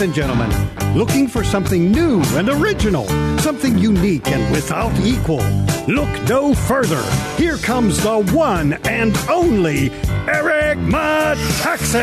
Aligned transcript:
Ladies 0.00 0.16
and 0.16 0.28
gentlemen, 0.30 0.96
looking 0.96 1.28
for 1.28 1.44
something 1.44 1.92
new 1.92 2.22
and 2.32 2.48
original, 2.48 3.06
something 3.38 3.76
unique 3.76 4.28
and 4.28 4.50
without 4.50 4.98
equal? 5.00 5.42
Look 5.86 6.08
no 6.26 6.54
further. 6.54 7.02
Here 7.36 7.58
comes 7.58 8.02
the 8.02 8.20
one 8.32 8.72
and 8.88 9.14
only 9.28 9.90
Eric 10.26 10.78
Metaxas. 10.78 12.00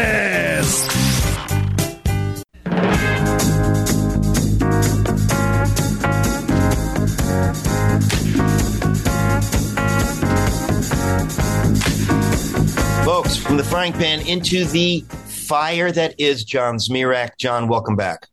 Folks, 13.04 13.38
from 13.38 13.58
the 13.58 13.64
frying 13.64 13.94
pan 13.94 14.20
into 14.28 14.66
the 14.66 15.04
fire 15.48 15.92
that 15.92 16.20
is 16.20 16.44
John 16.44 16.78
Zmirak. 16.78 17.38
John, 17.38 17.68
welcome 17.68 17.96
back. 17.96 18.28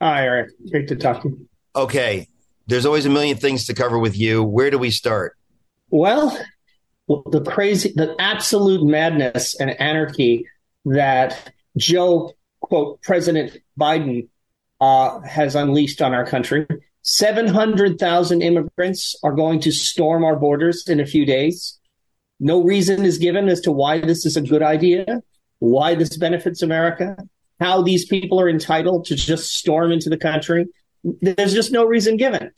Hi, 0.00 0.24
Eric. 0.24 0.50
Great 0.70 0.88
to 0.88 0.96
talk 0.96 1.22
to 1.22 1.28
you. 1.28 1.48
Okay, 1.74 2.28
there's 2.66 2.86
always 2.86 3.06
a 3.06 3.10
million 3.10 3.36
things 3.36 3.66
to 3.66 3.74
cover 3.74 3.98
with 3.98 4.16
you. 4.16 4.42
Where 4.42 4.70
do 4.70 4.78
we 4.78 4.90
start? 4.90 5.36
Well, 5.90 6.38
the 7.08 7.42
crazy, 7.42 7.92
the 7.94 8.14
absolute 8.18 8.84
madness 8.84 9.58
and 9.60 9.70
anarchy 9.80 10.46
that 10.84 11.52
Joe, 11.76 12.32
quote, 12.60 13.00
President 13.02 13.56
Biden 13.78 14.28
uh, 14.80 15.20
has 15.20 15.54
unleashed 15.54 16.02
on 16.02 16.12
our 16.14 16.26
country. 16.26 16.66
700,000 17.02 18.42
immigrants 18.42 19.14
are 19.22 19.32
going 19.32 19.60
to 19.60 19.70
storm 19.70 20.24
our 20.24 20.36
borders 20.36 20.88
in 20.88 20.98
a 20.98 21.06
few 21.06 21.24
days. 21.24 21.78
No 22.40 22.62
reason 22.62 23.04
is 23.04 23.18
given 23.18 23.48
as 23.48 23.60
to 23.62 23.72
why 23.72 24.00
this 24.00 24.26
is 24.26 24.36
a 24.36 24.40
good 24.40 24.62
idea, 24.62 25.22
why 25.58 25.94
this 25.94 26.16
benefits 26.16 26.62
America, 26.62 27.16
how 27.60 27.82
these 27.82 28.06
people 28.06 28.40
are 28.40 28.48
entitled 28.48 29.06
to 29.06 29.16
just 29.16 29.54
storm 29.54 29.92
into 29.92 30.10
the 30.10 30.18
country. 30.18 30.66
There's 31.02 31.54
just 31.54 31.72
no 31.72 31.84
reason 31.84 32.16
given. 32.16 32.50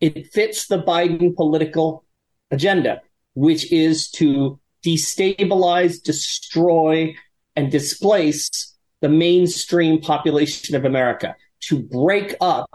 It 0.00 0.28
fits 0.32 0.66
the 0.66 0.82
Biden 0.82 1.34
political 1.34 2.04
agenda, 2.50 3.02
which 3.34 3.70
is 3.72 4.10
to 4.12 4.58
destabilize, 4.84 6.02
destroy, 6.02 7.14
and 7.56 7.70
displace 7.70 8.74
the 9.00 9.08
mainstream 9.08 10.00
population 10.00 10.74
of 10.74 10.84
America, 10.84 11.36
to 11.60 11.82
break 11.82 12.34
up 12.40 12.70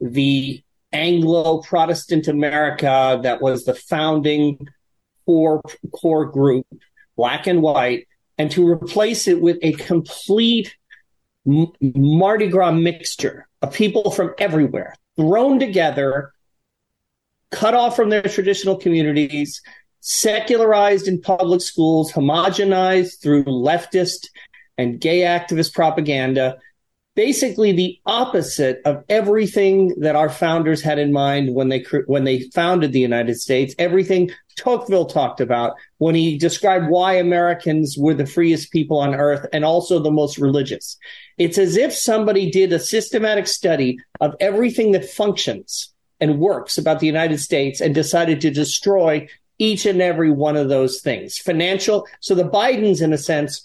the 0.00 0.62
Anglo 0.92 1.60
Protestant 1.60 2.28
America 2.28 3.20
that 3.22 3.42
was 3.42 3.64
the 3.64 3.74
founding 3.74 4.68
core 5.26 5.60
core 5.92 6.24
group, 6.26 6.66
black 7.16 7.46
and 7.46 7.60
white, 7.60 8.07
and 8.38 8.50
to 8.52 8.66
replace 8.66 9.28
it 9.28 9.40
with 9.40 9.58
a 9.62 9.72
complete 9.72 10.74
M- 11.46 11.72
Mardi 11.80 12.48
Gras 12.48 12.72
mixture 12.72 13.48
of 13.62 13.72
people 13.72 14.10
from 14.10 14.34
everywhere 14.38 14.94
thrown 15.16 15.58
together, 15.58 16.32
cut 17.50 17.74
off 17.74 17.96
from 17.96 18.08
their 18.08 18.22
traditional 18.22 18.76
communities, 18.76 19.60
secularized 20.00 21.08
in 21.08 21.20
public 21.20 21.60
schools, 21.60 22.12
homogenized 22.12 23.20
through 23.20 23.44
leftist 23.44 24.28
and 24.78 25.00
gay 25.00 25.20
activist 25.20 25.74
propaganda. 25.74 26.56
Basically, 27.18 27.72
the 27.72 27.98
opposite 28.06 28.80
of 28.84 29.02
everything 29.08 29.92
that 29.98 30.14
our 30.14 30.28
founders 30.28 30.80
had 30.80 31.00
in 31.00 31.12
mind 31.12 31.52
when 31.52 31.68
they 31.68 31.84
when 32.06 32.22
they 32.22 32.42
founded 32.54 32.92
the 32.92 33.00
United 33.00 33.40
States. 33.40 33.74
Everything 33.76 34.30
Tocqueville 34.56 35.06
talked 35.06 35.40
about 35.40 35.74
when 35.96 36.14
he 36.14 36.38
described 36.38 36.88
why 36.88 37.14
Americans 37.14 37.96
were 37.98 38.14
the 38.14 38.24
freest 38.24 38.70
people 38.70 39.00
on 39.00 39.16
earth 39.16 39.44
and 39.52 39.64
also 39.64 39.98
the 39.98 40.12
most 40.12 40.38
religious. 40.38 40.96
It's 41.38 41.58
as 41.58 41.76
if 41.76 41.92
somebody 41.92 42.52
did 42.52 42.72
a 42.72 42.78
systematic 42.78 43.48
study 43.48 43.98
of 44.20 44.36
everything 44.38 44.92
that 44.92 45.10
functions 45.10 45.92
and 46.20 46.38
works 46.38 46.78
about 46.78 47.00
the 47.00 47.08
United 47.08 47.38
States 47.38 47.80
and 47.80 47.96
decided 47.96 48.40
to 48.42 48.50
destroy 48.52 49.26
each 49.58 49.86
and 49.86 50.00
every 50.00 50.30
one 50.30 50.56
of 50.56 50.68
those 50.68 51.00
things. 51.00 51.36
Financial. 51.36 52.06
So 52.20 52.36
the 52.36 52.48
Bidens, 52.48 53.02
in 53.02 53.12
a 53.12 53.18
sense, 53.18 53.64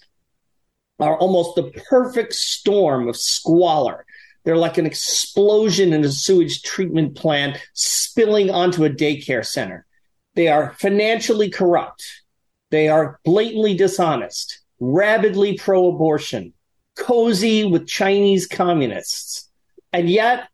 are 1.00 1.18
almost 1.18 1.56
the 1.56 1.72
perfect 1.90 2.34
storm 2.34 3.08
of 3.08 3.18
squalor. 3.18 4.06
They're 4.44 4.58
like 4.58 4.78
an 4.78 4.86
explosion 4.86 5.94
in 5.94 6.04
a 6.04 6.12
sewage 6.12 6.62
treatment 6.64 7.16
plant 7.16 7.58
spilling 7.74 8.50
onto 8.50 8.84
a 8.84 8.90
daycare 8.90 9.46
center. 9.46 9.86
They 10.36 10.48
are 10.48 10.74
financially 10.80 11.50
corrupt. 11.50 12.04
They 12.72 12.90
are 12.90 13.20
blatantly 13.24 13.76
dishonest, 13.76 14.62
rabidly 14.80 15.58
pro 15.58 15.90
abortion, 15.90 16.54
cozy 16.98 17.64
with 17.64 17.88
Chinese 17.88 18.48
communists, 18.48 19.50
and 19.92 20.10
yet 20.10 20.50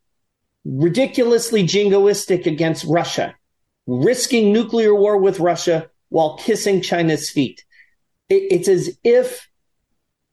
ridiculously 0.65 1.63
jingoistic 1.63 2.45
against 2.45 2.83
Russia, 2.85 3.35
risking 3.87 4.51
nuclear 4.51 4.93
war 4.93 5.17
with 5.17 5.39
Russia 5.39 5.89
while 6.09 6.37
kissing 6.37 6.81
China's 6.81 7.29
feet. 7.29 7.63
it's 8.29 8.67
as 8.67 8.95
if 9.03 9.49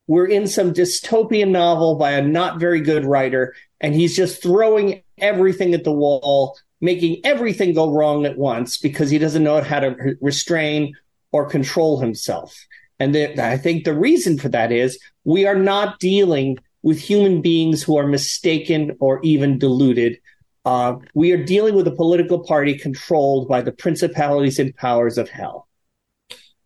we're 0.07 0.27
in 0.27 0.47
some 0.47 0.73
dystopian 0.73 1.51
novel 1.51 1.97
by 1.97 2.13
a 2.13 2.23
not 2.23 2.61
very 2.61 2.81
good 2.81 3.05
writer, 3.05 3.55
and 3.81 3.95
he's 3.95 4.17
just 4.17 4.43
throwing 4.43 5.03
everything 5.19 5.75
at 5.75 5.85
the 5.85 5.93
wall 5.93 6.57
making 6.81 7.21
everything 7.25 7.75
go 7.75 7.91
wrong 7.91 8.27
at 8.27 8.37
once 8.37 8.77
because 8.77 9.11
he 9.11 9.19
doesn't 9.19 9.43
know 9.43 9.61
how 9.63 9.81
to 9.81 10.17
restrain 10.21 10.95
or 11.33 11.49
control 11.49 11.99
himself. 11.99 12.67
And 12.99 13.15
the, 13.15 13.43
I 13.43 13.57
think 13.57 13.85
the 13.85 13.95
reason 13.95 14.39
for 14.39 14.49
that 14.51 14.73
is 14.73 14.99
we 15.25 15.47
are 15.47 15.59
not 15.59 15.99
dealing 15.99 16.59
with 16.83 16.99
human 16.99 17.43
beings 17.43 17.83
who 17.83 17.97
are 17.97 18.07
mistaken 18.07 18.97
or 19.01 19.21
even 19.23 19.59
deluded. 19.59 20.19
Uh, 20.65 20.97
we 21.15 21.33
are 21.33 21.43
dealing 21.43 21.75
with 21.75 21.87
a 21.87 21.93
political 21.93 22.41
party 22.41 22.77
controlled 22.77 23.49
by 23.49 23.61
the 23.61 23.73
principalities 23.73 24.59
and 24.59 24.75
powers 24.77 25.19
of 25.19 25.29
hell. 25.29 25.69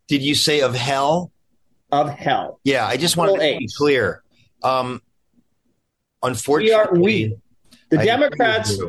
Did 0.07 0.21
you 0.21 0.35
say 0.35 0.61
of 0.61 0.75
hell? 0.75 1.30
Of 1.91 2.09
hell. 2.09 2.59
Yeah, 2.63 2.85
I 2.85 2.97
just 2.97 3.17
want 3.17 3.33
to 3.33 3.39
be 3.39 3.67
clear. 3.75 4.23
Um, 4.63 5.01
unfortunately, 6.23 6.69
we 6.69 6.73
are, 6.73 6.93
we, 6.93 7.35
the 7.89 7.99
I 7.99 8.05
Democrats 8.05 8.79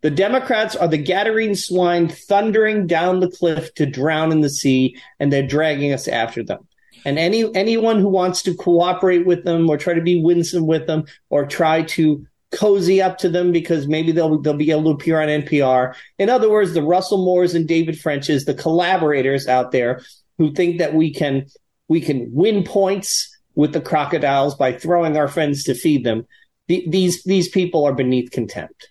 the 0.00 0.10
Democrats 0.10 0.76
are 0.76 0.88
the 0.88 1.02
Gadarene 1.02 1.56
swine 1.56 2.08
thundering 2.08 2.86
down 2.86 3.20
the 3.20 3.30
cliff 3.30 3.74
to 3.74 3.86
drown 3.86 4.30
in 4.30 4.42
the 4.42 4.50
sea, 4.50 4.96
and 5.18 5.32
they're 5.32 5.46
dragging 5.46 5.92
us 5.92 6.06
after 6.06 6.42
them. 6.44 6.68
And 7.04 7.18
any 7.18 7.52
anyone 7.54 7.98
who 8.00 8.08
wants 8.08 8.42
to 8.42 8.54
cooperate 8.54 9.26
with 9.26 9.44
them 9.44 9.68
or 9.68 9.76
try 9.76 9.94
to 9.94 10.00
be 10.00 10.20
winsome 10.20 10.66
with 10.66 10.86
them 10.86 11.04
or 11.30 11.46
try 11.46 11.82
to 11.82 12.26
cozy 12.50 13.02
up 13.02 13.18
to 13.18 13.28
them 13.28 13.52
because 13.52 13.86
maybe 13.86 14.12
they'll 14.12 14.40
they'll 14.40 14.54
be 14.54 14.70
able 14.70 14.84
to 14.84 14.90
appear 14.90 15.20
on 15.20 15.28
NPR. 15.28 15.94
In 16.18 16.28
other 16.28 16.50
words, 16.50 16.74
the 16.74 16.82
Russell 16.82 17.24
Moores 17.24 17.54
and 17.54 17.66
David 17.68 17.98
Frenches, 18.00 18.44
the 18.44 18.54
collaborators 18.54 19.46
out 19.46 19.72
there 19.72 20.02
who 20.38 20.52
think 20.52 20.78
that 20.78 20.94
we 20.94 21.12
can 21.12 21.46
we 21.88 22.00
can 22.00 22.32
win 22.32 22.64
points 22.64 23.36
with 23.54 23.72
the 23.72 23.80
crocodiles 23.80 24.54
by 24.54 24.72
throwing 24.72 25.16
our 25.16 25.26
friends 25.28 25.64
to 25.64 25.74
feed 25.74 26.04
them. 26.04 26.26
The, 26.68 26.84
these 26.88 27.24
these 27.24 27.48
people 27.48 27.84
are 27.84 27.94
beneath 27.94 28.30
contempt. 28.30 28.90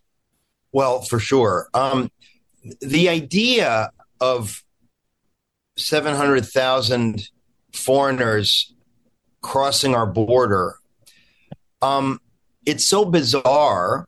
Well, 0.71 1.01
for 1.01 1.19
sure. 1.19 1.69
Um, 1.73 2.11
the 2.81 3.07
idea 3.07 3.91
of 4.19 4.63
700,000 5.77 7.29
foreigners 7.71 8.73
crossing 9.41 9.95
our 9.95 10.07
border, 10.07 10.75
um, 11.81 12.19
it's 12.65 12.85
so 12.85 13.05
bizarre 13.05 14.07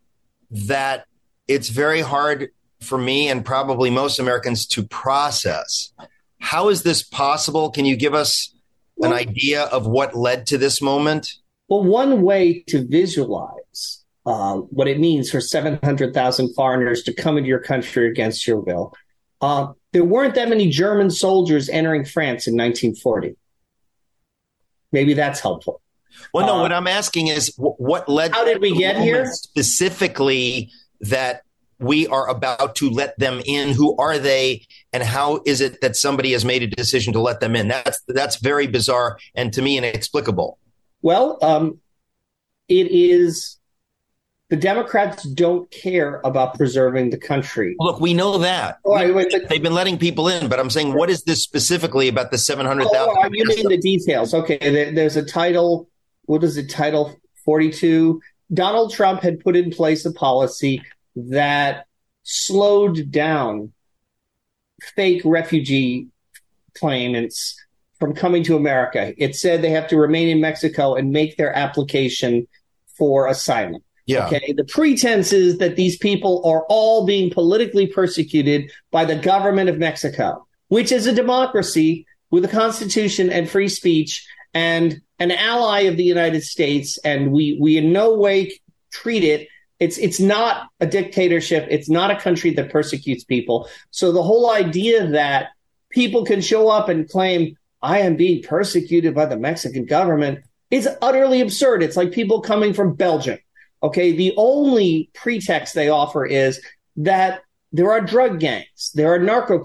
that 0.51 1.06
it's 1.47 1.69
very 1.69 2.01
hard 2.01 2.50
for 2.81 2.97
me 2.97 3.30
and 3.30 3.45
probably 3.45 3.89
most 3.89 4.19
Americans 4.19 4.65
to 4.68 4.83
process. 4.83 5.94
How 6.39 6.69
is 6.69 6.83
this 6.83 7.03
possible? 7.03 7.69
Can 7.69 7.86
you 7.86 7.95
give 7.95 8.13
us 8.13 8.53
an 9.01 9.13
idea 9.13 9.63
of 9.63 9.88
what 9.88 10.16
led 10.16 10.48
to 10.48 10.57
this 10.57 10.81
moment? 10.81 11.34
Well, 11.68 11.84
one 11.84 12.22
way 12.22 12.63
to 12.68 12.86
visualize 12.86 14.04
uh, 14.25 14.57
what 14.57 14.88
it 14.88 15.00
means 15.00 15.30
for 15.30 15.42
700,000 15.42 16.54
foreigners 16.54 17.04
to 17.04 17.13
come 17.13 17.38
into 17.38 17.48
your 17.48 17.60
country 17.60 18.10
against 18.10 18.48
your 18.48 18.60
will. 18.60 18.94
Uh, 19.42 19.74
there 19.94 20.04
weren't 20.04 20.36
that 20.36 20.50
many 20.50 20.69
German 20.69 21.10
soldiers 21.10 21.69
entering 21.69 22.06
France 22.06 22.48
in 22.48 22.54
1940. 22.54 23.36
Maybe 24.92 25.13
that's 25.13 25.40
helpful. 25.40 25.81
Well, 26.34 26.48
no, 26.48 26.57
uh, 26.57 26.62
what 26.62 26.74
I'm 26.74 26.88
asking 26.88 27.28
is 27.28 27.54
what 27.56 28.10
led 28.10 28.34
How 28.34 28.44
did 28.44 28.62
we 28.62 28.75
get 28.75 28.98
here? 28.98 29.28
Specifically, 29.28 30.72
that 31.01 31.44
we 31.80 32.07
are 32.07 32.28
about 32.30 32.75
to 32.78 32.90
let 32.90 33.18
them 33.19 33.42
in. 33.46 33.74
Who 33.74 33.96
are 33.98 34.18
they? 34.18 34.66
And 34.91 35.03
how 35.03 35.41
is 35.45 35.62
it 35.62 35.81
that 35.81 35.95
somebody 35.95 36.31
has 36.31 36.44
made 36.44 36.63
a 36.63 36.68
decision 36.68 37.13
to 37.13 37.21
let 37.21 37.39
them 37.39 37.56
in? 37.56 37.68
That's 37.68 38.01
that's 38.07 38.38
very 38.38 38.68
bizarre 38.68 39.19
and 39.36 39.53
to 39.53 39.62
me 39.62 39.77
inexplicable. 39.77 40.57
Well, 41.01 41.38
um, 41.41 41.80
it 42.68 42.88
is 42.91 43.59
the 44.50 44.56
Democrats 44.56 45.24
don't 45.24 45.69
care 45.69 46.21
about 46.24 46.56
preserving 46.56 47.12
the 47.12 47.18
country. 47.18 47.75
Look, 47.80 48.00
we 48.00 48.15
know 48.15 48.39
that. 48.39 48.80
Oh, 48.83 48.95
wait, 48.95 49.12
wait, 49.12 49.47
They've 49.47 49.62
been 49.62 49.75
letting 49.75 50.00
people 50.00 50.27
in, 50.27 50.50
but 50.50 50.59
I'm 50.59 50.71
saying, 50.71 50.94
what 50.94 51.12
is 51.12 51.24
this 51.24 51.44
specifically 51.44 52.07
about 52.07 52.31
the 52.31 52.39
700,000? 52.39 53.15
Oh, 53.15 53.30
you 53.31 53.45
mean 53.45 53.69
the 53.69 53.77
details? 53.77 54.33
Okay, 54.33 54.91
there's 54.91 55.15
a 55.15 55.24
title. 55.24 55.88
What 56.25 56.44
is 56.44 56.57
it? 56.57 56.68
Title 56.69 57.15
42 57.45 58.19
Donald 58.51 58.91
Trump 58.91 59.21
had 59.21 59.39
put 59.39 59.56
in 59.56 59.69
place 59.69 60.06
a 60.06 60.12
policy 60.12 60.81
that 61.15 61.86
slowed 62.24 63.12
down 63.12 63.71
fake 64.95 65.21
refugee 65.25 66.07
claimants 66.75 67.55
from 67.99 68.13
coming 68.13 68.43
to 68.43 68.55
America. 68.55 69.13
It 69.17 69.35
said 69.35 69.61
they 69.61 69.71
have 69.71 69.87
to 69.89 69.97
remain 69.97 70.29
in 70.29 70.41
Mexico 70.41 70.95
and 70.95 71.11
make 71.11 71.37
their 71.37 71.55
application 71.55 72.47
for 72.97 73.27
asylum. 73.27 73.81
Yeah. 74.05 74.25
Okay. 74.25 74.53
The 74.53 74.63
pretense 74.63 75.31
is 75.31 75.59
that 75.59 75.75
these 75.75 75.97
people 75.97 76.41
are 76.45 76.65
all 76.67 77.05
being 77.05 77.29
politically 77.29 77.85
persecuted 77.85 78.71
by 78.89 79.05
the 79.05 79.15
government 79.15 79.69
of 79.69 79.77
Mexico, 79.77 80.47
which 80.69 80.91
is 80.91 81.05
a 81.05 81.13
democracy 81.13 82.07
with 82.31 82.43
a 82.43 82.47
constitution 82.47 83.29
and 83.29 83.47
free 83.47 83.67
speech 83.67 84.25
and 84.53 85.01
an 85.19 85.31
ally 85.31 85.81
of 85.81 85.97
the 85.97 86.03
United 86.03 86.41
States. 86.43 86.97
And 86.99 87.31
we, 87.31 87.57
we 87.61 87.77
in 87.77 87.93
no 87.93 88.15
way 88.15 88.59
treat 88.91 89.23
it. 89.23 89.47
It's, 89.79 89.97
it's 89.97 90.19
not 90.19 90.69
a 90.79 90.85
dictatorship. 90.85 91.67
It's 91.69 91.89
not 91.89 92.11
a 92.11 92.19
country 92.19 92.51
that 92.55 92.71
persecutes 92.71 93.23
people. 93.23 93.69
So 93.91 94.11
the 94.11 94.23
whole 94.23 94.51
idea 94.51 95.07
that 95.07 95.49
people 95.89 96.25
can 96.25 96.41
show 96.41 96.69
up 96.69 96.89
and 96.89 97.09
claim, 97.09 97.57
I 97.81 97.99
am 97.99 98.15
being 98.15 98.43
persecuted 98.43 99.15
by 99.15 99.25
the 99.25 99.37
Mexican 99.37 99.85
government 99.85 100.39
is 100.69 100.87
utterly 101.01 101.41
absurd. 101.41 101.81
It's 101.81 101.97
like 101.97 102.11
people 102.11 102.41
coming 102.41 102.73
from 102.73 102.95
Belgium. 102.95 103.39
Okay. 103.81 104.11
The 104.11 104.33
only 104.35 105.09
pretext 105.13 105.73
they 105.73 105.89
offer 105.89 106.25
is 106.25 106.61
that 106.97 107.41
there 107.71 107.91
are 107.91 108.01
drug 108.01 108.39
gangs, 108.39 108.91
there 108.95 109.13
are 109.13 109.19
narco 109.19 109.59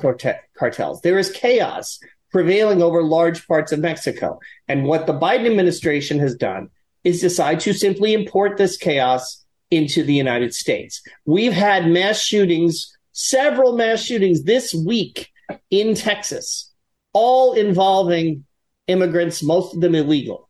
cartels, 0.58 1.00
there 1.00 1.18
is 1.18 1.30
chaos 1.30 1.98
prevailing 2.30 2.82
over 2.82 3.02
large 3.02 3.46
parts 3.46 3.72
of 3.72 3.78
Mexico. 3.78 4.40
And 4.68 4.84
what 4.84 5.06
the 5.06 5.18
Biden 5.18 5.46
administration 5.46 6.18
has 6.18 6.34
done 6.34 6.68
is 7.02 7.20
decide 7.20 7.60
to 7.60 7.72
simply 7.72 8.12
import 8.12 8.56
this 8.56 8.76
chaos 8.76 9.43
into 9.70 10.02
the 10.02 10.14
United 10.14 10.54
States. 10.54 11.02
We've 11.24 11.52
had 11.52 11.88
mass 11.88 12.20
shootings, 12.20 12.96
several 13.12 13.76
mass 13.76 14.02
shootings 14.02 14.44
this 14.44 14.74
week 14.74 15.30
in 15.70 15.94
Texas, 15.94 16.72
all 17.12 17.54
involving 17.54 18.44
immigrants, 18.86 19.42
most 19.42 19.74
of 19.74 19.80
them 19.80 19.94
illegal. 19.94 20.48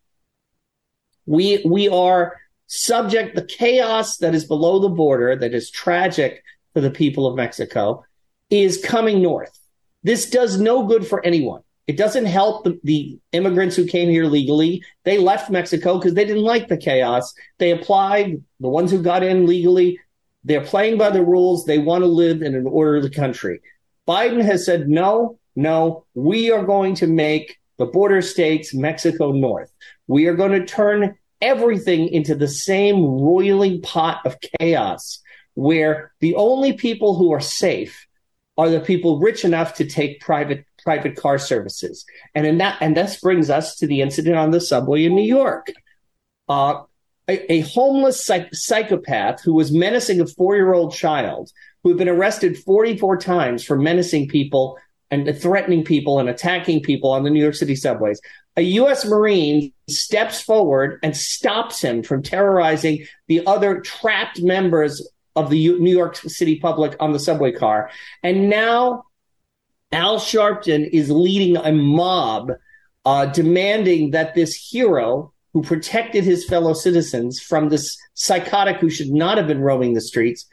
We 1.25 1.63
we 1.65 1.89
are 1.89 2.37
subject 2.67 3.35
the 3.35 3.45
chaos 3.45 4.17
that 4.17 4.35
is 4.35 4.45
below 4.45 4.79
the 4.79 4.89
border 4.89 5.35
that 5.35 5.53
is 5.53 5.69
tragic 5.69 6.43
for 6.73 6.81
the 6.81 6.91
people 6.91 7.27
of 7.27 7.35
Mexico 7.35 8.03
is 8.49 8.83
coming 8.83 9.21
north. 9.21 9.57
This 10.03 10.29
does 10.29 10.59
no 10.59 10.85
good 10.85 11.07
for 11.07 11.25
anyone. 11.25 11.61
It 11.87 11.97
doesn't 11.97 12.25
help 12.25 12.63
the, 12.63 12.79
the 12.83 13.19
immigrants 13.31 13.75
who 13.75 13.85
came 13.85 14.09
here 14.09 14.25
legally. 14.25 14.83
They 15.03 15.17
left 15.17 15.51
Mexico 15.51 15.97
because 15.97 16.15
they 16.15 16.25
didn't 16.25 16.43
like 16.43 16.67
the 16.67 16.77
chaos. 16.77 17.33
They 17.59 17.71
applied, 17.71 18.41
the 18.59 18.69
ones 18.69 18.89
who 18.91 19.03
got 19.03 19.23
in 19.23 19.45
legally, 19.45 19.99
they're 20.43 20.65
playing 20.65 20.97
by 20.97 21.11
the 21.11 21.23
rules. 21.23 21.65
They 21.65 21.77
want 21.77 22.03
to 22.03 22.07
live 22.07 22.41
in 22.41 22.55
an 22.55 22.65
orderly 22.65 23.09
country. 23.09 23.61
Biden 24.07 24.43
has 24.43 24.65
said, 24.65 24.89
no, 24.89 25.39
no, 25.55 26.05
we 26.13 26.51
are 26.51 26.63
going 26.63 26.95
to 26.95 27.07
make 27.07 27.57
the 27.77 27.85
border 27.85 28.21
states 28.21 28.73
Mexico 28.73 29.31
North. 29.31 29.71
We 30.07 30.27
are 30.27 30.35
going 30.35 30.51
to 30.51 30.65
turn 30.65 31.17
everything 31.41 32.07
into 32.09 32.35
the 32.35 32.47
same 32.47 33.03
roiling 33.03 33.81
pot 33.81 34.25
of 34.25 34.37
chaos 34.59 35.21
where 35.53 36.11
the 36.19 36.35
only 36.35 36.73
people 36.73 37.15
who 37.15 37.31
are 37.33 37.41
safe 37.41 38.07
are 38.57 38.69
the 38.69 38.79
people 38.79 39.19
rich 39.19 39.43
enough 39.43 39.75
to 39.75 39.85
take 39.85 40.21
private 40.21 40.65
private 40.85 41.17
car 41.17 41.37
services. 41.37 42.05
And 42.33 42.45
in 42.45 42.59
that, 42.59 42.77
and 42.79 42.95
this 42.95 43.19
brings 43.19 43.49
us 43.49 43.75
to 43.77 43.87
the 43.87 44.01
incident 44.01 44.37
on 44.37 44.51
the 44.51 44.61
subway 44.61 45.03
in 45.03 45.15
New 45.15 45.27
York. 45.27 45.67
Uh, 46.47 46.83
a, 47.27 47.51
a, 47.51 47.59
homeless 47.61 48.23
psych- 48.23 48.53
psychopath 48.53 49.41
who 49.41 49.55
was 49.55 49.71
menacing 49.71 50.21
a 50.21 50.27
four 50.27 50.55
year 50.55 50.73
old 50.73 50.93
child 50.93 51.51
who 51.81 51.89
had 51.89 51.97
been 51.97 52.07
arrested 52.07 52.57
44 52.59 53.17
times 53.17 53.63
for 53.63 53.77
menacing 53.77 54.27
people 54.27 54.77
and 55.09 55.35
threatening 55.39 55.83
people 55.83 56.19
and 56.19 56.29
attacking 56.29 56.81
people 56.81 57.11
on 57.11 57.23
the 57.23 57.29
New 57.29 57.41
York 57.41 57.55
City 57.55 57.75
subways. 57.75 58.21
A 58.57 58.61
U.S. 58.61 59.05
Marine 59.05 59.73
steps 59.89 60.41
forward 60.41 60.99
and 61.03 61.15
stops 61.15 61.81
him 61.81 62.03
from 62.03 62.23
terrorizing 62.23 63.05
the 63.27 63.45
other 63.45 63.81
trapped 63.81 64.41
members 64.41 65.07
of 65.35 65.49
the 65.49 65.77
New 65.79 65.91
York 65.91 66.15
City 66.15 66.59
public 66.59 66.95
on 66.99 67.11
the 67.11 67.19
subway 67.19 67.51
car. 67.51 67.89
And 68.23 68.49
now 68.49 69.03
Al 69.95 70.19
Sharpton 70.19 70.89
is 70.91 71.09
leading 71.09 71.55
a 71.55 71.71
mob 71.71 72.51
uh, 73.05 73.25
demanding 73.27 74.11
that 74.11 74.35
this 74.35 74.53
hero 74.53 75.31
who 75.53 75.63
protected 75.63 76.25
his 76.25 76.43
fellow 76.43 76.73
citizens 76.73 77.39
from 77.39 77.69
this 77.69 77.97
psychotic 78.13 78.75
who 78.77 78.89
should 78.89 79.09
not 79.09 79.37
have 79.37 79.47
been 79.47 79.61
roaming 79.61 79.93
the 79.93 80.01
streets, 80.01 80.47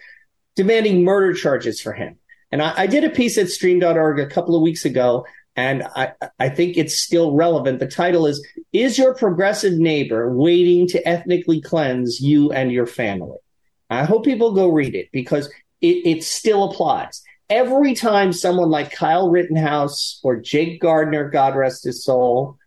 demanding 0.55 1.03
murder 1.03 1.35
charges 1.35 1.81
for 1.81 1.93
him. 1.93 2.17
And 2.53 2.63
I, 2.63 2.83
I 2.83 2.87
did 2.87 3.03
a 3.03 3.11
piece 3.11 3.37
at 3.37 3.49
stream.org 3.49 4.21
a 4.21 4.27
couple 4.27 4.55
of 4.55 4.63
weeks 4.63 4.85
ago, 4.85 5.27
and 5.57 5.83
I, 5.97 6.13
I 6.39 6.49
think 6.49 6.77
it's 6.77 6.97
still 6.97 7.33
relevant. 7.33 7.81
The 7.81 7.89
title 7.89 8.27
is 8.27 8.47
Is 8.73 8.97
Your 8.97 9.13
Progressive 9.13 9.73
Neighbor 9.73 10.33
Waiting 10.33 10.87
to 10.89 11.09
Ethnically 11.09 11.61
Cleanse 11.61 12.21
You 12.21 12.53
and 12.53 12.71
Your 12.71 12.87
Family? 12.87 13.39
I 13.91 14.05
hope 14.05 14.25
people 14.25 14.53
go 14.53 14.69
read 14.69 14.95
it 14.95 15.09
because 15.11 15.49
it, 15.81 16.07
it 16.07 16.23
still 16.23 16.71
applies 16.71 17.25
every 17.49 17.95
time 17.95 18.33
someone 18.33 18.71
like 18.71 18.93
Kyle 18.93 19.31
Rittenhouse 19.31 20.21
or 20.23 20.37
Jake 20.37 20.81
Gardner, 20.81 21.29
God 21.29 21.57
rest 21.57 21.85
his 21.85 22.05
soul, 22.05 22.59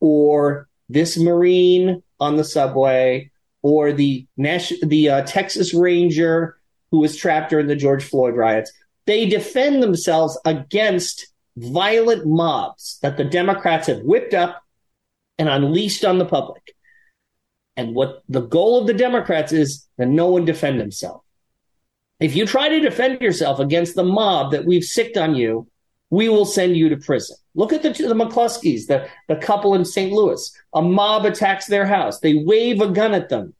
or 0.00 0.68
this 0.88 1.18
Marine 1.18 2.02
on 2.18 2.36
the 2.36 2.44
subway, 2.44 3.30
or 3.62 3.92
the 3.92 4.26
the 4.36 5.08
uh, 5.08 5.22
Texas 5.22 5.74
Ranger 5.74 6.56
who 6.90 6.98
was 6.98 7.16
trapped 7.16 7.50
during 7.50 7.66
the 7.66 7.76
George 7.76 8.04
Floyd 8.04 8.34
riots, 8.34 8.72
they 9.06 9.26
defend 9.26 9.82
themselves 9.82 10.38
against 10.44 11.28
violent 11.56 12.26
mobs 12.26 12.98
that 13.02 13.16
the 13.16 13.24
Democrats 13.24 13.86
have 13.86 14.00
whipped 14.00 14.34
up 14.34 14.62
and 15.38 15.48
unleashed 15.48 16.04
on 16.04 16.18
the 16.18 16.24
public. 16.24 16.74
And 17.76 17.94
what 17.94 18.22
the 18.28 18.40
goal 18.40 18.80
of 18.80 18.86
the 18.86 18.94
Democrats 18.94 19.52
is 19.52 19.86
that 19.96 20.08
no 20.08 20.26
one 20.26 20.44
defend 20.44 20.80
himself. 20.80 21.22
If 22.20 22.36
you 22.36 22.46
try 22.46 22.68
to 22.68 22.80
defend 22.80 23.20
yourself 23.22 23.58
against 23.58 23.94
the 23.94 24.04
mob 24.04 24.52
that 24.52 24.66
we've 24.66 24.84
sicked 24.84 25.16
on 25.16 25.34
you, 25.34 25.66
we 26.10 26.28
will 26.28 26.44
send 26.44 26.76
you 26.76 26.88
to 26.90 26.96
prison. 26.96 27.36
Look 27.54 27.72
at 27.72 27.82
the, 27.82 27.90
the 27.90 28.14
McCloskeys, 28.14 28.86
the, 28.86 29.08
the 29.28 29.36
couple 29.36 29.74
in 29.74 29.84
St. 29.84 30.12
Louis. 30.12 30.52
A 30.74 30.82
mob 30.82 31.24
attacks 31.24 31.66
their 31.66 31.86
house. 31.86 32.20
They 32.20 32.34
wave 32.34 32.80
a 32.80 32.88
gun 32.88 33.14
at 33.14 33.28
them. 33.28 33.54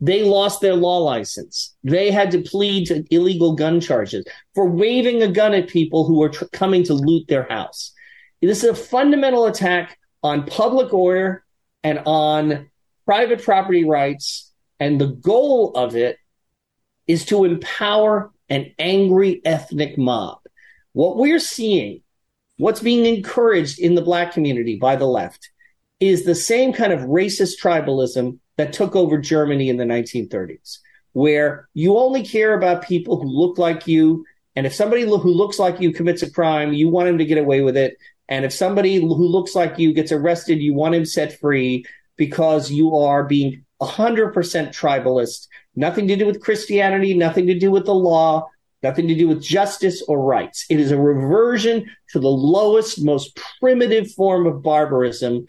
They 0.00 0.22
lost 0.22 0.60
their 0.60 0.74
law 0.74 0.98
license. 0.98 1.74
They 1.82 2.10
had 2.10 2.30
to 2.32 2.42
plead 2.42 2.88
to 2.88 3.04
illegal 3.10 3.54
gun 3.54 3.80
charges 3.80 4.26
for 4.54 4.66
waving 4.66 5.22
a 5.22 5.28
gun 5.28 5.54
at 5.54 5.68
people 5.68 6.04
who 6.04 6.18
were 6.18 6.28
tr- 6.28 6.44
coming 6.52 6.82
to 6.84 6.94
loot 6.94 7.26
their 7.28 7.44
house. 7.48 7.92
This 8.42 8.64
is 8.64 8.70
a 8.70 8.74
fundamental 8.74 9.46
attack 9.46 9.98
on 10.22 10.46
public 10.46 10.92
order 10.92 11.44
and 11.82 12.00
on 12.04 12.68
private 13.06 13.42
property 13.42 13.84
rights. 13.84 14.52
And 14.80 15.00
the 15.00 15.06
goal 15.06 15.72
of 15.74 15.96
it 15.96 16.18
is 17.06 17.24
to 17.26 17.44
empower 17.44 18.30
an 18.48 18.72
angry 18.78 19.40
ethnic 19.44 19.98
mob. 19.98 20.38
What 20.92 21.16
we're 21.16 21.38
seeing, 21.38 22.02
what's 22.58 22.80
being 22.80 23.06
encouraged 23.06 23.78
in 23.78 23.94
the 23.94 24.02
black 24.02 24.32
community 24.32 24.76
by 24.76 24.96
the 24.96 25.06
left, 25.06 25.50
is 26.00 26.24
the 26.24 26.34
same 26.34 26.72
kind 26.72 26.92
of 26.92 27.00
racist 27.00 27.54
tribalism 27.62 28.38
that 28.56 28.72
took 28.72 28.94
over 28.94 29.18
Germany 29.18 29.68
in 29.68 29.76
the 29.76 29.84
1930s, 29.84 30.78
where 31.12 31.68
you 31.74 31.96
only 31.96 32.24
care 32.24 32.54
about 32.54 32.86
people 32.86 33.20
who 33.20 33.28
look 33.28 33.58
like 33.58 33.86
you. 33.86 34.24
And 34.54 34.66
if 34.66 34.74
somebody 34.74 35.02
who 35.02 35.16
looks 35.16 35.58
like 35.58 35.80
you 35.80 35.92
commits 35.92 36.22
a 36.22 36.30
crime, 36.30 36.72
you 36.72 36.88
want 36.88 37.08
him 37.08 37.18
to 37.18 37.24
get 37.24 37.38
away 37.38 37.62
with 37.62 37.76
it. 37.76 37.96
And 38.28 38.44
if 38.44 38.52
somebody 38.52 38.96
who 38.96 39.06
looks 39.08 39.54
like 39.54 39.78
you 39.78 39.92
gets 39.92 40.12
arrested, 40.12 40.60
you 40.60 40.74
want 40.74 40.94
him 40.94 41.04
set 41.04 41.40
free 41.40 41.84
because 42.16 42.70
you 42.70 42.96
are 42.96 43.24
being 43.24 43.64
100% 43.82 44.32
tribalist 44.32 45.48
Nothing 45.76 46.08
to 46.08 46.16
do 46.16 46.26
with 46.26 46.40
Christianity, 46.40 47.14
nothing 47.14 47.46
to 47.48 47.58
do 47.58 47.70
with 47.70 47.86
the 47.86 47.94
law, 47.94 48.48
nothing 48.82 49.08
to 49.08 49.14
do 49.14 49.28
with 49.28 49.42
justice 49.42 50.02
or 50.06 50.20
rights. 50.20 50.66
It 50.68 50.78
is 50.78 50.90
a 50.90 50.98
reversion 50.98 51.90
to 52.10 52.20
the 52.20 52.28
lowest, 52.28 53.02
most 53.02 53.38
primitive 53.60 54.12
form 54.12 54.46
of 54.46 54.62
barbarism, 54.62 55.46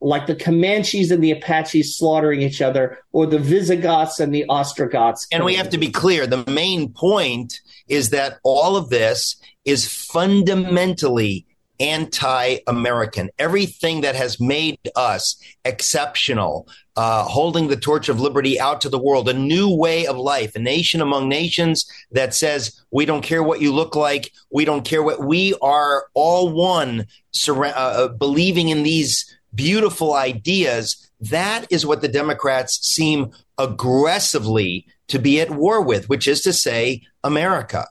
like 0.00 0.26
the 0.26 0.36
Comanches 0.36 1.10
and 1.10 1.22
the 1.22 1.32
Apaches 1.32 1.96
slaughtering 1.96 2.42
each 2.42 2.62
other, 2.62 2.98
or 3.12 3.26
the 3.26 3.38
Visigoths 3.38 4.20
and 4.20 4.34
the 4.34 4.44
Ostrogoths. 4.48 5.26
And 5.32 5.44
we 5.44 5.54
have 5.54 5.70
to 5.70 5.78
be 5.78 5.90
clear 5.90 6.26
the 6.26 6.44
main 6.50 6.92
point 6.92 7.60
is 7.88 8.10
that 8.10 8.38
all 8.42 8.76
of 8.76 8.90
this 8.90 9.36
is 9.64 9.86
fundamentally 9.86 11.45
anti 11.80 12.58
American. 12.66 13.30
Everything 13.38 14.00
that 14.02 14.14
has 14.14 14.40
made 14.40 14.78
us 14.96 15.40
exceptional, 15.64 16.68
uh, 16.96 17.24
holding 17.24 17.68
the 17.68 17.76
torch 17.76 18.08
of 18.08 18.20
liberty 18.20 18.58
out 18.58 18.80
to 18.80 18.88
the 18.88 18.98
world, 18.98 19.28
a 19.28 19.34
new 19.34 19.74
way 19.74 20.06
of 20.06 20.16
life, 20.16 20.54
a 20.56 20.58
nation 20.58 21.00
among 21.00 21.28
nations 21.28 21.90
that 22.10 22.34
says, 22.34 22.80
we 22.90 23.04
don't 23.04 23.22
care 23.22 23.42
what 23.42 23.60
you 23.60 23.72
look 23.72 23.94
like, 23.94 24.32
we 24.50 24.64
don't 24.64 24.84
care 24.84 25.02
what 25.02 25.24
we 25.24 25.54
are 25.60 26.06
all 26.14 26.52
one, 26.52 27.06
sur- 27.32 27.66
uh, 27.66 27.70
uh, 27.70 28.08
believing 28.08 28.68
in 28.68 28.82
these 28.82 29.36
beautiful 29.54 30.14
ideas. 30.14 31.10
That 31.20 31.66
is 31.70 31.86
what 31.86 32.02
the 32.02 32.08
Democrats 32.08 32.86
seem 32.86 33.32
aggressively 33.58 34.86
to 35.08 35.18
be 35.18 35.40
at 35.40 35.50
war 35.50 35.80
with, 35.80 36.08
which 36.08 36.26
is 36.26 36.42
to 36.42 36.52
say, 36.52 37.02
America. 37.22 37.86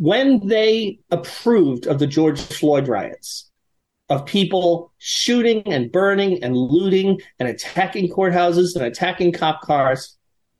When 0.00 0.46
they 0.46 1.00
approved 1.10 1.86
of 1.86 1.98
the 1.98 2.06
George 2.06 2.40
Floyd 2.40 2.88
riots, 2.88 3.50
of 4.08 4.24
people 4.24 4.94
shooting 4.96 5.62
and 5.66 5.92
burning 5.92 6.42
and 6.42 6.56
looting 6.56 7.20
and 7.38 7.46
attacking 7.46 8.08
courthouses 8.08 8.74
and 8.74 8.82
attacking 8.82 9.32
cop 9.32 9.60
cars, 9.60 10.16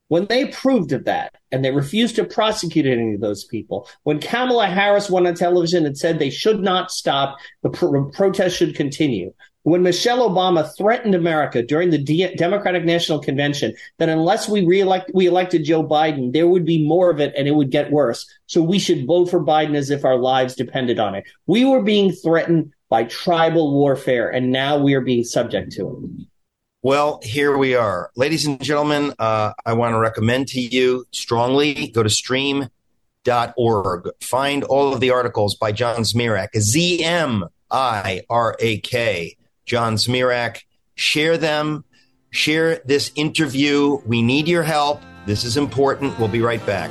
when 0.08 0.26
they 0.26 0.42
approved 0.42 0.92
of 0.92 1.06
that 1.06 1.36
and 1.50 1.64
they 1.64 1.70
refused 1.70 2.16
to 2.16 2.24
prosecute 2.24 2.84
any 2.84 3.14
of 3.14 3.22
those 3.22 3.44
people, 3.44 3.88
when 4.02 4.20
Kamala 4.20 4.66
Harris 4.66 5.08
went 5.08 5.26
on 5.26 5.34
television 5.34 5.86
and 5.86 5.96
said 5.96 6.18
they 6.18 6.28
should 6.28 6.60
not 6.60 6.90
stop, 6.90 7.38
the 7.62 7.70
pro- 7.70 8.10
protest 8.10 8.58
should 8.58 8.74
continue, 8.74 9.32
when 9.62 9.82
Michelle 9.82 10.28
Obama 10.28 10.70
threatened 10.76 11.14
America 11.14 11.62
during 11.62 11.90
the 11.90 11.98
D- 11.98 12.34
Democratic 12.36 12.84
National 12.84 13.18
Convention 13.18 13.74
that 13.98 14.08
unless 14.08 14.48
we 14.48 14.64
reelect 14.64 15.10
we 15.14 15.26
elected 15.26 15.64
Joe 15.64 15.86
Biden, 15.86 16.32
there 16.32 16.48
would 16.48 16.64
be 16.64 16.86
more 16.86 17.10
of 17.10 17.20
it 17.20 17.34
and 17.36 17.46
it 17.46 17.54
would 17.54 17.70
get 17.70 17.90
worse. 17.90 18.26
So 18.46 18.62
we 18.62 18.78
should 18.78 19.06
vote 19.06 19.30
for 19.30 19.40
Biden 19.40 19.74
as 19.74 19.90
if 19.90 20.04
our 20.04 20.16
lives 20.16 20.54
depended 20.54 20.98
on 20.98 21.14
it. 21.14 21.24
We 21.46 21.64
were 21.64 21.82
being 21.82 22.12
threatened 22.12 22.72
by 22.88 23.04
tribal 23.04 23.72
warfare, 23.72 24.28
and 24.28 24.50
now 24.50 24.76
we 24.76 24.94
are 24.94 25.00
being 25.00 25.22
subject 25.22 25.72
to 25.72 25.88
it. 25.88 26.26
Well, 26.82 27.20
here 27.22 27.56
we 27.56 27.74
are. 27.76 28.10
Ladies 28.16 28.46
and 28.46 28.60
gentlemen, 28.60 29.12
uh, 29.18 29.52
I 29.64 29.74
want 29.74 29.94
to 29.94 29.98
recommend 29.98 30.48
to 30.48 30.60
you 30.60 31.04
strongly 31.12 31.88
go 31.88 32.02
to 32.02 32.10
stream.org. 32.10 32.70
Find 34.22 34.64
all 34.64 34.92
of 34.92 35.00
the 35.00 35.10
articles 35.10 35.54
by 35.54 35.72
John 35.72 36.00
Zmirak, 36.00 36.56
Z 36.58 37.04
M 37.04 37.44
I 37.70 38.22
R 38.28 38.56
A 38.58 38.78
K, 38.78 39.36
John 39.70 39.94
Zmirak. 39.94 40.62
Share 40.96 41.38
them, 41.38 41.84
share 42.30 42.80
this 42.84 43.12
interview. 43.14 44.00
We 44.04 44.20
need 44.20 44.48
your 44.48 44.64
help. 44.64 45.00
This 45.26 45.44
is 45.44 45.56
important. 45.56 46.18
We'll 46.18 46.26
be 46.26 46.40
right 46.40 46.64
back. 46.66 46.90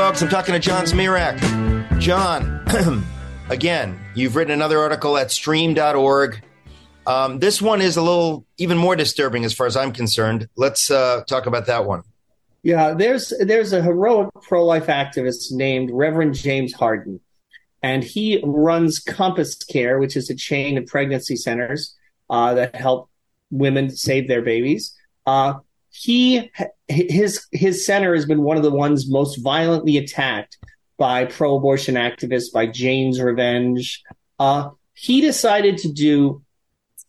Folks. 0.00 0.22
I'm 0.22 0.30
talking 0.30 0.54
to 0.54 0.58
John 0.58 0.86
Zmirak. 0.86 2.00
John, 2.00 3.04
again, 3.50 4.00
you've 4.14 4.34
written 4.34 4.54
another 4.54 4.78
article 4.78 5.18
at 5.18 5.30
stream.org. 5.30 6.42
Um, 7.06 7.38
this 7.38 7.60
one 7.60 7.82
is 7.82 7.98
a 7.98 8.02
little 8.02 8.46
even 8.56 8.78
more 8.78 8.96
disturbing 8.96 9.44
as 9.44 9.52
far 9.52 9.66
as 9.66 9.76
I'm 9.76 9.92
concerned. 9.92 10.48
Let's 10.56 10.90
uh, 10.90 11.24
talk 11.28 11.44
about 11.44 11.66
that 11.66 11.84
one. 11.84 12.02
Yeah, 12.62 12.94
there's 12.94 13.30
there's 13.40 13.74
a 13.74 13.82
heroic 13.82 14.30
pro-life 14.40 14.86
activist 14.86 15.52
named 15.52 15.90
Reverend 15.92 16.34
James 16.34 16.72
Harden, 16.72 17.20
and 17.82 18.02
he 18.02 18.40
runs 18.42 19.00
Compass 19.00 19.54
Care, 19.54 19.98
which 19.98 20.16
is 20.16 20.30
a 20.30 20.34
chain 20.34 20.78
of 20.78 20.86
pregnancy 20.86 21.36
centers 21.36 21.94
uh, 22.30 22.54
that 22.54 22.74
help 22.74 23.10
women 23.50 23.90
save 23.90 24.28
their 24.28 24.40
babies. 24.40 24.96
Uh, 25.26 25.58
he 25.90 26.50
his 26.88 27.46
his 27.52 27.84
center 27.84 28.14
has 28.14 28.26
been 28.26 28.42
one 28.42 28.56
of 28.56 28.62
the 28.62 28.70
ones 28.70 29.10
most 29.10 29.36
violently 29.42 29.96
attacked 29.98 30.58
by 30.96 31.24
pro-abortion 31.24 31.94
activists, 31.94 32.52
by 32.52 32.66
Jane's 32.66 33.20
Revenge. 33.20 34.02
Uh, 34.38 34.70
he 34.94 35.20
decided 35.20 35.78
to 35.78 35.92
do 35.92 36.42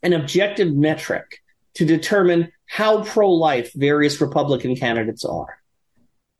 an 0.02 0.14
objective 0.14 0.74
metric 0.74 1.40
to 1.76 1.86
determine 1.86 2.52
how 2.66 3.04
pro-life 3.04 3.72
various 3.74 4.20
Republican 4.22 4.76
candidates 4.76 5.26
are. 5.26 5.60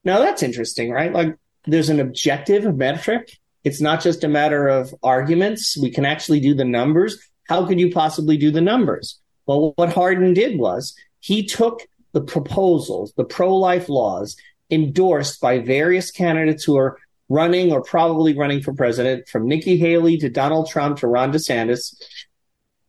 Now 0.04 0.20
that's 0.20 0.44
interesting, 0.44 0.92
right? 0.92 1.14
Like 1.14 1.36
there's 1.66 1.90
an 1.90 2.00
objective 2.00 2.76
metric. 2.76 3.38
It's 3.64 3.82
not 3.82 4.02
just 4.02 4.24
a 4.24 4.28
matter 4.28 4.68
of 4.68 4.96
arguments. 5.04 5.78
We 5.78 5.92
can 5.92 6.06
actually 6.06 6.40
do 6.40 6.56
the 6.56 6.66
numbers. 6.66 7.20
How 7.48 7.68
could 7.68 7.80
you 7.80 7.92
possibly 7.92 8.38
do 8.38 8.50
the 8.50 8.62
numbers? 8.62 9.20
Well, 9.46 9.74
what 9.76 9.94
Harden 9.94 10.34
did 10.34 10.58
was 10.58 10.96
he 11.20 11.46
took 11.46 11.86
the 12.14 12.22
proposals, 12.22 13.14
the 13.16 13.24
pro 13.24 13.56
life 13.56 13.90
laws 13.90 14.36
endorsed 14.70 15.42
by 15.42 15.60
various 15.60 16.12
candidates 16.12 16.64
who 16.64 16.78
are 16.78 16.98
running 17.30 17.72
or 17.72 17.82
probably 17.82 18.38
running 18.38 18.62
for 18.62 18.74
president, 18.74 19.28
from 19.30 19.48
Nikki 19.48 19.78
Haley 19.78 20.18
to 20.18 20.30
Donald 20.30 20.70
Trump 20.70 20.98
to 20.98 21.08
Ron 21.08 21.32
DeSantis. 21.32 21.96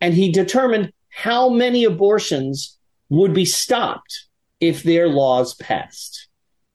And 0.00 0.14
he 0.14 0.32
determined 0.32 0.92
how 1.10 1.48
many 1.48 1.84
abortions 1.84 2.76
would 3.08 3.32
be 3.32 3.44
stopped 3.44 4.26
if 4.58 4.82
their 4.82 5.08
laws 5.08 5.54
passed. 5.54 6.28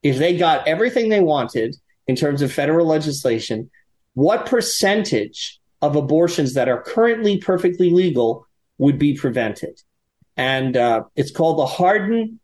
If 0.04 0.18
they 0.18 0.38
got 0.38 0.68
everything 0.68 1.10
they 1.10 1.20
wanted 1.20 1.76
in 2.08 2.16
terms 2.16 2.42
of 2.42 2.54
federal 2.54 2.86
legislation, 2.86 3.70
what 4.14 4.46
percentage 4.46 5.60
of 5.82 5.96
abortions 5.96 6.54
that 6.54 6.70
are 6.70 6.82
currently 6.82 7.38
perfectly 7.38 7.90
legal 7.90 8.46
would 8.78 8.98
be 8.98 9.16
prevented? 9.16 9.82
And 10.38 10.78
uh, 10.78 11.04
it's 11.16 11.32
called 11.32 11.58
the 11.58 11.66
Harden 11.66 12.40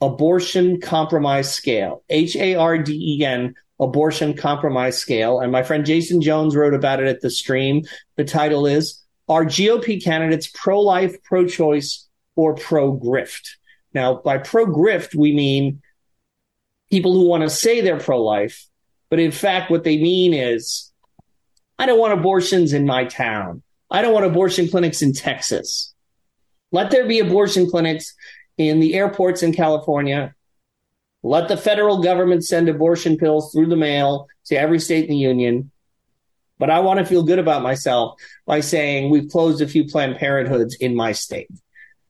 Abortion 0.00 0.80
Compromise 0.80 1.52
Scale, 1.52 2.04
H 2.08 2.36
A 2.36 2.54
R 2.54 2.78
D 2.78 3.16
E 3.18 3.24
N 3.24 3.54
Abortion 3.80 4.34
Compromise 4.34 4.98
Scale. 4.98 5.40
And 5.40 5.50
my 5.50 5.62
friend 5.62 5.84
Jason 5.84 6.20
Jones 6.20 6.54
wrote 6.54 6.74
about 6.74 7.00
it 7.00 7.08
at 7.08 7.22
the 7.22 7.30
stream. 7.30 7.82
The 8.16 8.24
title 8.24 8.66
is 8.66 9.02
Are 9.28 9.44
GOP 9.44 10.02
candidates 10.02 10.48
pro 10.54 10.80
life, 10.80 11.20
pro 11.24 11.46
choice, 11.46 12.06
or 12.36 12.54
pro 12.54 12.96
grift? 12.96 13.48
Now, 13.94 14.20
by 14.22 14.38
pro 14.38 14.66
grift, 14.66 15.14
we 15.14 15.34
mean 15.34 15.82
people 16.90 17.14
who 17.14 17.26
want 17.26 17.42
to 17.42 17.50
say 17.50 17.80
they're 17.80 17.98
pro 17.98 18.22
life, 18.22 18.66
but 19.10 19.18
in 19.18 19.32
fact, 19.32 19.70
what 19.70 19.84
they 19.84 19.96
mean 19.96 20.34
is 20.34 20.92
I 21.78 21.86
don't 21.86 21.98
want 21.98 22.12
abortions 22.12 22.72
in 22.72 22.86
my 22.86 23.04
town. 23.04 23.62
I 23.90 24.02
don't 24.02 24.12
want 24.12 24.26
abortion 24.26 24.68
clinics 24.68 25.00
in 25.00 25.14
Texas. 25.14 25.94
Let 26.70 26.90
there 26.90 27.06
be 27.06 27.20
abortion 27.20 27.70
clinics 27.70 28.14
in 28.56 28.80
the 28.80 28.94
airports 28.94 29.42
in 29.42 29.52
California. 29.52 30.34
Let 31.22 31.48
the 31.48 31.56
federal 31.56 32.02
government 32.02 32.44
send 32.44 32.68
abortion 32.68 33.16
pills 33.16 33.52
through 33.52 33.68
the 33.68 33.76
mail 33.76 34.28
to 34.46 34.58
every 34.58 34.78
state 34.78 35.04
in 35.04 35.10
the 35.10 35.16
union. 35.16 35.70
But 36.58 36.70
I 36.70 36.80
want 36.80 36.98
to 36.98 37.06
feel 37.06 37.22
good 37.22 37.38
about 37.38 37.62
myself 37.62 38.20
by 38.44 38.60
saying 38.60 39.10
we've 39.10 39.30
closed 39.30 39.60
a 39.62 39.68
few 39.68 39.84
Planned 39.86 40.16
Parenthoods 40.16 40.74
in 40.80 40.94
my 40.94 41.12
state. 41.12 41.50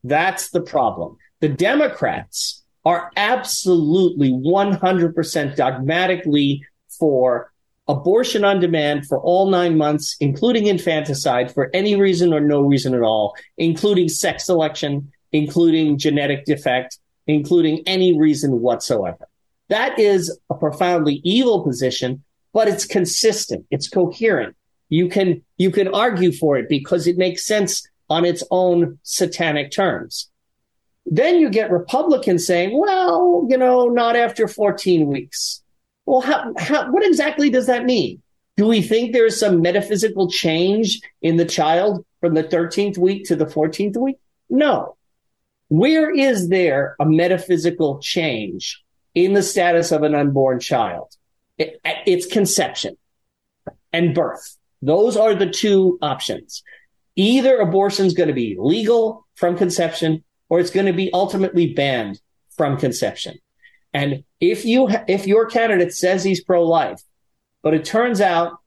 That's 0.05 0.51
the 0.51 0.61
problem. 0.61 1.17
The 1.41 1.49
Democrats 1.49 2.65
are 2.85 3.11
absolutely 3.17 4.33
100% 4.33 5.57
dogmatically 5.57 6.65
for 6.99 7.53
abortion 7.89 8.45
on 8.45 8.61
demand 8.61 9.07
for 9.07 9.19
all 9.21 9.51
nine 9.51 9.77
months, 9.77 10.17
including 10.21 10.67
infanticide 10.67 11.53
for 11.53 11.71
any 11.73 11.97
reason 11.97 12.33
or 12.33 12.41
no 12.41 12.61
reason 12.61 12.95
at 12.95 13.03
all, 13.03 13.35
including 13.57 14.09
sex 14.09 14.45
selection, 14.45 15.11
including 15.33 15.99
genetic 15.99 16.45
defect, 16.45 16.99
including 17.27 17.83
any 17.87 18.19
reason 18.19 18.61
whatsoever. 18.61 19.29
That 19.69 19.99
is 19.99 20.39
a 20.51 20.55
profoundly 20.55 21.21
evil 21.25 21.65
position, 21.65 22.23
but 22.53 22.69
it's 22.69 22.85
consistent. 22.85 23.67
It's 23.71 23.89
coherent. 23.89 24.55
You 24.91 25.09
can, 25.09 25.43
you 25.57 25.71
can 25.71 25.89
argue 25.89 26.33
for 26.33 26.57
it 26.57 26.69
because 26.69 27.07
it 27.07 27.19
makes 27.19 27.45
sense 27.45 27.87
on 28.09 28.25
its 28.25 28.43
own 28.51 28.99
satanic 29.03 29.71
terms. 29.71 30.31
Then 31.05 31.37
you 31.37 31.49
get 31.49 31.71
Republicans 31.71 32.47
saying, 32.47 32.79
well, 32.79 33.47
you 33.49 33.57
know, 33.57 33.89
not 33.89 34.17
after 34.17 34.47
14 34.47 35.07
weeks. 35.07 35.63
Well, 36.09 36.23
how, 36.23 36.55
how, 36.57 36.91
what 36.91 37.05
exactly 37.05 37.51
does 37.51 37.67
that 37.67 37.85
mean? 37.85 38.23
Do 38.57 38.67
we 38.67 38.81
think 38.81 39.13
there's 39.13 39.39
some 39.39 39.61
metaphysical 39.61 40.31
change 40.31 41.03
in 41.21 41.37
the 41.37 41.45
child 41.45 42.03
from 42.23 42.33
the 42.33 42.45
13th 42.45 42.97
week 42.97 43.27
to 43.27 43.37
the 43.37 43.45
14th 43.45 43.99
week? 43.99 44.17
No. 44.49 44.97
Where 45.69 46.11
is 46.11 46.49
there 46.49 46.97
a 46.99 47.05
metaphysical 47.05 47.99
change 47.99 48.83
in 49.15 49.35
the 49.35 49.43
status 49.43 49.93
of 49.93 50.03
an 50.03 50.15
unborn 50.15 50.61
child? 50.61 51.15
It, 51.59 51.79
it's 51.85 52.25
conception 52.25 52.97
and 53.93 54.15
birth. 54.15 54.57
Those 54.81 55.15
are 55.15 55.35
the 55.35 55.51
two 55.51 55.99
options. 56.01 56.63
Either 57.17 57.59
abortion 57.59 58.07
is 58.07 58.15
going 58.15 58.29
to 58.29 58.35
be 58.35 58.57
legal 58.59 59.27
from 59.35 59.59
conception 59.59 60.25
or 60.49 60.59
it's 60.59 60.71
going 60.71 60.87
to 60.87 60.95
be 60.95 61.13
ultimately 61.13 61.75
banned 61.75 62.19
from 62.57 62.79
conception. 62.79 63.39
And 63.93 64.25
if 64.41 64.65
you 64.65 64.89
if 65.07 65.27
your 65.27 65.47
candidate 65.47 65.95
says 65.95 66.23
he's 66.23 66.43
pro-life, 66.43 67.03
but 67.63 67.75
it 67.75 67.85
turns 67.85 68.21
out 68.21 68.59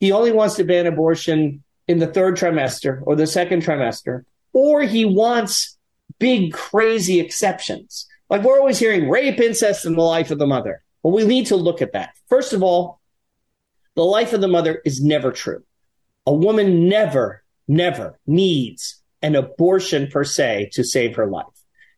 he 0.00 0.12
only 0.12 0.32
wants 0.32 0.56
to 0.56 0.64
ban 0.64 0.86
abortion 0.86 1.62
in 1.86 1.98
the 1.98 2.06
third 2.06 2.36
trimester 2.36 3.00
or 3.02 3.14
the 3.16 3.26
second 3.26 3.62
trimester, 3.62 4.24
or 4.52 4.82
he 4.82 5.04
wants 5.04 5.76
big 6.18 6.52
crazy 6.52 7.20
exceptions. 7.20 8.06
Like 8.30 8.42
we're 8.42 8.58
always 8.58 8.78
hearing 8.78 9.08
rape, 9.08 9.38
incest, 9.38 9.84
and 9.84 9.96
the 9.96 10.02
life 10.02 10.30
of 10.30 10.38
the 10.38 10.46
mother. 10.46 10.82
Well, 11.02 11.14
we 11.14 11.26
need 11.26 11.46
to 11.46 11.56
look 11.56 11.82
at 11.82 11.92
that. 11.92 12.14
First 12.28 12.52
of 12.52 12.62
all, 12.62 13.00
the 13.94 14.04
life 14.04 14.32
of 14.32 14.40
the 14.40 14.48
mother 14.48 14.80
is 14.84 15.02
never 15.02 15.30
true. 15.30 15.62
A 16.26 16.32
woman 16.34 16.88
never, 16.88 17.44
never 17.68 18.18
needs 18.26 19.02
an 19.20 19.36
abortion 19.36 20.08
per 20.08 20.24
se 20.24 20.70
to 20.72 20.82
save 20.82 21.16
her 21.16 21.26
life. 21.26 21.46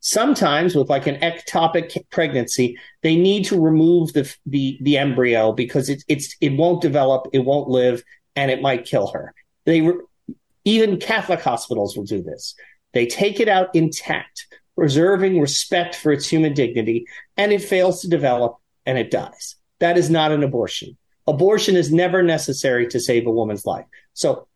Sometimes 0.00 0.74
with 0.74 0.88
like 0.88 1.06
an 1.06 1.16
ectopic 1.16 1.96
pregnancy, 2.10 2.78
they 3.02 3.16
need 3.16 3.44
to 3.46 3.60
remove 3.60 4.12
the, 4.12 4.32
the, 4.46 4.78
the 4.82 4.98
embryo 4.98 5.52
because 5.52 5.88
it, 5.88 6.04
it's, 6.08 6.36
it 6.40 6.56
won't 6.56 6.82
develop, 6.82 7.28
it 7.32 7.40
won't 7.40 7.68
live, 7.68 8.02
and 8.34 8.50
it 8.50 8.62
might 8.62 8.84
kill 8.84 9.08
her. 9.08 9.34
They, 9.64 9.90
even 10.64 10.98
Catholic 10.98 11.40
hospitals 11.40 11.96
will 11.96 12.04
do 12.04 12.22
this. 12.22 12.54
They 12.92 13.06
take 13.06 13.40
it 13.40 13.48
out 13.48 13.74
intact, 13.74 14.46
preserving 14.76 15.40
respect 15.40 15.94
for 15.94 16.12
its 16.12 16.28
human 16.28 16.54
dignity, 16.54 17.06
and 17.36 17.52
it 17.52 17.62
fails 17.62 18.00
to 18.02 18.08
develop 18.08 18.56
and 18.84 18.98
it 18.98 19.10
dies. 19.10 19.56
That 19.80 19.98
is 19.98 20.08
not 20.10 20.32
an 20.32 20.42
abortion. 20.42 20.96
Abortion 21.26 21.76
is 21.76 21.92
never 21.92 22.22
necessary 22.22 22.86
to 22.88 23.00
save 23.00 23.26
a 23.26 23.30
woman's 23.30 23.66
life. 23.66 23.86
So 24.14 24.46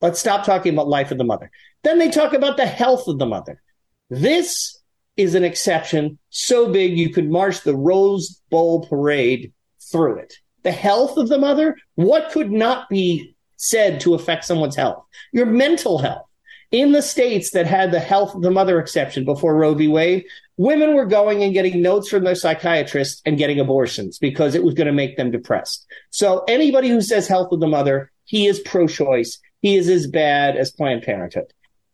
let's 0.00 0.20
stop 0.20 0.46
talking 0.46 0.72
about 0.72 0.88
life 0.88 1.10
of 1.10 1.18
the 1.18 1.24
mother. 1.24 1.50
Then 1.82 1.98
they 1.98 2.10
talk 2.10 2.32
about 2.32 2.56
the 2.56 2.66
health 2.66 3.08
of 3.08 3.18
the 3.18 3.26
mother. 3.26 3.60
This 4.08 4.79
is 5.20 5.34
an 5.34 5.44
exception 5.44 6.18
so 6.30 6.70
big 6.72 6.96
you 6.96 7.10
could 7.10 7.30
march 7.30 7.60
the 7.62 7.76
Rose 7.76 8.40
Bowl 8.50 8.86
parade 8.86 9.52
through 9.90 10.18
it. 10.18 10.34
The 10.62 10.72
health 10.72 11.16
of 11.16 11.28
the 11.28 11.38
mother, 11.38 11.76
what 11.94 12.30
could 12.30 12.50
not 12.50 12.88
be 12.88 13.34
said 13.56 14.00
to 14.00 14.14
affect 14.14 14.44
someone's 14.44 14.76
health? 14.76 15.04
Your 15.32 15.46
mental 15.46 15.98
health. 15.98 16.26
In 16.70 16.92
the 16.92 17.02
states 17.02 17.50
that 17.50 17.66
had 17.66 17.90
the 17.90 17.98
health 17.98 18.34
of 18.34 18.42
the 18.42 18.50
mother 18.50 18.78
exception 18.78 19.24
before 19.24 19.56
Roe 19.56 19.74
v. 19.74 19.88
Wade, 19.88 20.24
women 20.56 20.94
were 20.94 21.06
going 21.06 21.42
and 21.42 21.52
getting 21.52 21.82
notes 21.82 22.08
from 22.08 22.22
their 22.22 22.36
psychiatrists 22.36 23.20
and 23.26 23.36
getting 23.36 23.58
abortions 23.58 24.18
because 24.18 24.54
it 24.54 24.62
was 24.62 24.74
going 24.74 24.86
to 24.86 24.92
make 24.92 25.16
them 25.16 25.32
depressed. 25.32 25.84
So 26.10 26.44
anybody 26.46 26.88
who 26.88 27.00
says 27.00 27.26
health 27.26 27.50
of 27.50 27.58
the 27.58 27.66
mother, 27.66 28.12
he 28.24 28.46
is 28.46 28.60
pro-choice. 28.60 29.40
He 29.62 29.76
is 29.76 29.88
as 29.88 30.06
bad 30.06 30.56
as 30.56 30.70
Planned 30.70 31.02
Parenthood. 31.02 31.52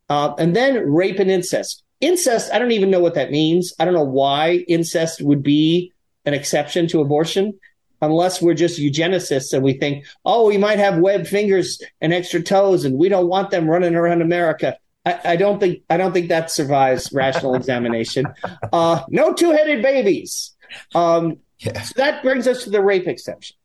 Uh, 0.09 0.35
and 0.37 0.55
then 0.55 0.89
rape 0.91 1.19
and 1.19 1.31
incest. 1.31 1.83
Incest, 1.99 2.53
I 2.53 2.59
don't 2.59 2.71
even 2.71 2.91
know 2.91 2.99
what 2.99 3.15
that 3.15 3.31
means. 3.31 3.73
I 3.79 3.85
don't 3.85 3.93
know 3.93 4.03
why 4.03 4.65
incest 4.67 5.21
would 5.21 5.41
be 5.41 5.93
an 6.25 6.33
exception 6.33 6.87
to 6.89 7.01
abortion 7.01 7.59
unless 8.01 8.41
we're 8.41 8.53
just 8.53 8.79
eugenicists 8.79 9.53
and 9.53 9.63
we 9.63 9.73
think, 9.73 10.05
oh, 10.23 10.47
we 10.47 10.57
might 10.57 10.77
have 10.77 10.99
webbed 10.99 11.27
fingers 11.27 11.81
and 12.01 12.13
extra 12.13 12.41
toes 12.41 12.85
and 12.85 12.97
we 12.97 13.09
don't 13.09 13.27
want 13.27 13.49
them 13.49 13.69
running 13.69 13.95
around 13.95 14.21
America. 14.21 14.77
I, 15.05 15.19
I 15.23 15.35
don't 15.37 15.59
think 15.59 15.83
I 15.89 15.97
don't 15.97 16.13
think 16.13 16.29
that 16.29 16.51
survives 16.51 17.11
rational 17.13 17.55
examination. 17.55 18.27
Uh, 18.71 19.03
no 19.09 19.33
two-headed 19.33 19.81
babies. 19.81 20.55
Um, 20.93 21.37
yeah. 21.59 21.81
So 21.81 21.93
that 21.97 22.21
brings 22.21 22.47
us 22.47 22.65
to 22.65 22.69
the 22.69 22.83
rape 22.83 23.07
exception. 23.07 23.55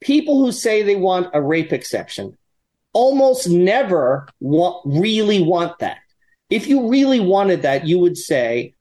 People 0.00 0.44
who 0.44 0.52
say 0.52 0.82
they 0.82 0.96
want 0.96 1.30
a 1.32 1.40
rape 1.40 1.72
exception 1.72 2.36
almost 2.92 3.48
never 3.48 4.28
want, 4.40 4.82
really 4.84 5.42
want 5.42 5.78
that. 5.78 5.98
If 6.52 6.66
you 6.66 6.90
really 6.90 7.18
wanted 7.18 7.62
that, 7.62 7.86
you 7.86 7.98
would 7.98 8.18
say, 8.18 8.74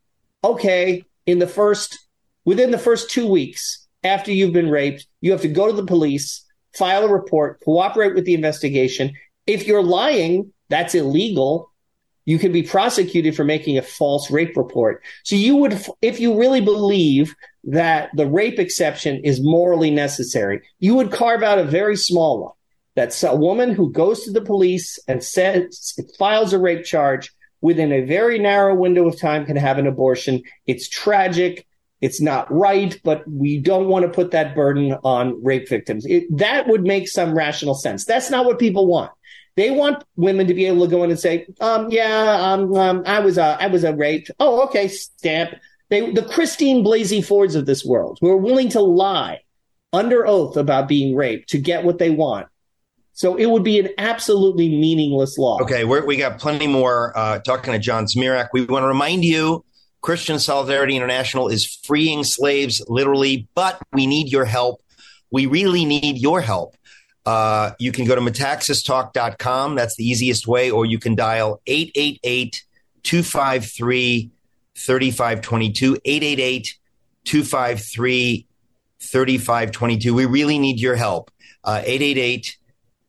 okay, 0.44 1.06
in 1.26 1.40
the 1.40 1.48
first, 1.48 2.06
within 2.44 2.70
the 2.70 2.78
first 2.78 3.10
two 3.10 3.26
weeks 3.26 3.88
after 4.04 4.30
you've 4.30 4.52
been 4.52 4.70
raped, 4.70 5.08
you 5.22 5.32
have 5.32 5.40
to 5.44 5.48
go 5.48 5.68
to 5.68 5.74
the 5.74 5.86
police, 5.86 6.46
file 6.74 7.06
a 7.06 7.08
report, 7.08 7.62
cooperate 7.64 8.14
with 8.14 8.26
the 8.26 8.34
investigation. 8.34 9.14
If 9.48 9.68
you're 9.68 9.82
lying, 9.82 10.52
that's 10.68 10.96
illegal. 10.96 11.72
You 12.26 12.38
can 12.40 12.52
be 12.52 12.62
prosecuted 12.62 13.38
for 13.38 13.46
making 13.46 13.78
a 13.78 13.82
false 13.82 14.30
rape 14.30 14.58
report. 14.58 15.02
So 15.24 15.38
you 15.38 15.56
would, 15.56 15.82
if 16.02 16.20
you 16.20 16.38
really 16.38 16.60
believe 16.60 17.34
that 17.64 18.10
the 18.18 18.28
rape 18.28 18.60
exception 18.60 19.22
is 19.24 19.40
morally 19.42 19.92
necessary, 19.92 20.62
you 20.80 20.96
would 20.96 21.14
carve 21.14 21.42
out 21.42 21.58
a 21.58 21.64
very 21.64 21.96
small 21.96 22.44
one. 22.44 22.54
That's 22.96 23.24
a 23.24 23.34
woman 23.34 23.74
who 23.74 23.94
goes 23.94 24.26
to 24.26 24.32
the 24.32 24.42
police 24.42 25.00
and 25.08 25.24
says, 25.24 25.98
files 26.20 26.52
a 26.52 26.60
rape 26.60 26.84
charge 26.84 27.32
within 27.62 27.92
a 27.92 28.02
very 28.02 28.40
narrow 28.40 28.76
window 28.76 29.08
of 29.08 29.20
time 29.20 29.46
can 29.46 29.56
have 29.56 29.78
an 29.78 29.88
abortion. 29.88 30.42
It's 30.66 30.90
tragic. 30.90 31.68
It's 32.02 32.20
not 32.20 32.52
right, 32.52 33.00
but 33.04 33.24
we 33.28 33.60
don't 33.60 33.88
want 33.88 34.06
to 34.06 34.12
put 34.12 34.32
that 34.32 34.56
burden 34.56 34.98
on 35.04 35.42
rape 35.44 35.70
victims. 35.70 36.06
It, 36.06 36.26
that 36.36 36.68
would 36.68 36.84
make 36.84 37.08
some 37.08 37.36
rational 37.36 37.76
sense. 37.76 38.06
That's 38.06 38.32
not 38.32 38.46
what 38.46 38.58
people 38.58 38.88
want. 38.88 39.12
They 39.56 39.70
want 39.70 40.04
women 40.16 40.48
to 40.48 40.54
be 40.54 40.66
able 40.66 40.86
to 40.86 40.90
go 40.90 41.04
in 41.04 41.12
and 41.12 41.20
say, 41.20 41.46
um, 41.60 41.92
yeah, 41.92 42.54
um, 42.54 42.74
um, 42.74 43.04
I 43.06 43.20
was, 43.20 43.38
I 43.38 43.68
was 43.68 43.84
a 43.84 43.94
raped. 43.94 44.32
Oh, 44.40 44.64
okay. 44.64 44.88
Stamp. 44.88 45.52
They, 45.90 46.10
the 46.10 46.24
Christine 46.24 46.84
Blasey 46.84 47.24
Fords 47.24 47.54
of 47.54 47.66
this 47.66 47.86
world 47.86 48.18
who 48.22 48.30
are 48.30 48.38
willing 48.38 48.70
to 48.70 48.82
lie 48.82 49.42
under 49.94 50.26
oath 50.26 50.56
about 50.56 50.88
being 50.88 51.16
raped 51.16 51.50
to 51.50 51.60
get 51.60 51.84
what 51.84 52.00
they 52.00 52.10
want 52.10 52.48
so 53.22 53.36
it 53.36 53.46
would 53.46 53.64
be 53.64 53.78
an 53.78 53.90
absolutely 54.00 54.68
meaningless 54.68 55.38
law. 55.38 55.62
Okay, 55.62 55.84
we 55.84 56.18
got 56.18 56.40
plenty 56.40 56.66
more 56.66 57.16
uh, 57.16 57.38
talking 57.38 57.72
to 57.72 57.78
John 57.78 58.06
Zmirak. 58.06 58.48
We 58.52 58.66
want 58.66 58.82
to 58.82 58.88
remind 58.88 59.24
you 59.24 59.64
Christian 60.02 60.40
Solidarity 60.40 60.96
International 60.96 61.48
is 61.48 61.80
freeing 61.86 62.24
slaves 62.24 62.84
literally, 62.88 63.48
but 63.54 63.80
we 63.94 64.08
need 64.08 64.32
your 64.32 64.46
help. 64.46 64.82
We 65.30 65.46
really 65.46 65.86
need 65.86 66.18
your 66.18 66.42
help. 66.42 66.76
Uh, 67.24 67.74
you 67.78 67.92
can 67.92 68.06
go 68.06 68.16
to 68.16 68.22
metaxastalk.com. 68.22 69.76
That's 69.76 69.96
the 69.98 70.04
easiest 70.04 70.48
way, 70.48 70.72
or 70.72 70.88
you 70.88 70.98
can 70.98 71.14
dial 71.14 71.62
888 71.68 72.64
253 73.04 74.32
3522. 74.78 76.00
888 76.04 76.76
253 77.26 78.48
3522. 79.00 80.16
We 80.16 80.26
really 80.26 80.58
need 80.58 80.80
your 80.80 80.96
help. 80.96 81.30
Uh, 81.64 81.84
888 81.86 82.58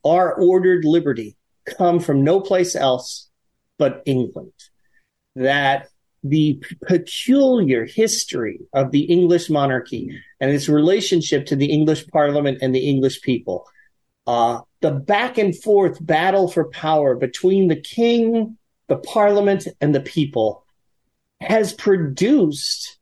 our 0.03 0.33
ordered 0.33 0.83
liberty 0.83 1.37
come 1.77 1.99
from 1.99 2.23
no 2.23 2.41
place 2.41 2.75
else 2.75 3.29
but 3.77 4.01
England. 4.07 4.53
That 5.35 5.89
the 6.23 6.63
peculiar 6.87 7.85
history 7.85 8.59
of 8.73 8.91
the 8.91 9.01
English 9.01 9.49
monarchy 9.49 10.21
and 10.39 10.51
its 10.51 10.69
relationship 10.69 11.45
to 11.47 11.55
the 11.55 11.71
English 11.71 12.07
parliament 12.07 12.59
and 12.61 12.73
the 12.73 12.87
English 12.89 13.21
people. 13.21 13.67
Uh, 14.25 14.61
the 14.79 14.91
back 14.91 15.37
and 15.37 15.57
forth 15.57 16.03
battle 16.05 16.47
for 16.47 16.69
power 16.69 17.15
between 17.15 17.67
the 17.67 17.75
king, 17.75 18.57
the 18.87 18.97
parliament, 18.97 19.67
and 19.81 19.93
the 19.93 19.99
people 19.99 20.65
has 21.41 21.73
produced 21.73 22.97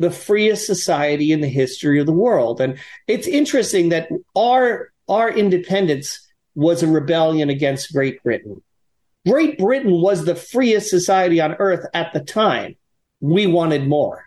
the 0.00 0.10
freest 0.10 0.66
society 0.66 1.32
in 1.32 1.40
the 1.40 1.48
history 1.48 2.00
of 2.00 2.06
the 2.06 2.12
world. 2.12 2.60
And 2.60 2.78
it's 3.06 3.26
interesting 3.26 3.90
that 3.90 4.08
our, 4.36 4.92
our 5.08 5.30
independence 5.30 6.26
was 6.54 6.82
a 6.82 6.88
rebellion 6.88 7.50
against 7.50 7.92
Great 7.92 8.22
Britain. 8.22 8.62
Great 9.26 9.58
Britain 9.58 10.00
was 10.00 10.24
the 10.24 10.34
freest 10.34 10.90
society 10.90 11.40
on 11.40 11.54
earth 11.58 11.86
at 11.94 12.12
the 12.12 12.20
time. 12.20 12.76
We 13.20 13.46
wanted 13.46 13.88
more. 13.88 14.24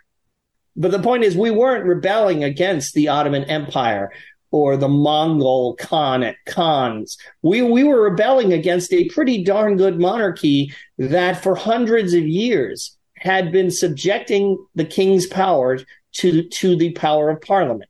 But 0.76 0.92
the 0.92 1.00
point 1.00 1.24
is, 1.24 1.36
we 1.36 1.52
weren't 1.52 1.86
rebelling 1.86 2.44
against 2.44 2.94
the 2.94 3.10
Ottoman 3.10 3.44
Empire 3.46 4.12
or 4.52 4.76
the 4.76 4.90
Mongol 4.90 5.76
Khan 5.76 6.24
at 6.24 6.36
Khans. 6.46 7.18
We, 7.42 7.62
we 7.62 7.84
were 7.84 8.02
rebelling 8.02 8.54
against 8.54 8.94
a 8.94 9.08
pretty 9.10 9.44
darn 9.44 9.78
good 9.78 10.00
monarchy 10.00 10.74
that 10.98 11.42
for 11.42 11.56
hundreds 11.56 12.14
of 12.14 12.28
years 12.28 12.98
had 13.16 13.52
been 13.52 13.72
subjecting 13.72 14.58
the 14.76 14.86
king's 14.86 15.26
power 15.26 15.80
to, 16.14 16.44
to 16.44 16.76
the 16.76 16.92
power 16.92 17.30
of 17.30 17.42
parliament. 17.42 17.90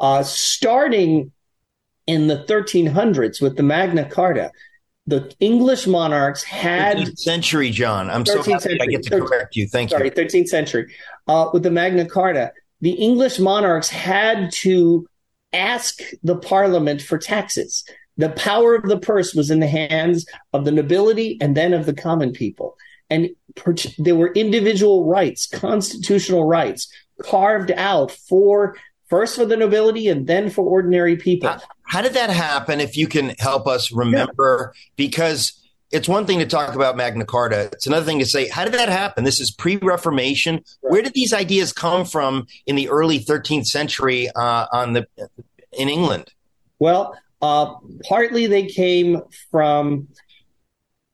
Uh, 0.00 0.22
starting 0.22 1.32
in 2.06 2.26
the 2.26 2.44
1300s 2.44 3.42
with 3.42 3.56
the 3.56 3.62
Magna 3.62 4.08
Carta, 4.08 4.50
the 5.08 5.34
English 5.40 5.86
monarchs 5.86 6.42
had 6.42 6.98
13th 6.98 7.18
century, 7.18 7.70
John. 7.70 8.10
I'm 8.10 8.26
so 8.26 8.42
happy 8.42 8.50
century, 8.50 8.78
I 8.82 8.86
get 8.86 9.02
to 9.04 9.10
13th, 9.10 9.26
correct 9.26 9.56
you. 9.56 9.66
Thank 9.66 9.90
sorry, 9.90 10.04
you. 10.04 10.12
Sorry, 10.14 10.26
13th 10.26 10.48
century. 10.48 10.94
Uh, 11.26 11.48
with 11.52 11.62
the 11.62 11.70
Magna 11.70 12.04
Carta, 12.04 12.52
the 12.82 12.90
English 12.90 13.38
monarchs 13.38 13.88
had 13.88 14.52
to 14.52 15.06
ask 15.54 16.00
the 16.22 16.36
parliament 16.36 17.00
for 17.00 17.16
taxes. 17.16 17.84
The 18.18 18.28
power 18.30 18.74
of 18.74 18.82
the 18.82 18.98
purse 18.98 19.34
was 19.34 19.50
in 19.50 19.60
the 19.60 19.66
hands 19.66 20.26
of 20.52 20.66
the 20.66 20.72
nobility 20.72 21.38
and 21.40 21.56
then 21.56 21.72
of 21.72 21.86
the 21.86 21.94
common 21.94 22.32
people. 22.32 22.76
And 23.08 23.30
per- 23.56 23.74
there 23.96 24.16
were 24.16 24.32
individual 24.34 25.06
rights, 25.06 25.46
constitutional 25.46 26.44
rights 26.44 26.92
carved 27.22 27.70
out 27.70 28.10
for 28.10 28.76
first 29.08 29.36
for 29.36 29.46
the 29.46 29.56
nobility 29.56 30.08
and 30.08 30.26
then 30.26 30.50
for 30.50 30.66
ordinary 30.66 31.16
people. 31.16 31.56
How, 31.88 32.02
did 32.02 32.14
that 32.14 32.30
happen? 32.30 32.80
If 32.80 32.96
you 32.96 33.06
can 33.06 33.30
help 33.38 33.66
us 33.66 33.92
remember, 33.92 34.72
yeah. 34.74 34.80
because 34.96 35.58
it's 35.90 36.08
one 36.08 36.26
thing 36.26 36.38
to 36.38 36.46
talk 36.46 36.74
about 36.74 36.96
Magna 36.96 37.24
Carta. 37.24 37.70
It's 37.72 37.86
another 37.86 38.04
thing 38.04 38.18
to 38.18 38.26
say, 38.26 38.48
how 38.48 38.64
did 38.64 38.74
that 38.74 38.88
happen? 38.88 39.24
This 39.24 39.40
is 39.40 39.50
pre-Reformation. 39.50 40.56
Right. 40.56 40.92
Where 40.92 41.02
did 41.02 41.14
these 41.14 41.32
ideas 41.32 41.72
come 41.72 42.04
from 42.04 42.46
in 42.66 42.76
the 42.76 42.88
early 42.88 43.20
13th 43.20 43.66
century 43.66 44.28
uh, 44.34 44.66
on 44.72 44.92
the 44.92 45.06
in 45.72 45.88
England? 45.88 46.32
Well, 46.78 47.16
uh, 47.40 47.74
partly 48.04 48.46
they 48.46 48.66
came 48.66 49.22
from 49.50 50.08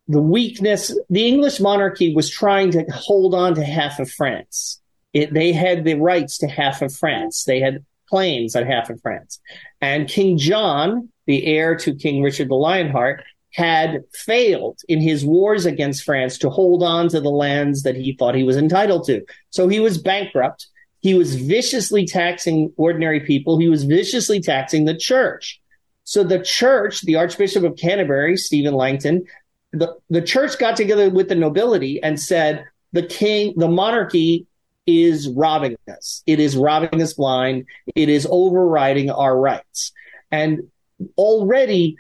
the 0.08 0.20
weakness. 0.20 0.96
The 1.08 1.26
English 1.26 1.60
monarchy 1.60 2.14
was 2.14 2.30
trying 2.30 2.72
to 2.72 2.84
hold 2.92 3.34
on 3.34 3.54
to 3.54 3.64
half 3.64 3.98
of 3.98 4.10
France. 4.10 4.80
It, 5.12 5.32
they 5.32 5.52
had 5.52 5.84
the 5.84 5.94
rights 5.94 6.38
to 6.38 6.48
half 6.48 6.82
of 6.82 6.94
France. 6.94 7.44
They 7.44 7.60
had 7.60 7.84
claims 8.14 8.55
on 8.55 8.64
half 8.64 8.90
of 8.90 9.00
France. 9.00 9.40
And 9.81 10.09
King 10.09 10.38
John, 10.38 11.09
the 11.27 11.44
heir 11.46 11.74
to 11.79 11.96
King 11.96 12.22
Richard 12.22 12.48
the 12.48 12.55
Lionheart, 12.55 13.24
had 13.55 14.05
failed 14.12 14.79
in 14.88 15.00
his 15.00 15.24
wars 15.24 15.66
against 15.66 16.05
France 16.05 16.38
to 16.38 16.48
hold 16.48 16.85
on 16.85 17.09
to 17.09 17.20
the 17.20 17.31
lands 17.31 17.83
that 17.83 17.96
he 17.96 18.12
thought 18.12 18.37
he 18.37 18.44
was 18.44 18.57
entitled 18.57 19.05
to. 19.07 19.24
So 19.50 19.66
he 19.66 19.81
was 19.81 19.98
bankrupt. 19.98 20.68
He 21.00 21.14
was 21.14 21.35
viciously 21.35 22.07
taxing 22.07 22.72
ordinary 22.77 23.18
people. 23.18 23.59
He 23.59 23.68
was 23.68 23.83
viciously 23.83 24.40
taxing 24.40 24.85
the 24.85 24.96
church. 24.96 25.61
So 26.05 26.22
the 26.22 26.38
church, 26.38 27.00
the 27.00 27.16
Archbishop 27.16 27.64
of 27.64 27.77
Canterbury, 27.77 28.37
Stephen 28.37 28.74
Langton, 28.74 29.24
the, 29.72 29.96
the 30.09 30.22
church 30.22 30.57
got 30.61 30.77
together 30.77 31.11
with 31.11 31.29
the 31.29 31.35
nobility 31.35 32.00
and 32.00 32.20
said, 32.20 32.64
the 32.92 33.03
king, 33.03 33.55
the 33.57 33.66
monarchy 33.66 34.46
is 34.87 35.29
robbing 35.29 35.77
us. 35.88 36.23
It 36.27 36.40
is 36.40 36.57
robbing 36.57 37.01
us 37.01 37.14
blind. 37.14 37.66
It 37.94 38.09
is 38.09 38.27
overriding 38.31 39.11
our 39.11 39.38
rights. 39.38 39.92
And 40.31 40.68
already 41.16 41.97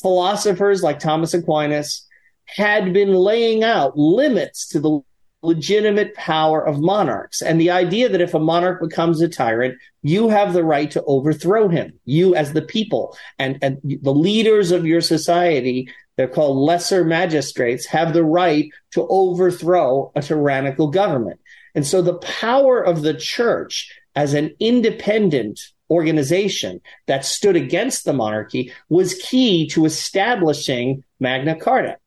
philosophers 0.00 0.82
like 0.82 0.98
Thomas 0.98 1.34
Aquinas 1.34 2.06
had 2.44 2.92
been 2.92 3.12
laying 3.12 3.64
out 3.64 3.96
limits 3.98 4.68
to 4.68 4.80
the 4.80 5.00
legitimate 5.42 6.14
power 6.14 6.66
of 6.66 6.80
monarchs 6.80 7.40
and 7.40 7.60
the 7.60 7.70
idea 7.70 8.08
that 8.08 8.20
if 8.20 8.34
a 8.34 8.38
monarch 8.38 8.80
becomes 8.80 9.20
a 9.20 9.28
tyrant, 9.28 9.78
you 10.02 10.28
have 10.28 10.52
the 10.52 10.64
right 10.64 10.90
to 10.90 11.02
overthrow 11.04 11.68
him. 11.68 11.92
You 12.04 12.34
as 12.34 12.52
the 12.52 12.62
people 12.62 13.16
and, 13.38 13.58
and 13.62 13.78
the 13.82 14.14
leaders 14.14 14.72
of 14.72 14.86
your 14.86 15.00
society, 15.00 15.88
they're 16.16 16.28
called 16.28 16.56
lesser 16.56 17.04
magistrates, 17.04 17.86
have 17.86 18.12
the 18.12 18.24
right 18.24 18.70
to 18.92 19.06
overthrow 19.08 20.10
a 20.16 20.22
tyrannical 20.22 20.88
government. 20.88 21.40
And 21.76 21.86
so 21.86 22.00
the 22.02 22.14
power 22.14 22.82
of 22.82 23.02
the 23.02 23.14
church 23.14 23.92
as 24.16 24.32
an 24.32 24.56
independent 24.58 25.60
organization 25.90 26.80
that 27.06 27.24
stood 27.24 27.54
against 27.54 28.04
the 28.04 28.14
monarchy 28.14 28.72
was 28.88 29.14
key 29.14 29.68
to 29.68 29.84
establishing 29.84 31.04
Magna 31.20 31.54
Carta. 31.54 31.98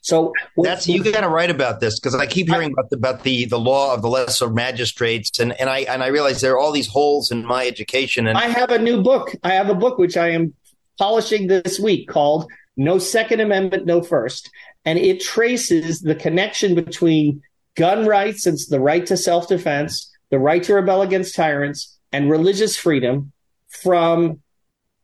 So 0.00 0.32
that's 0.56 0.88
you 0.88 1.02
got 1.04 1.20
to 1.20 1.28
write 1.28 1.50
about 1.50 1.80
this 1.80 2.00
because 2.00 2.14
I 2.14 2.26
keep 2.26 2.48
hearing 2.48 2.70
I, 2.70 2.72
about 2.72 2.90
the 2.90 2.96
about 2.96 3.22
the 3.22 3.44
the 3.44 3.58
law 3.58 3.94
of 3.94 4.02
the 4.02 4.08
lesser 4.08 4.50
magistrates 4.50 5.38
and 5.38 5.52
and 5.60 5.70
I 5.70 5.80
and 5.80 6.02
I 6.02 6.08
realize 6.08 6.40
there 6.40 6.54
are 6.54 6.58
all 6.58 6.72
these 6.72 6.88
holes 6.88 7.30
in 7.30 7.44
my 7.44 7.66
education 7.68 8.26
and 8.26 8.36
I 8.36 8.48
have 8.48 8.70
a 8.70 8.80
new 8.80 9.00
book. 9.00 9.32
I 9.44 9.52
have 9.54 9.68
a 9.68 9.76
book 9.76 9.98
which 9.98 10.16
I 10.16 10.30
am 10.30 10.54
polishing 10.98 11.46
this 11.46 11.78
week 11.78 12.08
called 12.08 12.50
No 12.76 12.98
Second 12.98 13.40
Amendment, 13.40 13.86
No 13.86 14.02
First, 14.02 14.50
and 14.84 14.98
it 14.98 15.20
traces 15.20 16.00
the 16.00 16.16
connection 16.16 16.74
between 16.74 17.42
gun 17.74 18.06
rights 18.06 18.46
and 18.46 18.58
the 18.68 18.80
right 18.80 19.04
to 19.06 19.16
self 19.16 19.48
defense, 19.48 20.10
the 20.30 20.38
right 20.38 20.62
to 20.64 20.74
rebel 20.74 21.02
against 21.02 21.34
tyrants, 21.34 21.98
and 22.12 22.30
religious 22.30 22.76
freedom 22.76 23.32
from 23.68 24.40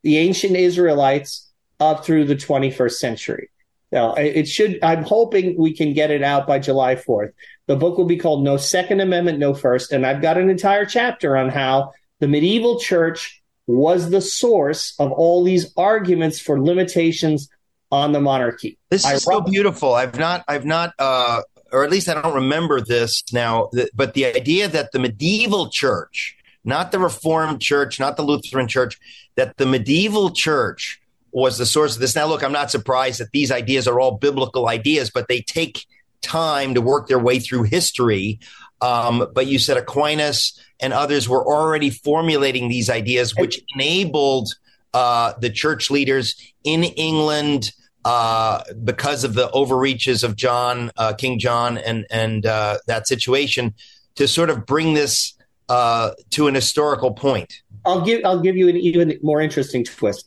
the 0.03 0.19
ancient 0.19 0.57
Israelites 0.57 1.51
up 1.81 2.05
through 2.05 2.25
the 2.25 2.37
21st 2.37 2.93
century. 2.93 3.51
Now, 3.91 4.15
it 4.15 4.47
should, 4.47 4.79
I'm 4.83 5.03
hoping 5.03 5.57
we 5.57 5.73
can 5.73 5.95
get 5.95 6.11
it 6.11 6.23
out 6.23 6.47
by 6.47 6.59
July 6.59 6.97
4th. 6.97 7.33
The 7.67 7.77
book 7.77 7.97
will 7.97 8.05
be 8.05 8.19
called 8.19 8.45
No 8.45 8.59
Second 8.59 9.01
Amendment, 9.01 9.39
No 9.39 9.55
First. 9.55 9.93
And 9.93 10.05
I've 10.05 10.21
got 10.21 10.37
an 10.37 10.51
entire 10.51 10.85
chapter 10.85 11.37
on 11.37 11.49
how 11.49 11.93
the 12.21 12.29
medieval 12.29 12.79
church 12.79 13.43
was 13.67 14.11
the 14.11 14.21
source 14.21 14.95
of 14.99 15.13
all 15.13 15.43
these 15.43 15.73
arguments 15.77 16.39
for 16.39 16.61
limitations 16.61 17.49
on 17.91 18.13
the 18.13 18.21
monarchy. 18.21 18.79
This 18.91 19.07
is 19.07 19.23
so 19.23 19.41
beautiful. 19.41 19.95
I've 19.95 20.19
not, 20.19 20.45
I've 20.49 20.67
not, 20.67 20.93
uh, 20.99 21.43
or 21.73 21.85
at 21.85 21.91
least 21.91 22.09
I 22.09 22.21
don't 22.21 22.35
remember 22.35 22.81
this 22.81 23.23
now, 23.33 23.71
but 23.95 24.15
the 24.15 24.27
idea 24.27 24.69
that 24.69 24.93
the 24.93 24.99
medieval 24.99 25.69
church, 25.71 26.37
not 26.65 26.93
the 26.93 26.99
Reformed 26.99 27.61
church, 27.61 28.01
not 28.01 28.17
the 28.17 28.23
Lutheran 28.23 28.69
church, 28.69 28.99
that 29.37 29.57
the 29.57 29.67
medieval 29.67 30.31
church 30.31 31.01
was 31.31 31.59
the 31.59 31.67
source 31.67 31.95
of 31.95 32.01
this. 32.01 32.17
Now, 32.17 32.27
look, 32.27 32.43
I'm 32.43 32.53
not 32.53 32.71
surprised 32.71 33.21
that 33.21 33.33
these 33.33 33.53
ideas 33.53 33.87
are 33.87 34.01
all 34.01 34.13
biblical 34.13 34.69
ideas, 34.69 35.11
but 35.11 35.29
they 35.29 35.41
take 35.41 35.87
time 36.23 36.75
to 36.75 36.81
work 36.81 37.07
their 37.07 37.19
way 37.19 37.39
through 37.39 37.65
history. 37.65 38.41
Um, 38.81 39.29
but 39.35 39.47
you 39.47 39.59
said 39.59 39.77
Aquinas 39.77 40.59
and 40.81 40.93
others 40.93 41.29
were 41.29 41.45
already 41.45 41.91
formulating 41.91 42.69
these 42.69 42.89
ideas, 42.89 43.35
which 43.37 43.61
enabled 43.75 44.55
uh, 44.95 45.35
the 45.41 45.51
church 45.51 45.91
leaders 45.91 46.35
in 46.65 46.85
England, 46.85 47.73
uh, 48.05 48.63
because 48.85 49.25
of 49.25 49.35
the 49.35 49.51
overreaches 49.51 50.23
of 50.25 50.37
John, 50.37 50.91
uh, 50.97 51.15
King 51.15 51.39
John, 51.39 51.79
and 51.79 52.07
and 52.11 52.47
uh, 52.47 52.79
that 52.87 53.07
situation, 53.07 53.75
to 54.17 54.29
sort 54.29 54.51
of 54.51 54.67
bring 54.67 54.95
this 54.95 55.35
uh, 55.69 56.13
to 56.31 56.49
an 56.49 56.55
historical 56.55 57.13
point. 57.13 57.63
I'll 57.85 58.05
give 58.05 58.25
I'll 58.25 58.41
give 58.41 58.57
you 58.57 58.69
an 58.69 58.77
even 58.77 59.19
more 59.23 59.41
interesting 59.41 59.85
twist. 59.85 60.25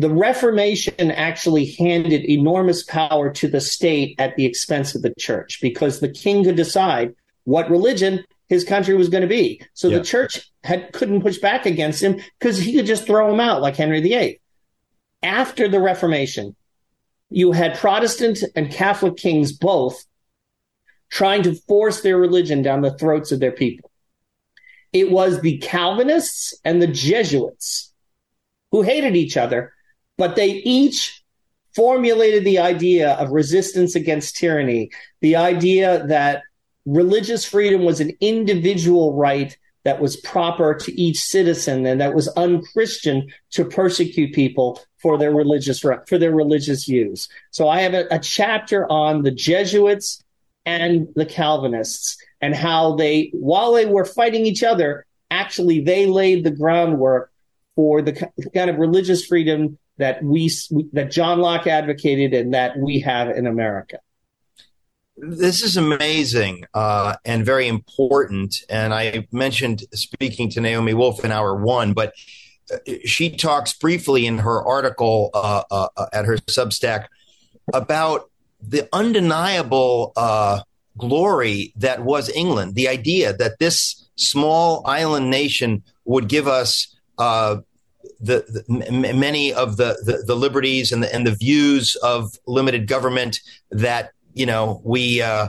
The 0.00 0.10
Reformation 0.10 1.10
actually 1.10 1.72
handed 1.72 2.24
enormous 2.24 2.84
power 2.84 3.30
to 3.32 3.48
the 3.48 3.60
state 3.60 4.14
at 4.18 4.36
the 4.36 4.44
expense 4.44 4.94
of 4.94 5.02
the 5.02 5.12
church 5.18 5.58
because 5.60 5.98
the 5.98 6.08
king 6.08 6.44
could 6.44 6.54
decide 6.54 7.14
what 7.44 7.68
religion 7.68 8.24
his 8.48 8.64
country 8.64 8.94
was 8.94 9.08
going 9.08 9.22
to 9.22 9.28
be. 9.28 9.60
So 9.74 9.88
yeah. 9.88 9.98
the 9.98 10.04
church 10.04 10.50
had 10.62 10.92
couldn't 10.92 11.22
push 11.22 11.38
back 11.38 11.66
against 11.66 12.02
him 12.02 12.20
because 12.38 12.58
he 12.58 12.74
could 12.74 12.86
just 12.86 13.06
throw 13.06 13.32
him 13.32 13.40
out 13.40 13.60
like 13.60 13.76
Henry 13.76 14.00
VIII. 14.00 14.40
After 15.22 15.68
the 15.68 15.80
Reformation, 15.80 16.54
you 17.30 17.52
had 17.52 17.78
Protestant 17.78 18.42
and 18.54 18.70
Catholic 18.70 19.16
kings 19.16 19.52
both 19.52 20.04
trying 21.10 21.42
to 21.42 21.54
force 21.54 22.00
their 22.00 22.16
religion 22.16 22.62
down 22.62 22.82
the 22.82 22.96
throats 22.96 23.32
of 23.32 23.40
their 23.40 23.52
people. 23.52 23.90
It 24.92 25.10
was 25.10 25.40
the 25.40 25.58
Calvinists 25.58 26.54
and 26.64 26.80
the 26.80 26.86
Jesuits 26.86 27.92
who 28.70 28.82
hated 28.82 29.16
each 29.16 29.36
other, 29.36 29.72
but 30.16 30.36
they 30.36 30.48
each 30.48 31.22
formulated 31.74 32.44
the 32.44 32.58
idea 32.58 33.12
of 33.14 33.30
resistance 33.30 33.94
against 33.94 34.36
tyranny, 34.36 34.90
the 35.20 35.36
idea 35.36 36.06
that 36.06 36.42
religious 36.86 37.44
freedom 37.44 37.84
was 37.84 38.00
an 38.00 38.12
individual 38.20 39.14
right 39.14 39.56
that 39.88 40.02
was 40.02 40.18
proper 40.18 40.74
to 40.74 41.00
each 41.00 41.18
citizen 41.18 41.86
and 41.86 41.98
that 41.98 42.14
was 42.14 42.28
unchristian 42.36 43.26
to 43.52 43.64
persecute 43.64 44.34
people 44.34 44.78
for 44.98 45.16
their 45.16 45.32
religious 45.32 45.80
for 45.80 46.18
their 46.18 46.34
religious 46.34 46.84
views. 46.84 47.26
So 47.52 47.70
I 47.70 47.80
have 47.80 47.94
a, 47.94 48.06
a 48.10 48.18
chapter 48.18 48.86
on 48.92 49.22
the 49.22 49.30
Jesuits 49.30 50.22
and 50.66 51.08
the 51.14 51.24
Calvinists 51.24 52.18
and 52.42 52.54
how 52.54 52.96
they, 52.96 53.30
while 53.32 53.72
they 53.72 53.86
were 53.86 54.04
fighting 54.04 54.44
each 54.44 54.62
other, 54.62 55.06
actually 55.30 55.80
they 55.80 56.04
laid 56.04 56.44
the 56.44 56.50
groundwork 56.50 57.32
for 57.74 58.02
the 58.02 58.12
kind 58.52 58.68
of 58.68 58.76
religious 58.76 59.24
freedom 59.24 59.78
that 59.96 60.22
we 60.22 60.50
that 60.92 61.10
John 61.10 61.38
Locke 61.40 61.66
advocated 61.66 62.34
and 62.34 62.52
that 62.52 62.76
we 62.76 63.00
have 63.00 63.30
in 63.30 63.46
America. 63.46 64.00
This 65.20 65.62
is 65.62 65.76
amazing 65.76 66.64
uh, 66.74 67.16
and 67.24 67.44
very 67.44 67.68
important. 67.68 68.56
And 68.68 68.94
I 68.94 69.26
mentioned 69.32 69.84
speaking 69.92 70.48
to 70.50 70.60
Naomi 70.60 70.94
Wolf 70.94 71.24
in 71.24 71.32
hour 71.32 71.54
one, 71.54 71.92
but 71.92 72.14
uh, 72.72 72.76
she 73.04 73.30
talks 73.30 73.72
briefly 73.72 74.26
in 74.26 74.38
her 74.38 74.62
article 74.64 75.30
uh, 75.34 75.62
uh, 75.70 76.06
at 76.12 76.24
her 76.24 76.36
Substack 76.36 77.06
about 77.72 78.30
the 78.60 78.88
undeniable 78.92 80.12
uh, 80.16 80.60
glory 80.96 81.72
that 81.76 82.04
was 82.04 82.28
England. 82.30 82.74
The 82.74 82.88
idea 82.88 83.32
that 83.32 83.58
this 83.58 84.08
small 84.16 84.82
island 84.86 85.30
nation 85.30 85.82
would 86.04 86.28
give 86.28 86.48
us 86.48 86.94
uh, 87.18 87.58
the, 88.20 88.44
the 88.48 88.92
m- 88.92 89.18
many 89.18 89.52
of 89.52 89.76
the, 89.76 89.96
the, 90.04 90.24
the 90.26 90.34
liberties 90.34 90.90
and 90.92 91.02
the 91.02 91.14
and 91.14 91.26
the 91.26 91.34
views 91.34 91.96
of 92.02 92.36
limited 92.46 92.86
government 92.86 93.40
that 93.70 94.12
you 94.38 94.46
know 94.46 94.80
we 94.84 95.20
uh, 95.20 95.48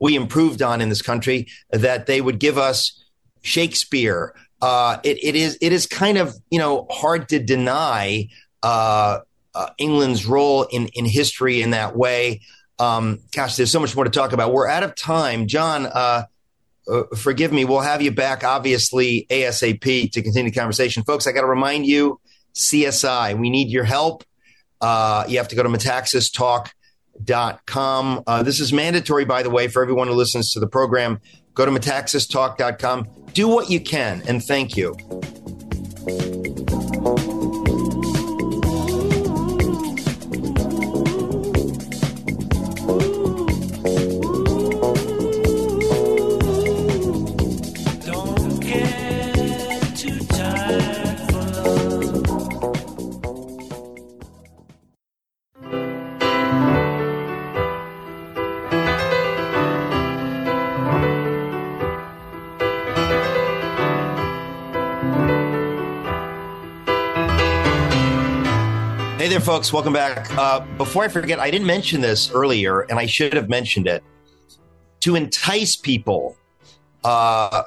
we 0.00 0.16
improved 0.16 0.62
on 0.62 0.80
in 0.80 0.88
this 0.88 1.02
country 1.02 1.48
that 1.70 2.06
they 2.06 2.20
would 2.20 2.38
give 2.38 2.58
us 2.58 3.04
Shakespeare. 3.42 4.34
Uh, 4.62 4.98
it, 5.04 5.22
it 5.22 5.36
is 5.36 5.58
it 5.60 5.72
is 5.72 5.86
kind 5.86 6.18
of 6.18 6.34
you 6.50 6.58
know 6.58 6.86
hard 6.90 7.28
to 7.28 7.38
deny 7.38 8.28
uh, 8.62 9.20
uh, 9.54 9.70
England's 9.78 10.26
role 10.26 10.64
in 10.64 10.88
in 10.88 11.04
history 11.04 11.62
in 11.62 11.70
that 11.70 11.96
way. 11.96 12.40
Um, 12.78 13.20
gosh, 13.32 13.56
there's 13.56 13.72
so 13.72 13.80
much 13.80 13.94
more 13.94 14.04
to 14.04 14.10
talk 14.10 14.32
about. 14.32 14.52
We're 14.52 14.68
out 14.68 14.82
of 14.82 14.94
time, 14.94 15.46
John. 15.46 15.86
Uh, 15.86 16.24
uh, 16.88 17.02
forgive 17.16 17.52
me. 17.52 17.64
We'll 17.64 17.80
have 17.80 18.02
you 18.02 18.12
back, 18.12 18.44
obviously, 18.44 19.26
ASAP 19.30 20.12
to 20.12 20.22
continue 20.22 20.50
the 20.50 20.58
conversation. 20.58 21.02
Folks, 21.02 21.26
I 21.26 21.32
got 21.32 21.40
to 21.40 21.46
remind 21.46 21.86
you 21.86 22.20
CSI, 22.54 23.38
we 23.38 23.50
need 23.50 23.70
your 23.70 23.84
help. 23.84 24.24
Uh, 24.80 25.24
you 25.28 25.38
have 25.38 25.48
to 25.48 25.56
go 25.56 25.62
to 25.62 25.68
metaxastalk.com. 27.24 28.22
Uh, 28.26 28.42
this 28.42 28.60
is 28.60 28.72
mandatory, 28.72 29.24
by 29.24 29.42
the 29.42 29.50
way, 29.50 29.68
for 29.68 29.82
everyone 29.82 30.08
who 30.08 30.14
listens 30.14 30.50
to 30.52 30.60
the 30.60 30.66
program. 30.66 31.20
Go 31.54 31.64
to 31.64 31.72
metaxastalk.com. 31.72 33.08
Do 33.32 33.48
what 33.48 33.70
you 33.70 33.80
can, 33.80 34.22
and 34.26 34.42
thank 34.42 34.76
you. 34.76 34.96
Folks. 69.56 69.72
Welcome 69.72 69.94
back. 69.94 70.30
Uh, 70.36 70.60
before 70.76 71.02
I 71.02 71.08
forget, 71.08 71.40
I 71.40 71.50
didn't 71.50 71.66
mention 71.66 72.02
this 72.02 72.30
earlier, 72.30 72.82
and 72.82 72.98
I 72.98 73.06
should 73.06 73.32
have 73.32 73.48
mentioned 73.48 73.86
it. 73.86 74.04
To 75.00 75.16
entice 75.16 75.76
people 75.76 76.36
uh, 77.02 77.62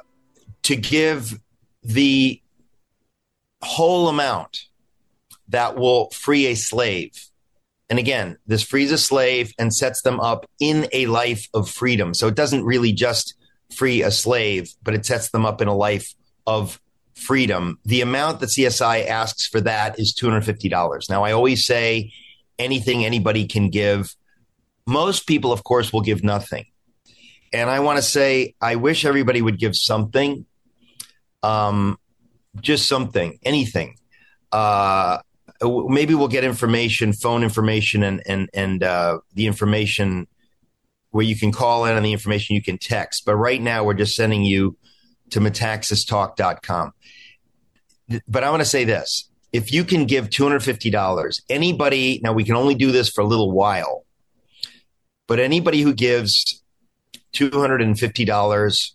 to 0.62 0.76
give 0.76 1.40
the 1.82 2.40
whole 3.60 4.08
amount 4.08 4.66
that 5.48 5.74
will 5.74 6.10
free 6.10 6.46
a 6.46 6.54
slave. 6.54 7.10
And 7.88 7.98
again, 7.98 8.36
this 8.46 8.62
frees 8.62 8.92
a 8.92 8.98
slave 8.98 9.52
and 9.58 9.74
sets 9.74 10.02
them 10.02 10.20
up 10.20 10.48
in 10.60 10.86
a 10.92 11.06
life 11.06 11.48
of 11.54 11.68
freedom. 11.68 12.14
So 12.14 12.28
it 12.28 12.36
doesn't 12.36 12.64
really 12.64 12.92
just 12.92 13.34
free 13.74 14.00
a 14.02 14.12
slave, 14.12 14.70
but 14.84 14.94
it 14.94 15.04
sets 15.04 15.30
them 15.30 15.44
up 15.44 15.60
in 15.60 15.66
a 15.66 15.74
life 15.74 16.14
of 16.46 16.80
freedom. 17.20 17.78
The 17.84 18.00
amount 18.00 18.40
that 18.40 18.50
CSI 18.50 19.06
asks 19.06 19.46
for 19.46 19.60
that 19.60 19.98
is 19.98 20.14
$250. 20.14 21.10
Now, 21.10 21.22
I 21.24 21.32
always 21.32 21.64
say 21.66 22.12
anything 22.58 23.04
anybody 23.04 23.46
can 23.46 23.70
give. 23.70 24.14
Most 24.86 25.26
people, 25.26 25.52
of 25.52 25.62
course, 25.62 25.92
will 25.92 26.00
give 26.00 26.24
nothing. 26.24 26.66
And 27.52 27.68
I 27.68 27.80
want 27.80 27.98
to 27.98 28.02
say, 28.02 28.54
I 28.60 28.76
wish 28.76 29.04
everybody 29.04 29.42
would 29.42 29.58
give 29.58 29.76
something, 29.76 30.46
um, 31.42 31.98
just 32.60 32.88
something, 32.88 33.38
anything. 33.44 33.96
Uh, 34.52 35.18
maybe 35.62 36.14
we'll 36.14 36.28
get 36.28 36.44
information, 36.44 37.12
phone 37.12 37.42
information, 37.42 38.02
and 38.02 38.22
and 38.26 38.48
and 38.54 38.82
uh, 38.82 39.18
the 39.34 39.46
information 39.46 40.26
where 41.10 41.24
you 41.24 41.36
can 41.36 41.50
call 41.50 41.84
in 41.86 41.96
and 41.96 42.06
the 42.06 42.12
information 42.12 42.54
you 42.54 42.62
can 42.62 42.78
text. 42.78 43.24
But 43.24 43.36
right 43.36 43.60
now, 43.60 43.84
we're 43.84 43.94
just 43.94 44.14
sending 44.14 44.44
you 44.44 44.76
to 45.30 45.40
metaxastalk.com 45.40 46.92
but 48.26 48.44
I 48.44 48.50
want 48.50 48.60
to 48.60 48.68
say 48.68 48.84
this. 48.84 49.28
If 49.52 49.72
you 49.72 49.84
can 49.84 50.04
give 50.04 50.30
$250, 50.30 51.42
anybody, 51.48 52.20
now 52.22 52.32
we 52.32 52.44
can 52.44 52.54
only 52.54 52.74
do 52.74 52.92
this 52.92 53.08
for 53.08 53.20
a 53.20 53.26
little 53.26 53.50
while, 53.50 54.04
but 55.26 55.40
anybody 55.40 55.80
who 55.80 55.92
gives 55.92 56.62
$250, 57.34 58.92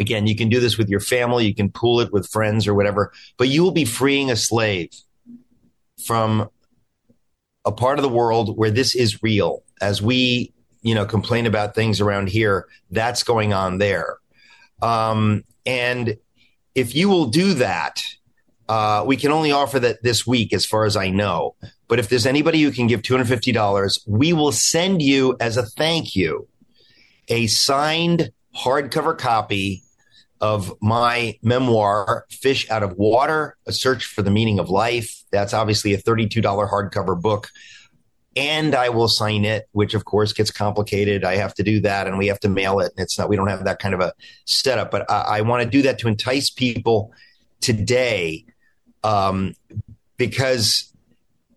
again, 0.00 0.26
you 0.26 0.36
can 0.36 0.48
do 0.48 0.60
this 0.60 0.78
with 0.78 0.88
your 0.88 1.00
family, 1.00 1.46
you 1.46 1.54
can 1.54 1.70
pool 1.70 2.00
it 2.00 2.12
with 2.12 2.28
friends 2.30 2.66
or 2.66 2.74
whatever, 2.74 3.12
but 3.36 3.48
you 3.48 3.62
will 3.62 3.72
be 3.72 3.84
freeing 3.84 4.30
a 4.30 4.36
slave 4.36 4.90
from 6.06 6.48
a 7.66 7.72
part 7.72 7.98
of 7.98 8.02
the 8.02 8.08
world 8.08 8.56
where 8.56 8.70
this 8.70 8.94
is 8.94 9.22
real. 9.22 9.62
As 9.80 10.00
we, 10.00 10.52
you 10.82 10.94
know, 10.94 11.04
complain 11.04 11.44
about 11.44 11.74
things 11.74 12.00
around 12.00 12.28
here, 12.28 12.66
that's 12.90 13.22
going 13.22 13.52
on 13.52 13.78
there. 13.78 14.18
Um, 14.84 15.44
and 15.64 16.18
if 16.74 16.94
you 16.94 17.08
will 17.08 17.26
do 17.26 17.54
that, 17.54 18.02
uh, 18.68 19.02
we 19.06 19.16
can 19.16 19.32
only 19.32 19.50
offer 19.50 19.80
that 19.80 20.02
this 20.02 20.26
week, 20.26 20.52
as 20.52 20.66
far 20.66 20.84
as 20.84 20.94
I 20.94 21.08
know. 21.08 21.54
But 21.88 21.98
if 21.98 22.10
there's 22.10 22.26
anybody 22.26 22.62
who 22.62 22.70
can 22.70 22.86
give 22.86 23.00
$250, 23.00 24.00
we 24.06 24.34
will 24.34 24.52
send 24.52 25.00
you 25.00 25.36
as 25.40 25.56
a 25.56 25.64
thank 25.64 26.14
you 26.14 26.48
a 27.28 27.46
signed 27.46 28.30
hardcover 28.54 29.16
copy 29.16 29.82
of 30.42 30.74
my 30.82 31.38
memoir, 31.42 32.26
Fish 32.30 32.68
Out 32.70 32.82
of 32.82 32.98
Water, 32.98 33.56
A 33.66 33.72
Search 33.72 34.04
for 34.04 34.20
the 34.20 34.30
Meaning 34.30 34.58
of 34.58 34.68
Life. 34.68 35.24
That's 35.30 35.54
obviously 35.54 35.94
a 35.94 35.98
$32 35.98 36.42
hardcover 36.42 37.18
book 37.18 37.48
and 38.36 38.74
I 38.74 38.88
will 38.88 39.08
sign 39.08 39.44
it, 39.44 39.68
which 39.72 39.94
of 39.94 40.04
course 40.04 40.32
gets 40.32 40.50
complicated. 40.50 41.24
I 41.24 41.36
have 41.36 41.54
to 41.54 41.62
do 41.62 41.80
that 41.80 42.06
and 42.06 42.18
we 42.18 42.26
have 42.28 42.40
to 42.40 42.48
mail 42.48 42.80
it. 42.80 42.92
And 42.96 43.04
it's 43.04 43.18
not, 43.18 43.28
we 43.28 43.36
don't 43.36 43.48
have 43.48 43.64
that 43.64 43.78
kind 43.78 43.94
of 43.94 44.00
a 44.00 44.12
setup, 44.44 44.90
but 44.90 45.10
I, 45.10 45.38
I 45.38 45.40
want 45.42 45.62
to 45.62 45.68
do 45.68 45.82
that 45.82 45.98
to 46.00 46.08
entice 46.08 46.50
people 46.50 47.12
today 47.60 48.44
um, 49.02 49.54
because 50.16 50.92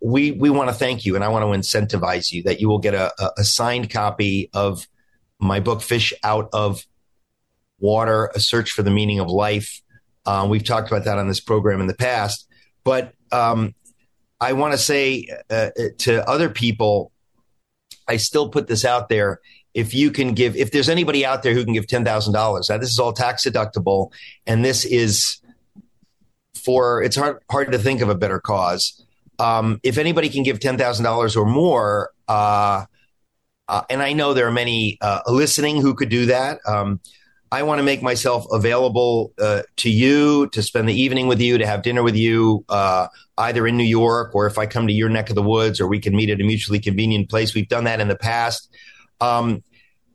we, 0.01 0.31
we 0.31 0.49
want 0.49 0.69
to 0.69 0.75
thank 0.75 1.05
you 1.05 1.15
and 1.15 1.23
I 1.23 1.29
want 1.29 1.43
to 1.43 1.47
incentivize 1.47 2.31
you 2.31 2.43
that 2.43 2.61
you 2.61 2.69
will 2.69 2.79
get 2.79 2.93
a, 2.93 3.11
a 3.37 3.43
signed 3.43 3.89
copy 3.89 4.49
of 4.53 4.87
my 5.39 5.59
book, 5.59 5.81
Fish 5.81 6.13
Out 6.23 6.49
of 6.53 6.85
Water, 7.79 8.31
A 8.35 8.39
Search 8.39 8.71
for 8.71 8.83
the 8.83 8.91
Meaning 8.91 9.19
of 9.19 9.29
Life. 9.29 9.81
Uh, 10.25 10.45
we've 10.49 10.63
talked 10.63 10.91
about 10.91 11.05
that 11.05 11.17
on 11.17 11.27
this 11.27 11.39
program 11.39 11.79
in 11.81 11.87
the 11.87 11.95
past, 11.95 12.47
but 12.83 13.13
um, 13.31 13.73
I 14.39 14.53
want 14.53 14.73
to 14.73 14.77
say 14.77 15.27
uh, 15.49 15.69
to 15.99 16.27
other 16.27 16.49
people, 16.49 17.11
I 18.07 18.17
still 18.17 18.49
put 18.49 18.67
this 18.67 18.85
out 18.85 19.09
there. 19.09 19.39
If 19.73 19.93
you 19.93 20.11
can 20.11 20.33
give, 20.33 20.55
if 20.55 20.71
there's 20.71 20.89
anybody 20.89 21.25
out 21.25 21.43
there 21.43 21.53
who 21.53 21.63
can 21.63 21.73
give 21.73 21.87
ten 21.87 22.03
thousand 22.03 22.33
dollars, 22.33 22.69
now 22.69 22.77
this 22.77 22.91
is 22.91 22.99
all 22.99 23.13
tax 23.13 23.45
deductible, 23.45 24.11
and 24.45 24.65
this 24.65 24.85
is 24.85 25.39
for 26.55 27.03
it's 27.03 27.15
hard 27.15 27.41
hard 27.49 27.71
to 27.71 27.79
think 27.79 28.01
of 28.01 28.09
a 28.09 28.15
better 28.15 28.39
cause. 28.39 29.03
Um, 29.39 29.79
if 29.83 29.97
anybody 29.97 30.29
can 30.29 30.43
give 30.43 30.59
ten 30.59 30.77
thousand 30.77 31.05
dollars 31.05 31.35
or 31.35 31.45
more, 31.45 32.11
uh, 32.27 32.85
uh, 33.67 33.81
and 33.89 34.01
I 34.01 34.13
know 34.13 34.33
there 34.33 34.47
are 34.47 34.51
many 34.51 34.97
uh, 35.01 35.21
listening 35.27 35.81
who 35.81 35.93
could 35.93 36.09
do 36.09 36.27
that. 36.27 36.59
Um, 36.67 36.99
I 37.51 37.63
want 37.63 37.79
to 37.79 37.83
make 37.83 38.01
myself 38.01 38.45
available 38.51 39.33
uh, 39.39 39.63
to 39.77 39.89
you 39.89 40.47
to 40.47 40.61
spend 40.61 40.89
the 40.89 40.99
evening 40.99 41.27
with 41.27 41.39
you, 41.39 41.57
to 41.57 41.65
have 41.65 41.81
dinner 41.81 42.03
with 42.03 42.15
you, 42.15 42.65
uh, 42.67 43.07
either 43.37 43.65
in 43.65 43.77
New 43.77 43.83
York 43.83 44.35
or 44.35 44.47
if 44.47 44.57
I 44.57 44.65
come 44.65 44.87
to 44.87 44.93
your 44.93 45.09
neck 45.09 45.29
of 45.29 45.35
the 45.35 45.43
woods, 45.43 45.79
or 45.79 45.87
we 45.87 45.99
can 45.99 46.15
meet 46.15 46.29
at 46.29 46.41
a 46.41 46.43
mutually 46.43 46.79
convenient 46.79 47.29
place. 47.29 47.53
We've 47.53 47.69
done 47.69 47.85
that 47.85 47.99
in 47.99 48.07
the 48.07 48.17
past. 48.17 48.69
Um, 49.21 49.63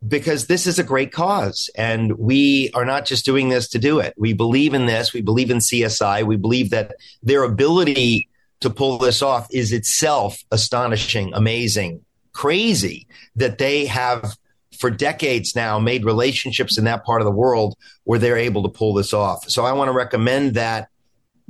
because 0.06 0.46
this 0.46 0.66
is 0.66 0.78
a 0.78 0.84
great 0.84 1.12
cause 1.12 1.70
and 1.76 2.18
we 2.18 2.70
are 2.74 2.84
not 2.84 3.06
just 3.06 3.24
doing 3.24 3.48
this 3.48 3.68
to 3.68 3.78
do 3.78 4.00
it. 4.00 4.14
We 4.16 4.32
believe 4.32 4.74
in 4.74 4.86
this. 4.86 5.12
We 5.12 5.20
believe 5.20 5.50
in 5.50 5.58
CSI. 5.58 6.24
We 6.24 6.36
believe 6.36 6.70
that 6.70 6.96
their 7.22 7.44
ability 7.44 8.28
to 8.60 8.70
pull 8.70 8.98
this 8.98 9.22
off 9.22 9.46
is 9.52 9.72
itself 9.72 10.42
astonishing, 10.50 11.32
amazing, 11.34 12.04
crazy 12.32 13.06
that 13.36 13.58
they 13.58 13.86
have 13.86 14.36
for 14.82 14.90
decades 14.90 15.54
now 15.54 15.78
made 15.78 16.04
relationships 16.04 16.76
in 16.76 16.82
that 16.86 17.04
part 17.04 17.20
of 17.20 17.24
the 17.24 17.30
world 17.30 17.76
where 18.02 18.18
they're 18.18 18.36
able 18.36 18.64
to 18.64 18.68
pull 18.68 18.92
this 18.92 19.12
off. 19.12 19.48
So 19.48 19.64
I 19.64 19.70
want 19.74 19.86
to 19.86 19.92
recommend 19.92 20.54
that 20.54 20.88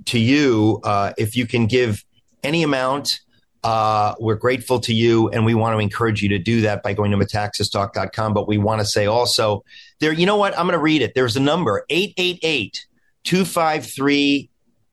to 0.07 0.19
you 0.19 0.81
uh, 0.85 1.15
if 1.17 1.35
you 1.35 1.47
can 1.47 1.67
give 1.67 2.05
any 2.43 2.63
amount. 2.63 3.21
Uh, 3.65 4.15
we're 4.21 4.35
grateful 4.35 4.81
to 4.81 4.93
you, 4.93 5.31
and 5.31 5.47
we 5.47 5.55
want 5.55 5.75
to 5.75 5.79
encourage 5.79 6.21
you 6.21 6.29
to 6.29 6.39
do 6.39 6.61
that 6.61 6.83
by 6.83 6.93
going 6.93 7.11
to 7.11 7.17
metaxastalk.com. 7.17 8.35
But 8.35 8.47
we 8.47 8.59
want 8.59 8.83
to 8.83 8.87
say 8.87 9.07
also 9.07 9.65
there, 9.99 10.13
you 10.13 10.27
know 10.27 10.37
what? 10.37 10.53
I'm 10.59 10.67
going 10.67 10.79
to 10.79 10.83
read 10.83 11.01
it. 11.01 11.15
There's 11.15 11.35
a 11.35 11.41
number 11.41 11.87
888 11.89 12.85
253 13.25 14.51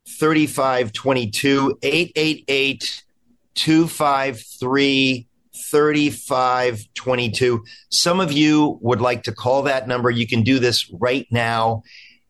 3522. 0.07 1.77
888 1.83 3.03
253 3.55 5.28
3522. 5.59 7.63
Some 7.89 8.19
of 8.19 8.31
you 8.31 8.77
would 8.81 9.01
like 9.01 9.23
to 9.23 9.31
call 9.31 9.63
that 9.63 9.87
number. 9.87 10.09
You 10.09 10.27
can 10.27 10.43
do 10.43 10.59
this 10.59 10.87
right 10.91 11.27
now 11.31 11.83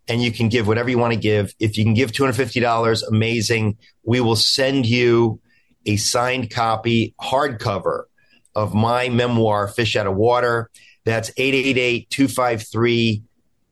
and 0.07 0.23
you 0.23 0.31
can 0.31 0.47
give 0.49 0.67
whatever 0.67 0.89
you 0.89 0.97
want 0.97 1.13
to 1.13 1.19
give. 1.19 1.53
If 1.59 1.77
you 1.77 1.83
can 1.83 1.93
give 1.93 2.11
$250, 2.11 3.07
amazing. 3.07 3.77
We 4.03 4.21
will 4.21 4.35
send 4.35 4.87
you 4.87 5.39
a 5.85 5.97
signed 5.97 6.49
copy, 6.49 7.13
hardcover 7.21 8.05
of 8.55 8.73
my 8.73 9.09
memoir, 9.09 9.67
Fish 9.67 9.95
Out 9.95 10.07
of 10.07 10.15
Water. 10.15 10.71
That's 11.05 11.29
888 11.37 12.09
253 12.09 13.21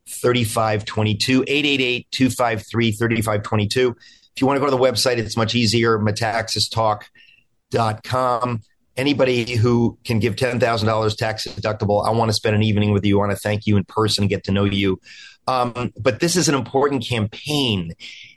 3522. 0.06 1.44
888 1.46 2.10
253 2.10 2.92
3522. 2.92 3.96
If 4.34 4.40
you 4.40 4.46
want 4.46 4.56
to 4.56 4.60
go 4.60 4.66
to 4.66 4.70
the 4.70 4.78
website, 4.78 5.18
it's 5.18 5.36
much 5.36 5.56
easier, 5.56 5.98
metaxastalk.com. 5.98 8.62
Anybody 8.98 9.54
who 9.54 9.96
can 10.04 10.18
give 10.18 10.34
$10,000 10.34 11.16
tax 11.16 11.46
deductible, 11.46 12.04
I 12.04 12.10
want 12.10 12.30
to 12.30 12.32
spend 12.32 12.56
an 12.56 12.64
evening 12.64 12.92
with 12.92 13.04
you. 13.04 13.16
I 13.18 13.26
want 13.26 13.30
to 13.30 13.38
thank 13.38 13.64
you 13.64 13.76
in 13.76 13.84
person, 13.84 14.26
get 14.26 14.42
to 14.44 14.52
know 14.52 14.64
you. 14.64 15.00
Um, 15.46 15.92
but 15.96 16.18
this 16.18 16.34
is 16.34 16.48
an 16.48 16.56
important 16.56 17.06
campaign. 17.06 17.92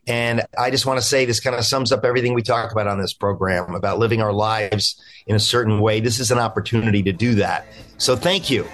And 0.06 0.43
I 0.58 0.69
just 0.69 0.86
want 0.86 1.00
to 1.00 1.06
say 1.06 1.26
this 1.26 1.39
kind 1.39 1.56
of 1.56 1.65
sums 1.65 1.91
up 1.91 2.06
everything 2.06 2.36
we 2.36 2.43
talk 2.43 2.71
about 2.71 2.88
on 2.88 3.02
this 3.02 3.13
program 3.13 3.74
about 3.74 3.97
living 3.97 4.21
our 4.21 4.32
lives 4.32 5.02
in 5.26 5.36
a 5.36 5.39
certain 5.39 5.80
way. 5.80 6.00
This 6.00 6.19
is 6.19 6.30
an 6.30 6.38
opportunity 6.38 7.02
to 7.04 7.12
do 7.12 7.36
that. 7.36 7.65
So 7.97 8.15
thank 8.15 8.50
you. 8.52 8.67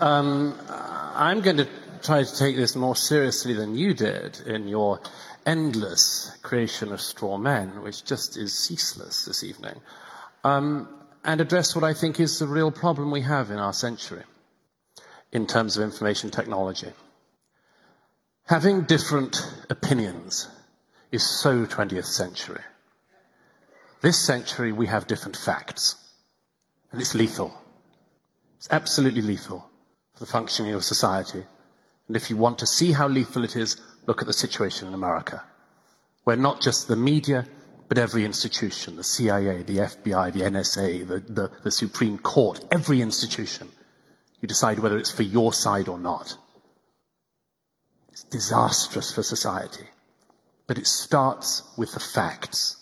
Um, 0.00 0.58
I'm 1.14 1.42
going 1.42 1.58
to 1.58 1.68
try 2.02 2.22
to 2.22 2.36
take 2.38 2.56
this 2.56 2.74
more 2.74 2.96
seriously 2.96 3.52
than 3.52 3.76
you 3.76 3.92
did 3.92 4.40
in 4.46 4.66
your 4.66 4.98
endless 5.44 6.34
creation 6.40 6.90
of 6.90 7.02
straw 7.02 7.36
men, 7.36 7.82
which 7.82 8.06
just 8.06 8.38
is 8.38 8.58
ceaseless 8.58 9.26
this 9.26 9.44
evening, 9.44 9.78
um, 10.42 10.88
and 11.22 11.42
address 11.42 11.74
what 11.74 11.84
I 11.84 11.92
think 11.92 12.18
is 12.18 12.38
the 12.38 12.46
real 12.46 12.70
problem 12.70 13.10
we 13.10 13.20
have 13.20 13.50
in 13.50 13.58
our 13.58 13.74
century 13.74 14.22
in 15.32 15.46
terms 15.46 15.76
of 15.76 15.84
information 15.84 16.30
technology. 16.30 16.92
Having 18.46 18.84
different 18.84 19.46
opinions 19.68 20.48
is 21.12 21.22
so 21.22 21.66
20th 21.66 22.06
century. 22.06 22.62
This 24.00 24.18
century, 24.18 24.72
we 24.72 24.86
have 24.86 25.06
different 25.06 25.36
facts, 25.36 25.96
and 26.90 27.02
it's 27.02 27.14
lethal. 27.14 27.52
It's 28.56 28.68
absolutely 28.70 29.20
lethal 29.20 29.69
the 30.20 30.26
functioning 30.26 30.74
of 30.74 30.84
society. 30.84 31.42
And 32.06 32.16
if 32.16 32.30
you 32.30 32.36
want 32.36 32.58
to 32.58 32.66
see 32.66 32.92
how 32.92 33.08
lethal 33.08 33.42
it 33.42 33.56
is, 33.56 33.80
look 34.06 34.20
at 34.20 34.26
the 34.26 34.32
situation 34.32 34.86
in 34.86 34.94
America, 34.94 35.42
where 36.24 36.36
not 36.36 36.60
just 36.60 36.86
the 36.86 36.96
media, 36.96 37.46
but 37.88 37.98
every 37.98 38.24
institution, 38.24 38.96
the 38.96 39.02
CIA, 39.02 39.62
the 39.62 39.78
FBI, 39.78 40.32
the 40.32 40.42
NSA, 40.42 41.08
the, 41.08 41.20
the, 41.20 41.50
the 41.64 41.70
Supreme 41.70 42.18
Court, 42.18 42.64
every 42.70 43.00
institution, 43.00 43.68
you 44.40 44.46
decide 44.46 44.78
whether 44.78 44.98
it's 44.98 45.10
for 45.10 45.22
your 45.22 45.52
side 45.52 45.88
or 45.88 45.98
not. 45.98 46.36
It's 48.10 48.24
disastrous 48.24 49.12
for 49.12 49.22
society. 49.22 49.86
But 50.66 50.78
it 50.78 50.86
starts 50.86 51.62
with 51.76 51.92
the 51.92 52.00
facts. 52.00 52.76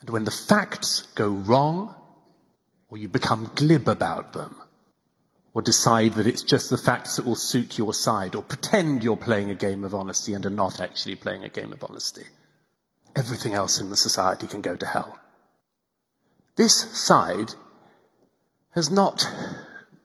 And 0.00 0.08
when 0.08 0.24
the 0.24 0.30
facts 0.30 1.02
go 1.14 1.28
wrong, 1.28 1.94
or 2.88 2.98
you 2.98 3.08
become 3.08 3.50
glib 3.54 3.88
about 3.88 4.32
them, 4.32 4.61
or 5.54 5.62
decide 5.62 6.14
that 6.14 6.26
it's 6.26 6.42
just 6.42 6.70
the 6.70 6.78
facts 6.78 7.16
that 7.16 7.26
will 7.26 7.36
suit 7.36 7.78
your 7.78 7.92
side, 7.92 8.34
or 8.34 8.42
pretend 8.42 9.04
you're 9.04 9.16
playing 9.16 9.50
a 9.50 9.54
game 9.54 9.84
of 9.84 9.94
honesty 9.94 10.32
and 10.32 10.46
are 10.46 10.50
not 10.50 10.80
actually 10.80 11.14
playing 11.14 11.44
a 11.44 11.48
game 11.48 11.72
of 11.72 11.84
honesty. 11.84 12.24
Everything 13.14 13.52
else 13.52 13.80
in 13.80 13.90
the 13.90 13.96
society 13.96 14.46
can 14.46 14.62
go 14.62 14.76
to 14.76 14.86
hell. 14.86 15.18
This 16.56 16.74
side 16.74 17.54
has 18.70 18.90
not 18.90 19.26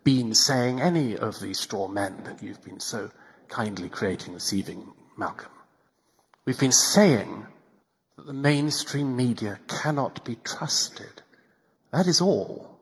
been 0.03 0.33
saying 0.33 0.81
any 0.81 1.17
of 1.17 1.39
these 1.39 1.59
straw 1.59 1.87
men 1.87 2.23
that 2.25 2.43
you've 2.43 2.63
been 2.63 2.79
so 2.79 3.11
kindly 3.47 3.89
creating 3.89 4.33
this 4.33 4.53
evening, 4.53 4.91
Malcolm. 5.17 5.51
We've 6.45 6.59
been 6.59 6.71
saying 6.71 7.45
that 8.17 8.25
the 8.25 8.33
mainstream 8.33 9.15
media 9.15 9.59
cannot 9.67 10.23
be 10.25 10.37
trusted. 10.43 11.21
That 11.91 12.07
is 12.07 12.21
all. 12.21 12.76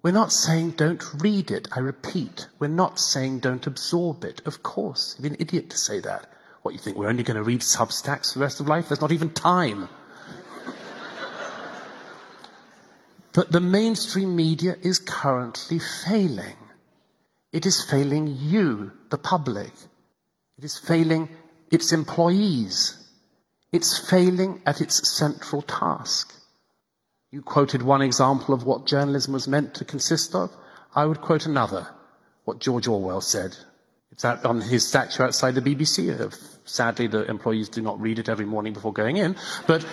We're 0.00 0.12
not 0.12 0.32
saying 0.32 0.72
don't 0.72 1.02
read 1.14 1.50
it. 1.50 1.68
I 1.72 1.80
repeat, 1.80 2.46
we're 2.58 2.68
not 2.68 3.00
saying 3.00 3.40
don't 3.40 3.66
absorb 3.66 4.24
it. 4.24 4.40
Of 4.46 4.62
course, 4.62 5.16
you'd 5.18 5.22
be 5.22 5.28
an 5.30 5.36
idiot 5.40 5.70
to 5.70 5.78
say 5.78 6.00
that. 6.00 6.32
What, 6.62 6.72
you 6.72 6.78
think 6.78 6.96
we're 6.96 7.08
only 7.08 7.24
going 7.24 7.36
to 7.36 7.42
read 7.42 7.60
Substacks 7.60 8.32
for 8.32 8.38
the 8.38 8.44
rest 8.44 8.60
of 8.60 8.68
life? 8.68 8.88
There's 8.88 9.00
not 9.00 9.12
even 9.12 9.30
time. 9.30 9.88
but 13.32 13.50
the 13.50 13.60
mainstream 13.60 14.36
media 14.36 14.76
is 14.80 14.98
currently 15.00 15.80
failing. 15.80 16.56
It 17.52 17.66
is 17.66 17.82
failing 17.82 18.36
you, 18.40 18.92
the 19.10 19.18
public. 19.18 19.72
It 20.58 20.64
is 20.64 20.76
failing 20.76 21.28
its 21.70 21.92
employees. 21.92 22.96
It's 23.72 23.98
failing 24.08 24.62
at 24.64 24.80
its 24.80 25.16
central 25.18 25.62
task. 25.62 26.34
You 27.30 27.42
quoted 27.42 27.82
one 27.82 28.00
example 28.00 28.54
of 28.54 28.64
what 28.64 28.86
journalism 28.86 29.34
was 29.34 29.46
meant 29.46 29.74
to 29.74 29.84
consist 29.84 30.34
of. 30.34 30.50
I 30.94 31.04
would 31.04 31.20
quote 31.20 31.44
another, 31.44 31.86
what 32.44 32.58
George 32.58 32.88
Orwell 32.88 33.20
said. 33.20 33.54
It's 34.10 34.24
out 34.24 34.46
on 34.46 34.62
his 34.62 34.88
statue 34.88 35.24
outside 35.24 35.54
the 35.54 35.60
BBC. 35.60 36.18
Uh, 36.18 36.30
sadly, 36.64 37.06
the 37.06 37.28
employees 37.28 37.68
do 37.68 37.82
not 37.82 38.00
read 38.00 38.18
it 38.18 38.30
every 38.30 38.46
morning 38.46 38.72
before 38.72 38.94
going 38.94 39.18
in. 39.18 39.36
But, 39.66 39.86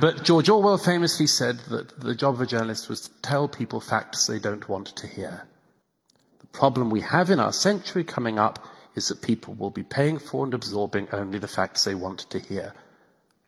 but 0.00 0.24
George 0.24 0.48
Orwell 0.48 0.78
famously 0.78 1.28
said 1.28 1.60
that 1.70 2.00
the 2.00 2.16
job 2.16 2.34
of 2.34 2.40
a 2.40 2.46
journalist 2.46 2.88
was 2.88 3.02
to 3.02 3.10
tell 3.22 3.46
people 3.46 3.80
facts 3.80 4.26
they 4.26 4.40
don't 4.40 4.68
want 4.68 4.88
to 4.96 5.06
hear. 5.06 5.46
The 6.40 6.46
problem 6.48 6.90
we 6.90 7.02
have 7.02 7.30
in 7.30 7.38
our 7.38 7.52
century 7.52 8.02
coming 8.02 8.40
up 8.40 8.58
is 8.96 9.06
that 9.08 9.22
people 9.22 9.54
will 9.54 9.70
be 9.70 9.84
paying 9.84 10.18
for 10.18 10.44
and 10.44 10.54
absorbing 10.54 11.06
only 11.12 11.38
the 11.38 11.46
facts 11.46 11.84
they 11.84 11.94
want 11.94 12.28
to 12.30 12.40
hear. 12.40 12.74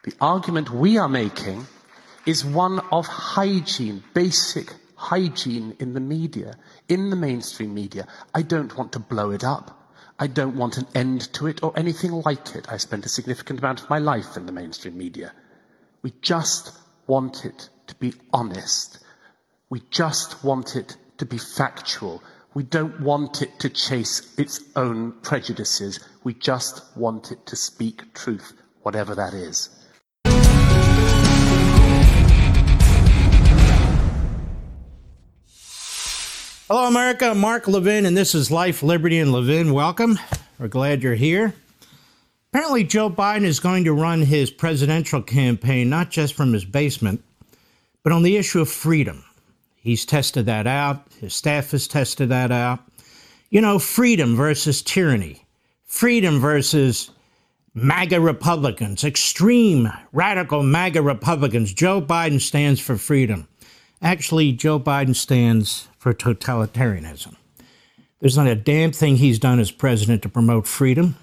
The 0.05 0.14
argument 0.21 0.71
we 0.71 0.97
are 0.97 1.09
making 1.09 1.67
is 2.29 2.45
one 2.45 2.79
of 2.93 3.07
hygiene, 3.07 4.05
basic 4.12 4.75
hygiene 4.97 5.75
in 5.79 5.95
the 5.95 6.01
media, 6.01 6.55
in 6.87 7.09
the 7.09 7.17
mainstream 7.17 7.73
media. 7.73 8.07
I 8.35 8.43
don't 8.43 8.77
want 8.77 8.93
to 8.93 8.99
blow 8.99 9.31
it 9.31 9.43
up. 9.43 9.95
I 10.19 10.27
don't 10.27 10.55
want 10.55 10.77
an 10.77 10.87
end 10.95 11.33
to 11.33 11.47
it 11.47 11.62
or 11.62 11.73
anything 11.75 12.12
like 12.12 12.55
it. 12.55 12.71
I 12.71 12.77
spent 12.77 13.07
a 13.07 13.09
significant 13.09 13.61
amount 13.61 13.81
of 13.81 13.88
my 13.88 13.99
life 13.99 14.37
in 14.37 14.45
the 14.45 14.53
mainstream 14.53 14.99
media. 14.99 15.33
We 16.03 16.12
just 16.21 16.77
want 17.07 17.47
it 17.47 17.71
to 17.87 17.95
be 17.95 18.12
honest. 18.31 18.99
We 19.71 19.81
just 19.91 20.45
want 20.45 20.77
it 20.77 20.99
to 21.17 21.25
be 21.25 21.38
factual. 21.38 22.23
We 22.53 22.62
don't 22.62 23.01
want 23.01 23.41
it 23.41 23.59
to 23.61 23.71
chase 23.71 24.35
its 24.38 24.61
own 24.77 25.12
prejudices. 25.23 25.99
We 26.25 26.35
just 26.35 26.83
want 26.95 27.33
it 27.33 27.47
to 27.47 27.57
speak 27.57 28.12
truth, 28.12 28.53
whatever 28.83 29.14
that 29.14 29.33
is. 29.33 29.71
Hello, 36.71 36.87
America. 36.87 37.35
Mark 37.35 37.66
Levin, 37.66 38.04
and 38.04 38.14
this 38.14 38.35
is 38.35 38.50
Life, 38.50 38.83
Liberty, 38.83 39.19
and 39.19 39.33
Levin. 39.33 39.73
Welcome. 39.73 40.19
We're 40.58 40.69
glad 40.69 41.02
you're 41.02 41.14
here. 41.14 41.54
Apparently, 42.52 42.85
Joe 42.85 43.08
Biden 43.08 43.44
is 43.44 43.58
going 43.58 43.85
to 43.85 43.94
run 43.94 44.21
his 44.21 44.50
presidential 44.50 45.23
campaign 45.23 45.88
not 45.88 46.10
just 46.10 46.35
from 46.35 46.52
his 46.52 46.66
basement, 46.66 47.25
but 48.02 48.12
on 48.12 48.23
the 48.23 48.37
issue 48.37 48.60
of 48.60 48.69
freedom. 48.69 49.25
He's 49.77 50.04
tested 50.04 50.44
that 50.44 50.66
out, 50.66 51.06
his 51.19 51.35
staff 51.35 51.71
has 51.71 51.88
tested 51.88 52.29
that 52.29 52.52
out. 52.52 52.81
You 53.48 53.62
know, 53.62 53.79
freedom 53.79 54.37
versus 54.37 54.83
tyranny, 54.83 55.46
freedom 55.87 56.38
versus 56.38 57.10
MAGA 57.73 58.21
Republicans, 58.21 59.04
extreme, 59.04 59.90
radical 60.12 60.62
MAGA 60.62 61.00
Republicans. 61.00 61.73
Joe 61.73 62.02
Biden 62.02 62.42
stands 62.42 62.79
for 62.79 62.98
freedom. 62.98 63.48
Actually, 64.02 64.52
Joe 64.52 64.79
Biden 64.79 65.16
stands 65.16 65.88
for 65.99 66.15
totalitarianism. 66.15 67.37
There's 68.21 68.37
not 68.37 68.46
a 68.46 68.55
damn 68.55 68.92
thing 68.92 69.17
he's 69.17 69.38
done 69.38 69.61
as 69.61 69.71
president 69.71 70.23
to 70.23 70.29
promote 70.29 70.67
freedom. 70.67 71.17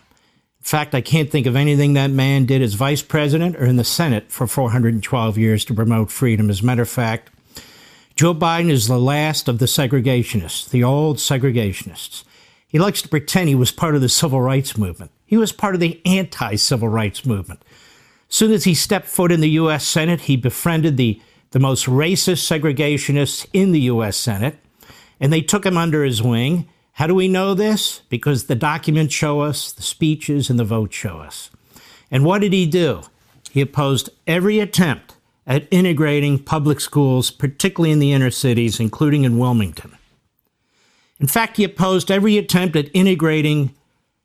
In 0.60 0.66
fact, 0.66 0.96
I 0.96 1.02
can't 1.02 1.30
think 1.30 1.46
of 1.46 1.56
anything 1.56 1.94
that 1.94 2.10
man 2.10 2.46
did 2.46 2.62
as 2.62 2.74
vice 2.74 3.02
president 3.02 3.56
or 3.58 3.66
in 3.66 3.76
the 3.76 3.84
Senate 3.84 4.32
for 4.32 4.48
412 4.48 5.38
years 5.38 5.66
to 5.66 5.74
promote 5.74 6.10
freedom. 6.10 6.50
As 6.50 6.62
a 6.62 6.66
matter 6.66 6.82
of 6.82 6.90
fact, 6.90 7.30
Joe 8.16 8.34
Biden 8.34 8.70
is 8.70 8.88
the 8.88 9.00
last 9.00 9.48
of 9.50 9.60
the 9.60 9.66
segregationists, 9.66 10.70
the 10.70 10.84
old 10.84 11.18
segregationists. 11.18 12.24
He 12.68 12.80
likes 12.80 13.02
to 13.02 13.10
pretend 13.10 13.50
he 13.50 13.56
was 13.56 13.72
part 13.72 13.96
of 13.96 14.02
the 14.02 14.10
civil 14.10 14.42
rights 14.42 14.78
movement. 14.78 15.12
He 15.26 15.38
was 15.38 15.52
part 15.52 15.76
of 15.76 15.82
the 15.82 16.02
anti 16.06 16.56
civil 16.56 16.88
rights 16.88 17.26
movement. 17.26 17.62
As 18.30 18.36
soon 18.36 18.52
as 18.52 18.64
he 18.64 18.74
stepped 18.74 19.08
foot 19.08 19.32
in 19.32 19.42
the 19.42 19.52
U.S. 19.52 19.86
Senate, 19.86 20.22
he 20.22 20.36
befriended 20.36 20.98
the, 20.98 21.22
the 21.52 21.60
most 21.60 21.86
racist 21.86 22.48
segregationists 22.50 23.46
in 23.54 23.72
the 23.72 23.82
U.S. 23.82 24.18
Senate, 24.18 24.58
and 25.20 25.32
they 25.32 25.42
took 25.42 25.66
him 25.66 25.78
under 25.78 26.04
his 26.04 26.22
wing 26.22 26.68
how 26.96 27.08
do 27.08 27.16
we 27.16 27.28
know 27.28 27.54
this? 27.54 28.04
Because 28.08 28.46
the 28.46 28.56
documents 28.56 29.14
show 29.14 29.42
us, 29.42 29.74
the 29.74 29.84
speeches 29.84 30.50
and 30.50 30.58
the 30.58 30.64
votes 30.64 30.96
show 30.96 31.18
us. 31.18 31.50
And 32.10 32.24
what 32.24 32.40
did 32.40 32.54
he 32.54 32.66
do? 32.66 33.02
He 33.52 33.60
opposed 33.60 34.10
every 34.26 34.62
attempt 34.62 35.18
at 35.46 35.68
integrating 35.72 36.40
public 36.40 36.80
schools, 36.80 37.32
particularly 37.32 37.92
in 37.92 38.00
the 38.00 38.14
inner 38.14 38.32
cities, 38.32 38.80
including 38.80 39.26
in 39.26 39.38
Wilmington. 39.38 39.98
In 41.20 41.28
fact, 41.28 41.58
he 41.58 41.66
opposed 41.66 42.10
every 42.10 42.38
attempt 42.38 42.78
at 42.78 42.90
integrating 42.94 43.76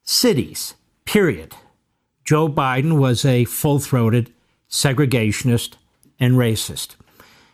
cities, 0.04 0.74
period. 1.04 1.56
Joe 2.24 2.48
Biden 2.48 2.98
was 2.98 3.24
a 3.24 3.46
full 3.46 3.80
throated 3.80 4.32
segregationist 4.70 5.74
and 6.20 6.34
racist. 6.34 6.94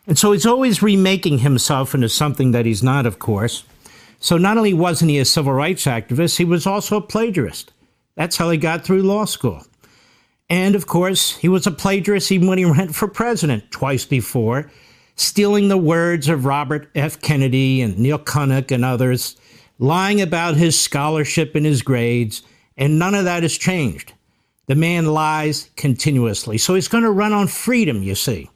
And 0.07 0.17
so 0.17 0.31
he's 0.31 0.45
always 0.45 0.81
remaking 0.81 1.39
himself 1.39 1.93
into 1.93 2.07
something 2.07 2.51
that 2.51 2.65
he's 2.65 2.81
not, 2.81 3.05
of 3.05 3.19
course. 3.19 3.65
So 4.19 4.37
not 4.37 4.57
only 4.57 4.73
wasn't 4.73 5.11
he 5.11 5.19
a 5.19 5.25
civil 5.25 5.53
rights 5.53 5.83
activist, 5.83 6.37
he 6.37 6.45
was 6.45 6.65
also 6.65 6.97
a 6.97 7.01
plagiarist. 7.01 7.71
That's 8.15 8.37
how 8.37 8.49
he 8.49 8.57
got 8.57 8.83
through 8.83 9.03
law 9.03 9.25
school. 9.25 9.63
And 10.49 10.75
of 10.75 10.87
course, 10.87 11.35
he 11.35 11.49
was 11.49 11.67
a 11.67 11.71
plagiarist 11.71 12.31
even 12.31 12.47
when 12.47 12.57
he 12.57 12.65
ran 12.71 12.93
for 12.93 13.09
president 13.09 13.69
twice 13.69 14.05
before, 14.05 14.71
stealing 15.15 15.67
the 15.67 15.77
words 15.77 16.29
of 16.29 16.45
Robert 16.45 16.89
F. 16.95 17.21
Kennedy 17.21 17.81
and 17.81 17.99
Neil 17.99 18.17
Kinnock 18.17 18.71
and 18.71 18.85
others, 18.85 19.35
lying 19.77 20.21
about 20.21 20.55
his 20.55 20.79
scholarship 20.79 21.53
and 21.53 21.65
his 21.65 21.81
grades, 21.81 22.43
and 22.77 22.97
none 22.97 23.13
of 23.13 23.25
that 23.25 23.43
has 23.43 23.57
changed. 23.57 24.13
The 24.67 24.75
man 24.75 25.05
lies 25.05 25.69
continuously. 25.75 26.57
So 26.57 26.75
he's 26.75 26.87
going 26.87 27.03
to 27.03 27.11
run 27.11 27.33
on 27.33 27.47
freedom, 27.47 28.03
you 28.03 28.15
see. 28.15 28.49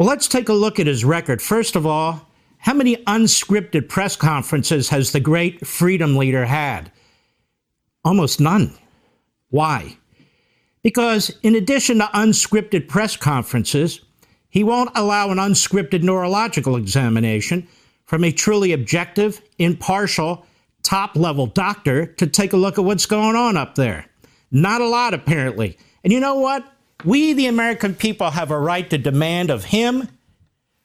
Well, 0.00 0.08
let's 0.08 0.28
take 0.28 0.48
a 0.48 0.54
look 0.54 0.80
at 0.80 0.86
his 0.86 1.04
record. 1.04 1.42
First 1.42 1.76
of 1.76 1.86
all, 1.86 2.26
how 2.56 2.72
many 2.72 2.96
unscripted 3.04 3.90
press 3.90 4.16
conferences 4.16 4.88
has 4.88 5.12
the 5.12 5.20
great 5.20 5.66
freedom 5.66 6.16
leader 6.16 6.46
had? 6.46 6.90
Almost 8.02 8.40
none. 8.40 8.72
Why? 9.50 9.98
Because 10.82 11.36
in 11.42 11.54
addition 11.54 11.98
to 11.98 12.06
unscripted 12.14 12.88
press 12.88 13.14
conferences, 13.14 14.00
he 14.48 14.64
won't 14.64 14.88
allow 14.94 15.28
an 15.32 15.36
unscripted 15.36 16.02
neurological 16.02 16.76
examination 16.76 17.68
from 18.06 18.24
a 18.24 18.32
truly 18.32 18.72
objective, 18.72 19.42
impartial, 19.58 20.46
top 20.82 21.14
level 21.14 21.44
doctor 21.44 22.06
to 22.06 22.26
take 22.26 22.54
a 22.54 22.56
look 22.56 22.78
at 22.78 22.86
what's 22.86 23.04
going 23.04 23.36
on 23.36 23.58
up 23.58 23.74
there. 23.74 24.06
Not 24.50 24.80
a 24.80 24.88
lot, 24.88 25.12
apparently. 25.12 25.76
And 26.02 26.10
you 26.10 26.20
know 26.20 26.36
what? 26.36 26.64
We, 27.04 27.32
the 27.32 27.46
American 27.46 27.94
people, 27.94 28.30
have 28.30 28.50
a 28.50 28.58
right 28.58 28.88
to 28.90 28.98
demand 28.98 29.50
of 29.50 29.64
him 29.64 30.08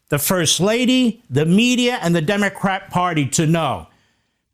the 0.09 0.20
First 0.20 0.59
Lady, 0.59 1.24
the 1.32 1.45
media, 1.45 1.97
and 2.01 2.16
the 2.16 2.22
Democrat 2.22 2.91
Party 2.91 3.28
to 3.30 3.47
know 3.47 3.88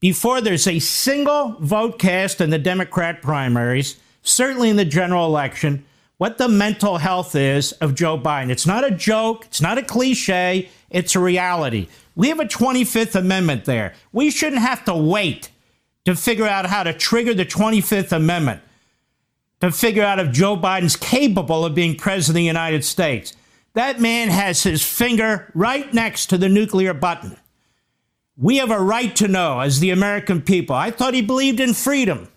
before 0.01 0.41
there's 0.41 0.67
a 0.67 0.79
single 0.79 1.55
vote 1.59 1.99
cast 1.99 2.41
in 2.41 2.49
the 2.49 2.57
Democrat 2.57 3.21
primaries, 3.21 3.97
certainly 4.23 4.69
in 4.69 4.75
the 4.75 4.83
general 4.83 5.25
election, 5.25 5.85
what 6.17 6.37
the 6.37 6.47
mental 6.47 6.97
health 6.97 7.35
is 7.35 7.71
of 7.73 7.95
Joe 7.95 8.17
Biden. 8.17 8.49
It's 8.49 8.65
not 8.65 8.83
a 8.83 8.91
joke, 8.91 9.45
it's 9.45 9.61
not 9.61 9.77
a 9.77 9.83
cliche, 9.83 10.69
it's 10.89 11.15
a 11.15 11.19
reality. 11.19 11.87
We 12.15 12.29
have 12.29 12.39
a 12.39 12.45
25th 12.45 13.15
Amendment 13.15 13.65
there. 13.65 13.93
We 14.11 14.31
shouldn't 14.31 14.61
have 14.61 14.83
to 14.85 14.95
wait 14.95 15.49
to 16.05 16.15
figure 16.15 16.47
out 16.47 16.65
how 16.65 16.83
to 16.83 16.93
trigger 16.93 17.33
the 17.33 17.45
25th 17.45 18.11
Amendment 18.11 18.61
to 19.61 19.71
figure 19.71 20.03
out 20.03 20.19
if 20.19 20.31
Joe 20.31 20.57
Biden's 20.57 20.95
capable 20.95 21.63
of 21.63 21.75
being 21.75 21.95
president 21.95 22.31
of 22.31 22.41
the 22.41 22.43
United 22.43 22.83
States. 22.83 23.35
That 23.73 24.01
man 24.01 24.27
has 24.29 24.63
his 24.63 24.83
finger 24.83 25.51
right 25.53 25.93
next 25.93 26.27
to 26.27 26.37
the 26.37 26.49
nuclear 26.49 26.93
button. 26.93 27.37
We 28.35 28.57
have 28.57 28.71
a 28.71 28.81
right 28.81 29.15
to 29.17 29.27
know 29.27 29.59
as 29.59 29.79
the 29.79 29.91
American 29.91 30.41
people. 30.41 30.75
I 30.75 30.91
thought 30.91 31.13
he 31.13 31.21
believed 31.21 31.59
in 31.59 31.73
freedom. 31.73 32.27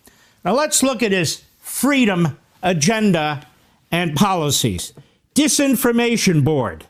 Now 0.44 0.52
let's 0.52 0.82
look 0.82 1.02
at 1.02 1.12
his 1.12 1.42
freedom 1.58 2.38
agenda 2.62 3.46
and 3.90 4.14
policies. 4.14 4.92
Disinformation 5.34 6.44
Board, 6.44 6.86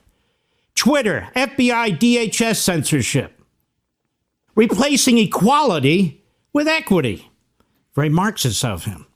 Twitter, 0.74 1.28
FBI, 1.35 1.99
DHS 1.99 2.57
censorship, 2.57 3.41
replacing 4.55 5.18
equality 5.18 6.22
with 6.53 6.66
equity. 6.66 7.30
Very 7.95 8.09
Marxist 8.09 8.64
of 8.64 8.85
him. 8.85 9.07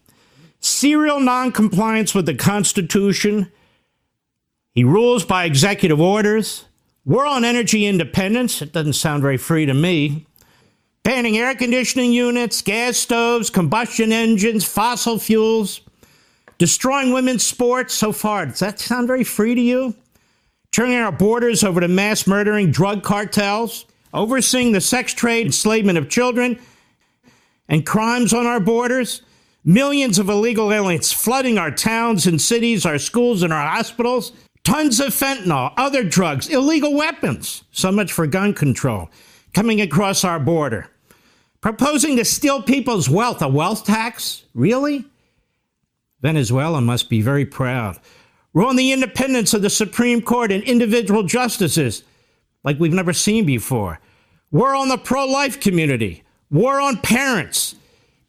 Serial 0.79 1.19
noncompliance 1.19 2.15
with 2.15 2.27
the 2.27 2.37
Constitution 2.37 3.51
he 4.77 4.85
rules 4.85 5.25
by 5.25 5.45
executive 5.45 6.01
orders. 6.01 6.67
We're 7.05 7.27
on 7.27 7.45
energy 7.45 7.85
independence. 7.85 8.63
It 8.63 8.73
doesn't 8.73 8.93
sound 8.93 9.23
very 9.23 9.39
free 9.39 9.67
to 9.67 9.75
me. 9.75 10.25
Banning 11.03 11.37
air 11.37 11.57
conditioning 11.57 12.13
units, 12.13 12.63
gas 12.63 12.97
stoves, 12.97 13.51
combustion 13.51 14.13
engines, 14.13 14.65
fossil 14.65 15.19
fuels. 15.19 15.81
Destroying 16.59 17.13
women's 17.13 17.43
sports 17.43 17.93
so 17.93 18.13
far. 18.13 18.47
Does 18.47 18.61
that 18.61 18.79
sound 18.79 19.09
very 19.09 19.25
free 19.25 19.57
to 19.57 19.61
you? 19.61 19.97
Turning 20.71 20.99
our 20.99 21.11
borders 21.11 21.65
over 21.65 21.81
to 21.81 21.89
mass 21.89 22.25
murdering 22.25 22.71
drug 22.71 23.03
cartels, 23.03 23.85
overseeing 24.15 24.71
the 24.71 24.81
sex 24.81 25.13
trade, 25.13 25.47
enslavement 25.47 25.99
of 25.99 26.09
children, 26.09 26.57
and 27.69 27.85
crimes 27.85 28.33
on 28.33 28.47
our 28.47 28.61
borders. 28.61 29.23
Millions 29.69 30.19
of 30.19 30.31
illegal 30.31 30.73
aliens 30.73 31.13
flooding 31.13 31.59
our 31.59 31.71
towns 31.71 32.27
and 32.27 32.41
cities, 32.41 32.87
our 32.87 32.97
schools, 32.97 33.43
and 33.43 33.53
our 33.53 33.69
hospitals 33.69 34.33
tons 34.65 34.99
of 34.99 35.09
fentanyl, 35.09 35.75
other 35.77 36.03
drugs, 36.03 36.49
illegal 36.49 36.95
weapons. 36.95 37.65
So 37.71 37.93
much 37.93 38.11
for 38.11 38.27
gun 38.27 38.55
control 38.55 39.11
coming 39.53 39.83
across 39.83 40.25
our 40.25 40.41
border. 40.41 40.89
Proposing 41.61 42.17
to 42.17 42.25
steal 42.25 42.63
people's 42.63 43.11
wealth, 43.11 43.43
a 43.43 43.49
wealth 43.49 43.85
tax? 43.85 44.45
Really? 44.55 45.05
Venezuela 46.23 46.81
must 46.81 47.11
be 47.11 47.21
very 47.21 47.45
proud. 47.45 48.01
We're 48.55 48.67
on 48.67 48.77
the 48.77 48.93
independence 48.93 49.53
of 49.53 49.61
the 49.61 49.69
Supreme 49.69 50.23
Court 50.23 50.51
and 50.51 50.65
individual 50.65 51.25
justices 51.25 52.05
like 52.65 52.81
we've 52.81 52.95
never 52.95 53.13
seen 53.13 53.45
before. 53.45 54.01
We're 54.51 54.75
on 54.75 54.89
the 54.89 54.97
pro 54.97 55.27
life 55.27 55.61
community. 55.61 56.25
War 56.51 56.81
on 56.81 56.97
parents. 57.03 57.75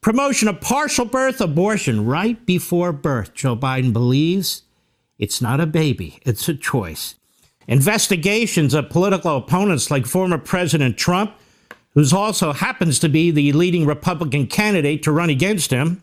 Promotion 0.02 0.48
of 0.48 0.62
partial 0.62 1.04
birth 1.04 1.42
abortion 1.42 2.06
right 2.06 2.46
before 2.46 2.94
birth, 2.94 3.34
Joe 3.34 3.58
Biden 3.58 3.92
believes. 3.92 4.64
It's 5.18 5.42
not 5.42 5.60
a 5.60 5.66
baby, 5.66 6.20
it's 6.26 6.48
a 6.48 6.54
choice. 6.54 7.16
Investigations 7.68 8.74
of 8.74 8.90
political 8.90 9.36
opponents 9.36 9.92
like 9.92 10.06
former 10.06 10.38
President 10.38 10.98
Trump, 10.98 11.34
who 11.96 12.06
also 12.16 12.54
happens 12.54 12.98
to 13.00 13.10
be 13.10 13.30
the 13.30 13.52
leading 13.52 13.86
Republican 13.86 14.48
candidate 14.48 15.04
to 15.04 15.12
run 15.12 15.30
against 15.30 15.70
him. 15.70 16.02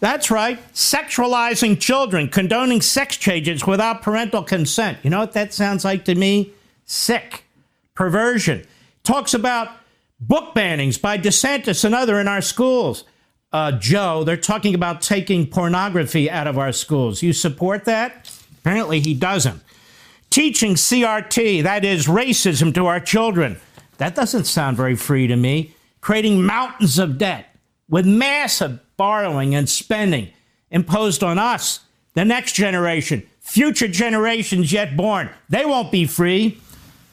That's 0.00 0.30
right, 0.30 0.58
sexualizing 0.72 1.78
children, 1.78 2.28
condoning 2.28 2.80
sex 2.80 3.18
changes 3.18 3.66
without 3.66 4.00
parental 4.00 4.42
consent. 4.42 4.98
You 5.02 5.10
know 5.10 5.20
what 5.20 5.32
that 5.32 5.52
sounds 5.52 5.84
like 5.84 6.06
to 6.06 6.14
me? 6.14 6.52
Sick. 6.86 7.44
Perversion. 7.94 8.66
Talks 9.04 9.34
about 9.34 9.68
book 10.18 10.54
bannings 10.54 11.00
by 11.00 11.18
DeSantis 11.18 11.84
and 11.84 11.94
other 11.94 12.18
in 12.18 12.28
our 12.28 12.40
schools. 12.40 13.04
Uh, 13.52 13.72
Joe, 13.72 14.24
they're 14.24 14.36
talking 14.36 14.74
about 14.74 15.00
taking 15.00 15.46
pornography 15.46 16.30
out 16.30 16.46
of 16.46 16.58
our 16.58 16.72
schools. 16.72 17.22
You 17.22 17.32
support 17.32 17.84
that? 17.84 18.30
Apparently, 18.58 19.00
he 19.00 19.14
doesn't. 19.14 19.62
Teaching 20.30 20.74
CRT, 20.74 21.62
that 21.62 21.84
is 21.84 22.06
racism, 22.06 22.74
to 22.74 22.86
our 22.86 23.00
children. 23.00 23.58
That 23.98 24.14
doesn't 24.14 24.44
sound 24.44 24.76
very 24.76 24.96
free 24.96 25.26
to 25.28 25.36
me. 25.36 25.74
Creating 26.00 26.42
mountains 26.42 26.98
of 26.98 27.18
debt 27.18 27.56
with 27.88 28.06
massive 28.06 28.80
borrowing 28.96 29.54
and 29.54 29.68
spending 29.68 30.28
imposed 30.70 31.22
on 31.22 31.38
us, 31.38 31.80
the 32.14 32.24
next 32.24 32.52
generation, 32.52 33.26
future 33.40 33.88
generations 33.88 34.72
yet 34.72 34.96
born. 34.96 35.30
They 35.48 35.64
won't 35.64 35.92
be 35.92 36.06
free. 36.06 36.60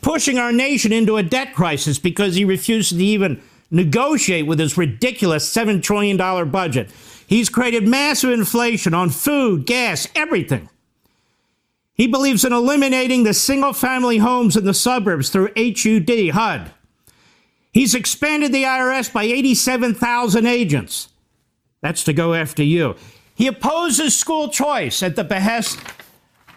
Pushing 0.02 0.38
our 0.38 0.52
nation 0.52 0.92
into 0.92 1.16
a 1.16 1.24
debt 1.24 1.54
crisis 1.54 1.98
because 1.98 2.36
he 2.36 2.44
refuses 2.44 2.98
to 2.98 3.04
even 3.04 3.42
negotiate 3.74 4.46
with 4.46 4.60
his 4.60 4.78
ridiculous 4.78 5.52
$7 5.54 5.82
trillion 5.82 6.16
budget. 6.50 6.90
He's 7.28 7.50
created 7.50 7.88
massive 7.88 8.30
inflation 8.30 8.94
on 8.94 9.10
food, 9.10 9.66
gas, 9.66 10.08
everything. 10.16 10.70
He 11.96 12.08
believes 12.08 12.46
in 12.46 12.54
eliminating 12.54 13.24
the 13.24 13.34
single 13.34 13.74
family 13.74 14.20
homes 14.20 14.56
in 14.56 14.64
the 14.66 14.74
suburbs 14.74 15.30
through 15.30 15.50
HUD, 15.58 16.32
HUD. 16.34 16.72
He's 17.72 17.96
expanded 17.96 18.52
the 18.54 18.64
IRS 18.64 19.12
by 19.12 19.24
87,000 19.24 20.46
agents. 20.46 21.10
That's 21.82 22.04
to 22.04 22.14
go 22.14 22.34
after 22.34 22.64
you. 22.64 22.96
He 23.36 23.48
opposes 23.48 24.16
school 24.16 24.50
choice 24.50 25.02
at 25.02 25.16
the 25.16 25.24
behest 25.24 25.80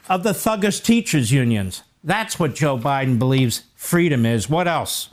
of 0.09 0.23
the 0.23 0.33
thuggish 0.33 0.83
teachers' 0.83 1.33
unions. 1.33 1.83
That's 2.05 2.39
what 2.39 2.55
Joe 2.55 2.79
Biden 2.79 3.19
believes 3.19 3.65
freedom 3.75 4.27
is. 4.27 4.49
What 4.49 4.69
else? 4.69 5.09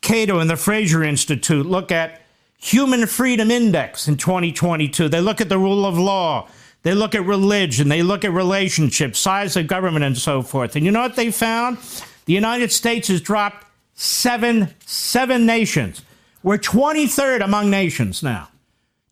Cato 0.00 0.38
and 0.38 0.48
the 0.48 0.56
Fraser 0.56 1.02
Institute 1.02 1.66
look 1.66 1.92
at 1.92 2.22
Human 2.58 3.06
Freedom 3.06 3.50
Index 3.50 4.08
in 4.08 4.16
2022. 4.16 5.08
They 5.08 5.20
look 5.20 5.40
at 5.40 5.48
the 5.48 5.58
rule 5.58 5.86
of 5.86 5.98
law. 5.98 6.48
They 6.82 6.94
look 6.94 7.14
at 7.14 7.24
religion. 7.24 7.88
They 7.88 8.02
look 8.02 8.24
at 8.24 8.32
relationships, 8.32 9.18
size 9.18 9.56
of 9.56 9.66
government, 9.66 10.04
and 10.04 10.16
so 10.16 10.42
forth. 10.42 10.76
And 10.76 10.84
you 10.84 10.90
know 10.90 11.02
what 11.02 11.16
they 11.16 11.30
found? 11.30 11.78
The 12.24 12.32
United 12.32 12.72
States 12.72 13.08
has 13.08 13.20
dropped 13.20 13.66
seven, 13.94 14.74
seven 14.86 15.46
nations. 15.46 16.02
We're 16.42 16.58
23rd 16.58 17.42
among 17.42 17.70
nations 17.70 18.22
now. 18.22 18.48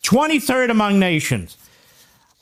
23rd 0.04 0.70
among 0.70 0.98
nations. 0.98 1.56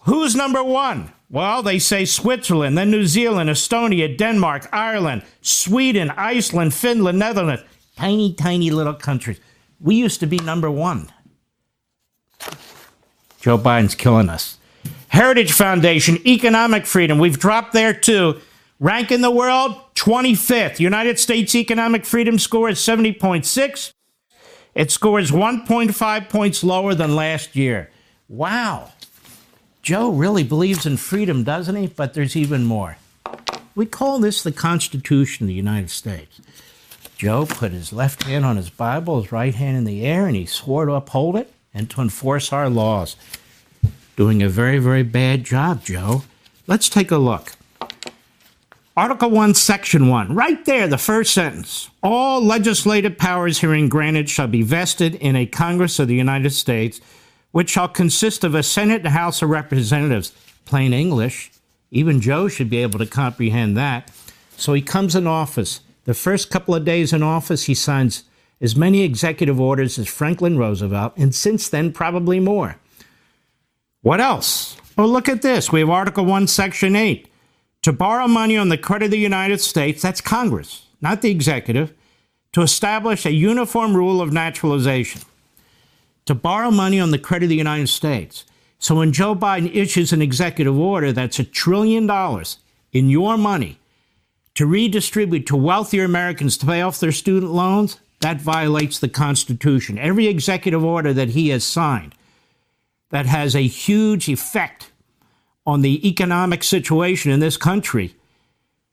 Who's 0.01 0.36
number 0.36 0.62
one? 0.62 1.12
Well, 1.30 1.62
they 1.62 1.78
say 1.78 2.05
Switzerland, 2.05 2.76
then 2.76 2.90
New 2.90 3.07
Zealand, 3.07 3.49
Estonia, 3.51 4.16
Denmark, 4.16 4.68
Ireland, 4.72 5.22
Sweden, 5.40 6.11
Iceland, 6.11 6.74
Finland, 6.74 7.18
Netherlands. 7.18 7.62
Tiny, 7.97 8.32
tiny 8.32 8.70
little 8.70 8.95
countries. 8.95 9.40
We 9.80 9.95
used 9.97 10.20
to 10.20 10.26
be 10.26 10.38
number 10.38 10.70
one. 10.70 11.11
Joe 13.40 13.59
Biden's 13.59 13.95
killing 13.95 14.28
us. 14.28 14.59
Heritage 15.09 15.53
Foundation, 15.53 16.18
economic 16.26 16.86
freedom. 16.86 17.18
We've 17.18 17.38
dropped 17.38 17.72
there 17.72 17.95
too. 17.95 18.40
Rank 18.80 19.12
in 19.12 19.20
the 19.20 19.30
world, 19.30 19.76
25th. 19.95 20.80
United 20.80 21.18
States 21.18 21.55
economic 21.55 22.05
freedom 22.05 22.38
score 22.38 22.68
is 22.68 22.78
70.6. 22.78 23.92
It 24.74 24.90
scores 24.90 25.30
1.5 25.30 26.28
points 26.28 26.64
lower 26.64 26.95
than 26.95 27.14
last 27.14 27.55
year. 27.55 27.90
Wow. 28.28 28.92
Joe 29.82 30.11
really 30.11 30.42
believes 30.42 30.86
in 30.86 30.97
freedom, 30.97 31.45
doesn't 31.45 31.76
he? 31.76 31.86
But 31.86 32.14
there's 32.14 32.34
even 32.34 32.64
more. 32.64 32.97
We 33.74 33.86
call 33.86 34.18
this 34.18 34.42
the 34.42 34.53
Constitution 34.53 35.45
of 35.45 35.49
the 35.49 35.55
United 35.55 35.90
States. 35.90 36.40
Joe 37.25 37.47
put 37.47 37.72
his 37.72 37.91
left 37.91 38.25
hand 38.25 38.45
on 38.45 38.59
his 38.59 38.68
Bible, 38.68 39.22
his 39.22 39.33
right 39.33 39.55
hand 39.55 39.79
in 39.79 39.85
the 39.85 40.05
air, 40.05 40.27
and 40.27 40.37
he 40.37 40.45
swore 40.45 40.85
to 40.85 40.93
uphold 40.93 41.37
it 41.37 41.51
and 41.72 41.89
to 41.89 42.03
enforce 42.03 42.53
our 42.53 42.68
laws. 42.68 43.16
Doing 44.14 44.43
a 44.43 44.49
very, 44.51 44.77
very 44.77 45.05
bad 45.05 45.43
job, 45.43 45.83
Joe. 45.83 46.25
Let's 46.66 46.91
take 46.91 47.11
a 47.11 47.16
look. 47.16 47.55
Article 48.95 49.31
1, 49.31 49.55
Section 49.55 50.09
1, 50.09 50.35
right 50.35 50.62
there, 50.66 50.87
the 50.87 50.99
first 50.99 51.33
sentence. 51.33 51.89
All 52.03 52.45
legislative 52.45 53.16
powers 53.16 53.61
herein 53.61 53.89
granted 53.89 54.29
shall 54.29 54.47
be 54.47 54.61
vested 54.61 55.14
in 55.14 55.35
a 55.35 55.47
Congress 55.47 55.99
of 55.99 56.09
the 56.09 56.14
United 56.14 56.51
States, 56.51 57.01
which 57.53 57.70
shall 57.70 57.89
consist 57.89 58.45
of 58.45 58.55
a 58.55 58.62
Senate 58.62 59.01
and 59.01 59.09
House 59.09 59.41
of 59.41 59.49
Representatives. 59.49 60.35
Plain 60.66 60.93
English. 60.93 61.53
Even 61.91 62.20
Joe 62.20 62.49
should 62.49 62.68
be 62.68 62.83
able 62.83 62.99
to 62.99 63.07
comprehend 63.07 63.79
that. 63.79 64.11
So 64.59 64.75
he 64.75 64.83
comes 64.83 65.16
in 65.16 65.27
office. 65.27 65.81
The 66.05 66.14
first 66.14 66.50
couple 66.50 66.74
of 66.74 66.84
days 66.84 67.12
in 67.12 67.22
office, 67.22 67.64
he 67.64 67.74
signs 67.74 68.24
as 68.61 68.76
many 68.76 69.02
executive 69.02 69.61
orders 69.61 69.98
as 69.98 70.09
Franklin 70.09 70.59
Roosevelt, 70.59 71.14
and 71.16 71.34
since 71.34 71.68
then, 71.68 71.92
probably 71.92 72.40
more. 72.40 72.76
What 74.02 74.20
else? 74.20 74.76
Oh, 74.96 75.07
look 75.07 75.28
at 75.28 75.42
this. 75.42 75.72
We 75.72 75.80
have 75.80 75.90
Article 75.90 76.24
1, 76.24 76.46
Section 76.46 76.94
8 76.94 77.28
to 77.84 77.92
borrow 77.92 78.26
money 78.26 78.57
on 78.57 78.70
the 78.70 78.78
credit 78.78 79.07
of 79.07 79.11
the 79.11 79.18
United 79.18 79.61
States, 79.61 80.00
that's 80.00 80.22
Congress, 80.22 80.86
not 81.02 81.20
the 81.20 81.30
executive, 81.30 81.92
to 82.55 82.62
establish 82.62 83.26
a 83.26 83.32
uniform 83.32 83.94
rule 83.94 84.22
of 84.22 84.32
naturalization. 84.32 85.20
To 86.24 86.34
borrow 86.34 86.70
money 86.70 86.98
on 86.98 87.11
the 87.11 87.18
credit 87.18 87.44
of 87.44 87.50
the 87.50 87.57
United 87.57 87.88
States. 87.88 88.46
So 88.78 88.94
when 88.94 89.12
Joe 89.12 89.34
Biden 89.34 89.74
issues 89.74 90.14
an 90.14 90.22
executive 90.22 90.78
order 90.78 91.12
that's 91.12 91.38
a 91.38 91.44
trillion 91.44 92.07
dollars 92.07 92.57
in 92.90 93.11
your 93.11 93.36
money 93.36 93.78
to 94.55 94.66
redistribute 94.66 95.46
to 95.46 95.57
wealthier 95.57 96.05
Americans 96.05 96.57
to 96.59 96.66
pay 96.66 96.80
off 96.80 97.00
their 97.00 97.12
student 97.12 97.52
loans, 97.52 97.98
that 98.20 98.40
violates 98.40 98.98
the 98.98 99.09
Constitution. 99.09 99.98
Every 99.98 100.28
executive 100.28 100.82
order 100.82 101.12
that 101.12 101.30
he 101.30 101.50
has 101.50 101.64
signed 101.64 102.14
that 103.11 103.26
has 103.26 103.55
a 103.55 103.66
huge 103.66 104.28
effect 104.28 104.90
on 105.66 105.82
the 105.82 106.07
economic 106.09 106.62
situation 106.62 107.30
in 107.30 107.40
this 107.40 107.57
country 107.57 108.14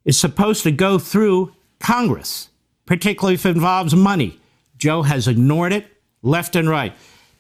is 0.05 0.18
supposed 0.20 0.64
to 0.64 0.72
go 0.72 0.99
through 0.99 1.53
Congress, 1.80 2.49
particularly 2.86 3.36
if 3.36 3.45
it 3.45 3.55
involves 3.55 3.95
money. 3.95 4.39
Joe 4.78 5.03
has 5.03 5.28
ignored 5.28 5.74
it 5.74 5.88
left 6.22 6.55
and 6.55 6.70
right. 6.70 6.93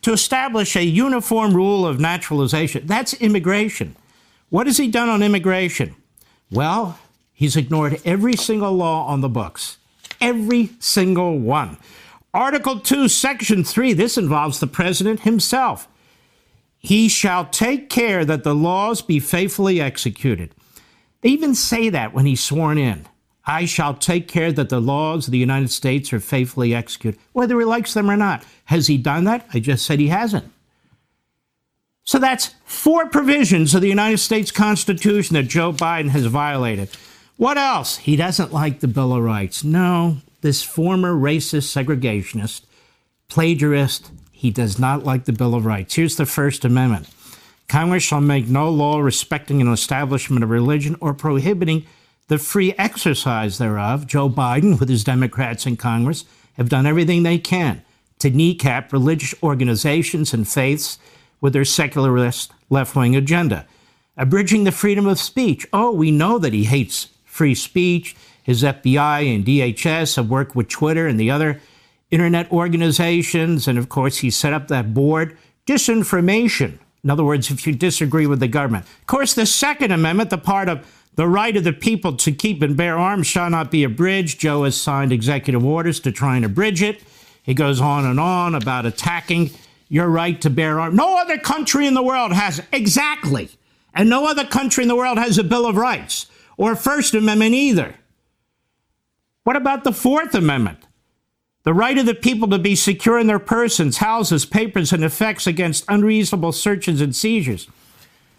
To 0.03 0.13
establish 0.13 0.75
a 0.75 0.83
uniform 0.83 1.53
rule 1.53 1.85
of 1.85 1.99
naturalization, 1.99 2.87
that's 2.87 3.13
immigration. 3.15 3.95
What 4.49 4.67
has 4.67 4.77
he 4.77 4.87
done 4.87 5.09
on 5.09 5.21
immigration? 5.21 5.95
Well, 6.51 6.99
he's 7.41 7.57
ignored 7.57 7.99
every 8.05 8.35
single 8.35 8.71
law 8.71 9.07
on 9.07 9.21
the 9.21 9.27
books, 9.27 9.79
every 10.21 10.69
single 10.79 11.39
one. 11.39 11.75
Article 12.35 12.79
2, 12.79 13.07
Section 13.07 13.63
3, 13.63 13.93
this 13.93 14.15
involves 14.15 14.59
the 14.59 14.67
president 14.67 15.21
himself. 15.21 15.87
He 16.77 17.09
shall 17.09 17.45
take 17.45 17.89
care 17.89 18.23
that 18.25 18.43
the 18.43 18.53
laws 18.53 19.01
be 19.01 19.19
faithfully 19.19 19.81
executed. 19.81 20.53
They 21.21 21.29
even 21.29 21.55
say 21.55 21.89
that 21.89 22.13
when 22.13 22.27
he's 22.27 22.43
sworn 22.43 22.77
in. 22.77 23.07
I 23.47 23.65
shall 23.65 23.95
take 23.95 24.27
care 24.27 24.51
that 24.51 24.69
the 24.69 24.79
laws 24.79 25.27
of 25.27 25.31
the 25.31 25.39
United 25.39 25.71
States 25.71 26.13
are 26.13 26.19
faithfully 26.19 26.75
executed, 26.75 27.19
whether 27.33 27.57
he 27.57 27.65
likes 27.65 27.95
them 27.95 28.11
or 28.11 28.17
not. 28.17 28.45
Has 28.65 28.85
he 28.85 28.99
done 28.99 29.23
that? 29.23 29.47
I 29.51 29.59
just 29.59 29.83
said 29.83 29.99
he 29.99 30.09
hasn't. 30.09 30.51
So 32.03 32.19
that's 32.19 32.53
four 32.65 33.07
provisions 33.07 33.73
of 33.73 33.81
the 33.81 33.89
United 33.89 34.19
States 34.19 34.51
Constitution 34.51 35.33
that 35.33 35.47
Joe 35.47 35.73
Biden 35.73 36.09
has 36.09 36.27
violated. 36.27 36.89
What 37.41 37.57
else? 37.57 37.97
He 37.97 38.15
doesn't 38.17 38.53
like 38.53 38.81
the 38.81 38.87
Bill 38.87 39.13
of 39.13 39.23
Rights. 39.23 39.63
No, 39.63 40.17
this 40.41 40.61
former 40.61 41.15
racist 41.15 41.73
segregationist, 41.73 42.61
plagiarist, 43.31 44.11
he 44.31 44.51
does 44.51 44.77
not 44.77 45.05
like 45.05 45.25
the 45.25 45.33
Bill 45.33 45.55
of 45.55 45.65
Rights. 45.65 45.95
Here's 45.95 46.17
the 46.17 46.27
First 46.27 46.63
Amendment 46.63 47.09
Congress 47.67 48.03
shall 48.03 48.21
make 48.21 48.47
no 48.47 48.69
law 48.69 48.99
respecting 48.99 49.59
an 49.59 49.73
establishment 49.73 50.43
of 50.43 50.51
religion 50.51 50.95
or 51.01 51.15
prohibiting 51.15 51.87
the 52.27 52.37
free 52.37 52.75
exercise 52.77 53.57
thereof. 53.57 54.05
Joe 54.05 54.29
Biden, 54.29 54.79
with 54.79 54.89
his 54.89 55.03
Democrats 55.03 55.65
in 55.65 55.77
Congress, 55.77 56.25
have 56.57 56.69
done 56.69 56.85
everything 56.85 57.23
they 57.23 57.39
can 57.39 57.81
to 58.19 58.29
kneecap 58.29 58.93
religious 58.93 59.33
organizations 59.41 60.31
and 60.31 60.47
faiths 60.47 60.99
with 61.41 61.53
their 61.53 61.65
secularist 61.65 62.51
left 62.69 62.95
wing 62.95 63.15
agenda. 63.15 63.65
Abridging 64.15 64.63
the 64.63 64.71
freedom 64.71 65.07
of 65.07 65.17
speech. 65.17 65.65
Oh, 65.73 65.91
we 65.91 66.11
know 66.11 66.37
that 66.37 66.53
he 66.53 66.65
hates 66.65 67.07
free 67.41 67.55
speech. 67.55 68.15
His 68.43 68.61
FBI 68.61 69.33
and 69.33 69.43
DHS 69.43 70.17
have 70.17 70.29
worked 70.29 70.55
with 70.55 70.67
Twitter 70.67 71.07
and 71.07 71.19
the 71.19 71.31
other 71.31 71.59
internet 72.11 72.51
organizations, 72.51 73.67
and 73.67 73.79
of 73.79 73.89
course, 73.89 74.19
he 74.19 74.29
set 74.29 74.53
up 74.53 74.67
that 74.67 74.93
board. 74.93 75.35
Disinformation. 75.65 76.77
In 77.03 77.09
other 77.09 77.23
words, 77.23 77.49
if 77.49 77.65
you 77.65 77.73
disagree 77.73 78.27
with 78.27 78.39
the 78.39 78.47
government. 78.47 78.85
Of 78.85 79.07
course, 79.07 79.33
the 79.33 79.47
Second 79.47 79.91
Amendment, 79.91 80.29
the 80.29 80.37
part 80.37 80.69
of 80.69 80.85
the 81.15 81.27
right 81.27 81.57
of 81.57 81.63
the 81.63 81.73
people 81.73 82.15
to 82.17 82.31
keep 82.31 82.61
and 82.61 82.77
bear 82.77 82.95
arms 82.95 83.25
shall 83.25 83.49
not 83.49 83.71
be 83.71 83.83
abridged. 83.83 84.39
Joe 84.39 84.65
has 84.65 84.79
signed 84.79 85.11
executive 85.11 85.65
orders 85.65 85.99
to 86.01 86.11
try 86.11 86.35
and 86.35 86.45
abridge 86.45 86.83
it. 86.83 87.01
He 87.41 87.55
goes 87.55 87.81
on 87.81 88.05
and 88.05 88.19
on 88.19 88.53
about 88.53 88.85
attacking 88.85 89.49
your 89.89 90.09
right 90.09 90.39
to 90.41 90.51
bear 90.51 90.79
arms. 90.79 90.95
No 90.95 91.17
other 91.17 91.39
country 91.39 91.87
in 91.87 91.95
the 91.95 92.03
world 92.03 92.33
has 92.33 92.61
exactly. 92.71 93.49
And 93.95 94.11
no 94.11 94.27
other 94.27 94.45
country 94.45 94.83
in 94.83 94.87
the 94.89 94.95
world 94.95 95.17
has 95.17 95.39
a 95.39 95.43
Bill 95.43 95.65
of 95.65 95.75
Rights 95.75 96.27
or 96.61 96.75
First 96.75 97.15
Amendment 97.15 97.55
either. 97.55 97.95
What 99.45 99.55
about 99.55 99.83
the 99.83 99.91
Fourth 99.91 100.35
Amendment? 100.35 100.77
The 101.63 101.73
right 101.73 101.97
of 101.97 102.05
the 102.05 102.13
people 102.13 102.47
to 102.49 102.59
be 102.59 102.75
secure 102.75 103.17
in 103.17 103.25
their 103.25 103.39
persons, 103.39 103.97
houses, 103.97 104.45
papers, 104.45 104.93
and 104.93 105.03
effects 105.03 105.47
against 105.47 105.85
unreasonable 105.87 106.51
searches 106.51 107.01
and 107.01 107.15
seizures. 107.15 107.67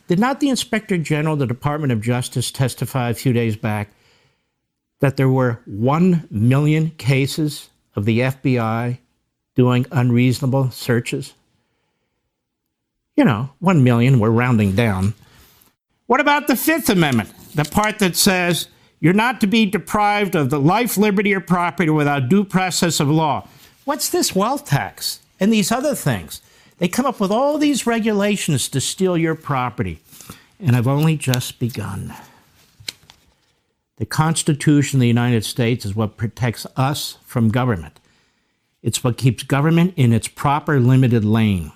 Did 0.06 0.20
not 0.20 0.38
the 0.38 0.50
Inspector 0.50 0.96
General 0.98 1.32
of 1.32 1.40
the 1.40 1.46
Department 1.48 1.92
of 1.92 2.00
Justice 2.00 2.52
testify 2.52 3.10
a 3.10 3.14
few 3.14 3.32
days 3.32 3.56
back 3.56 3.90
that 5.00 5.16
there 5.16 5.28
were 5.28 5.60
1 5.66 6.28
million 6.30 6.90
cases 6.90 7.70
of 7.96 8.04
the 8.04 8.20
FBI 8.20 8.98
doing 9.56 9.84
unreasonable 9.90 10.70
searches? 10.70 11.34
You 13.16 13.24
know, 13.24 13.50
1 13.58 13.82
million, 13.82 14.20
we're 14.20 14.30
rounding 14.30 14.76
down. 14.76 15.14
What 16.06 16.20
about 16.20 16.46
the 16.46 16.54
Fifth 16.54 16.88
Amendment, 16.88 17.32
the 17.55 17.64
part 17.64 17.98
that 17.98 18.16
says 18.16 18.68
you're 19.00 19.12
not 19.12 19.40
to 19.40 19.46
be 19.46 19.66
deprived 19.66 20.34
of 20.34 20.50
the 20.50 20.61
life, 20.61 20.96
liberty, 20.96 21.34
or 21.34 21.40
property 21.40 21.90
without 21.90 22.28
due 22.28 22.44
process 22.44 23.00
of 23.00 23.09
law. 23.09 23.48
What's 23.84 24.09
this 24.09 24.34
wealth 24.34 24.64
tax 24.64 25.20
and 25.40 25.53
these 25.53 25.72
other 25.72 25.94
things? 25.94 26.40
They 26.78 26.88
come 26.88 27.07
up 27.07 27.20
with 27.20 27.30
all 27.30 27.59
these 27.59 27.86
regulations 27.86 28.68
to 28.68 28.80
steal 28.80 29.18
your 29.18 29.34
property. 29.34 30.00
And 30.61 30.76
I've 30.76 30.86
only 30.86 31.16
just 31.16 31.59
begun. 31.59 32.14
The 33.96 34.07
Constitution 34.07 34.98
of 34.98 35.00
the 35.00 35.09
United 35.09 35.44
States 35.44 35.84
is 35.84 35.94
what 35.94 36.16
protects 36.16 36.66
us 36.76 37.18
from 37.24 37.50
government. 37.50 38.00
It's 38.82 39.05
what 39.05 39.18
keeps 39.18 39.42
government 39.42 39.94
in 39.96 40.12
its 40.12 40.28
proper 40.28 40.80
limited 40.80 41.24
lane. 41.24 41.72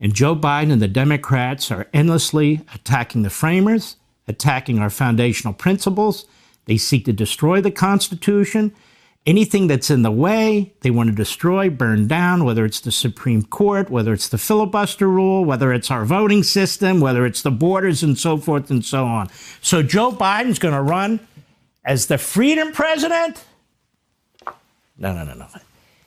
And 0.00 0.14
Joe 0.14 0.34
Biden 0.34 0.72
and 0.72 0.82
the 0.82 0.88
Democrats 0.88 1.70
are 1.70 1.88
endlessly 1.92 2.62
attacking 2.74 3.22
the 3.22 3.30
framers, 3.30 3.96
attacking 4.30 4.78
our 4.78 4.88
foundational 4.88 5.52
principles. 5.52 6.24
They 6.64 6.78
seek 6.78 7.04
to 7.04 7.12
destroy 7.12 7.60
the 7.60 7.70
Constitution. 7.70 8.72
Anything 9.26 9.66
that's 9.66 9.90
in 9.90 10.00
the 10.00 10.10
way, 10.10 10.72
they 10.80 10.90
want 10.90 11.10
to 11.10 11.14
destroy, 11.14 11.68
burn 11.68 12.06
down, 12.06 12.44
whether 12.44 12.64
it's 12.64 12.80
the 12.80 12.92
Supreme 12.92 13.42
Court, 13.42 13.90
whether 13.90 14.14
it's 14.14 14.28
the 14.28 14.38
filibuster 14.38 15.06
rule, 15.06 15.44
whether 15.44 15.74
it's 15.74 15.90
our 15.90 16.06
voting 16.06 16.42
system, 16.42 17.00
whether 17.00 17.26
it's 17.26 17.42
the 17.42 17.50
borders, 17.50 18.02
and 18.02 18.18
so 18.18 18.38
forth 18.38 18.70
and 18.70 18.82
so 18.82 19.04
on. 19.04 19.28
So 19.60 19.82
Joe 19.82 20.12
Biden's 20.12 20.58
going 20.58 20.74
to 20.74 20.80
run 20.80 21.20
as 21.84 22.06
the 22.06 22.16
freedom 22.16 22.72
president? 22.72 23.44
No, 24.96 25.12
no, 25.12 25.24
no, 25.24 25.34
no. 25.34 25.46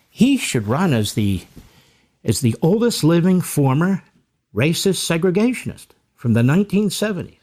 He 0.09 0.37
should 0.37 0.67
run 0.67 0.93
as 0.93 1.13
the 1.13 1.43
as 2.23 2.39
the 2.39 2.55
oldest 2.61 3.03
living 3.03 3.41
former 3.41 4.01
racist 4.55 5.03
segregationist 5.03 5.87
from 6.15 6.33
the 6.33 6.41
1970s 6.41 7.42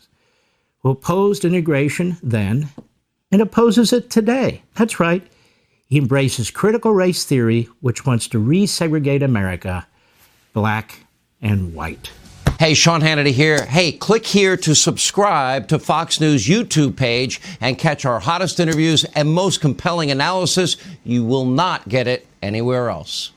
who 0.83 0.91
opposed 0.91 1.45
integration 1.45 2.17
then 2.23 2.69
and 3.33 3.41
opposes 3.41 3.93
it 3.93 4.11
today. 4.11 4.63
That's 4.75 4.99
right. 5.01 5.23
He 5.87 5.99
embraces 5.99 6.51
critical 6.51 6.93
race 6.93 7.25
theory, 7.25 7.69
which 7.81 8.07
wants 8.07 8.29
to 8.29 8.39
resegregate 8.39 9.23
America, 9.23 9.87
black 10.53 11.01
and 11.43 11.75
white. 11.75 12.11
Hey, 12.61 12.75
Sean 12.75 13.01
Hannity 13.01 13.33
here. 13.33 13.65
Hey, 13.65 13.91
click 13.91 14.27
here 14.27 14.57
to 14.59 14.75
subscribe 14.75 15.67
to 15.69 15.79
Fox 15.79 16.21
News 16.21 16.47
YouTube 16.47 16.95
page 16.95 17.41
and 17.61 17.79
catch 17.79 18.05
our 18.05 18.21
hottest 18.21 18.61
interviews 18.61 19.05
and 19.15 19.33
most 19.33 19.61
compelling 19.61 20.11
analysis. 20.11 20.77
You 21.03 21.25
will 21.25 21.47
not 21.47 21.89
get 21.89 22.07
it 22.07 22.27
anywhere 22.43 22.91
else. 22.91 23.33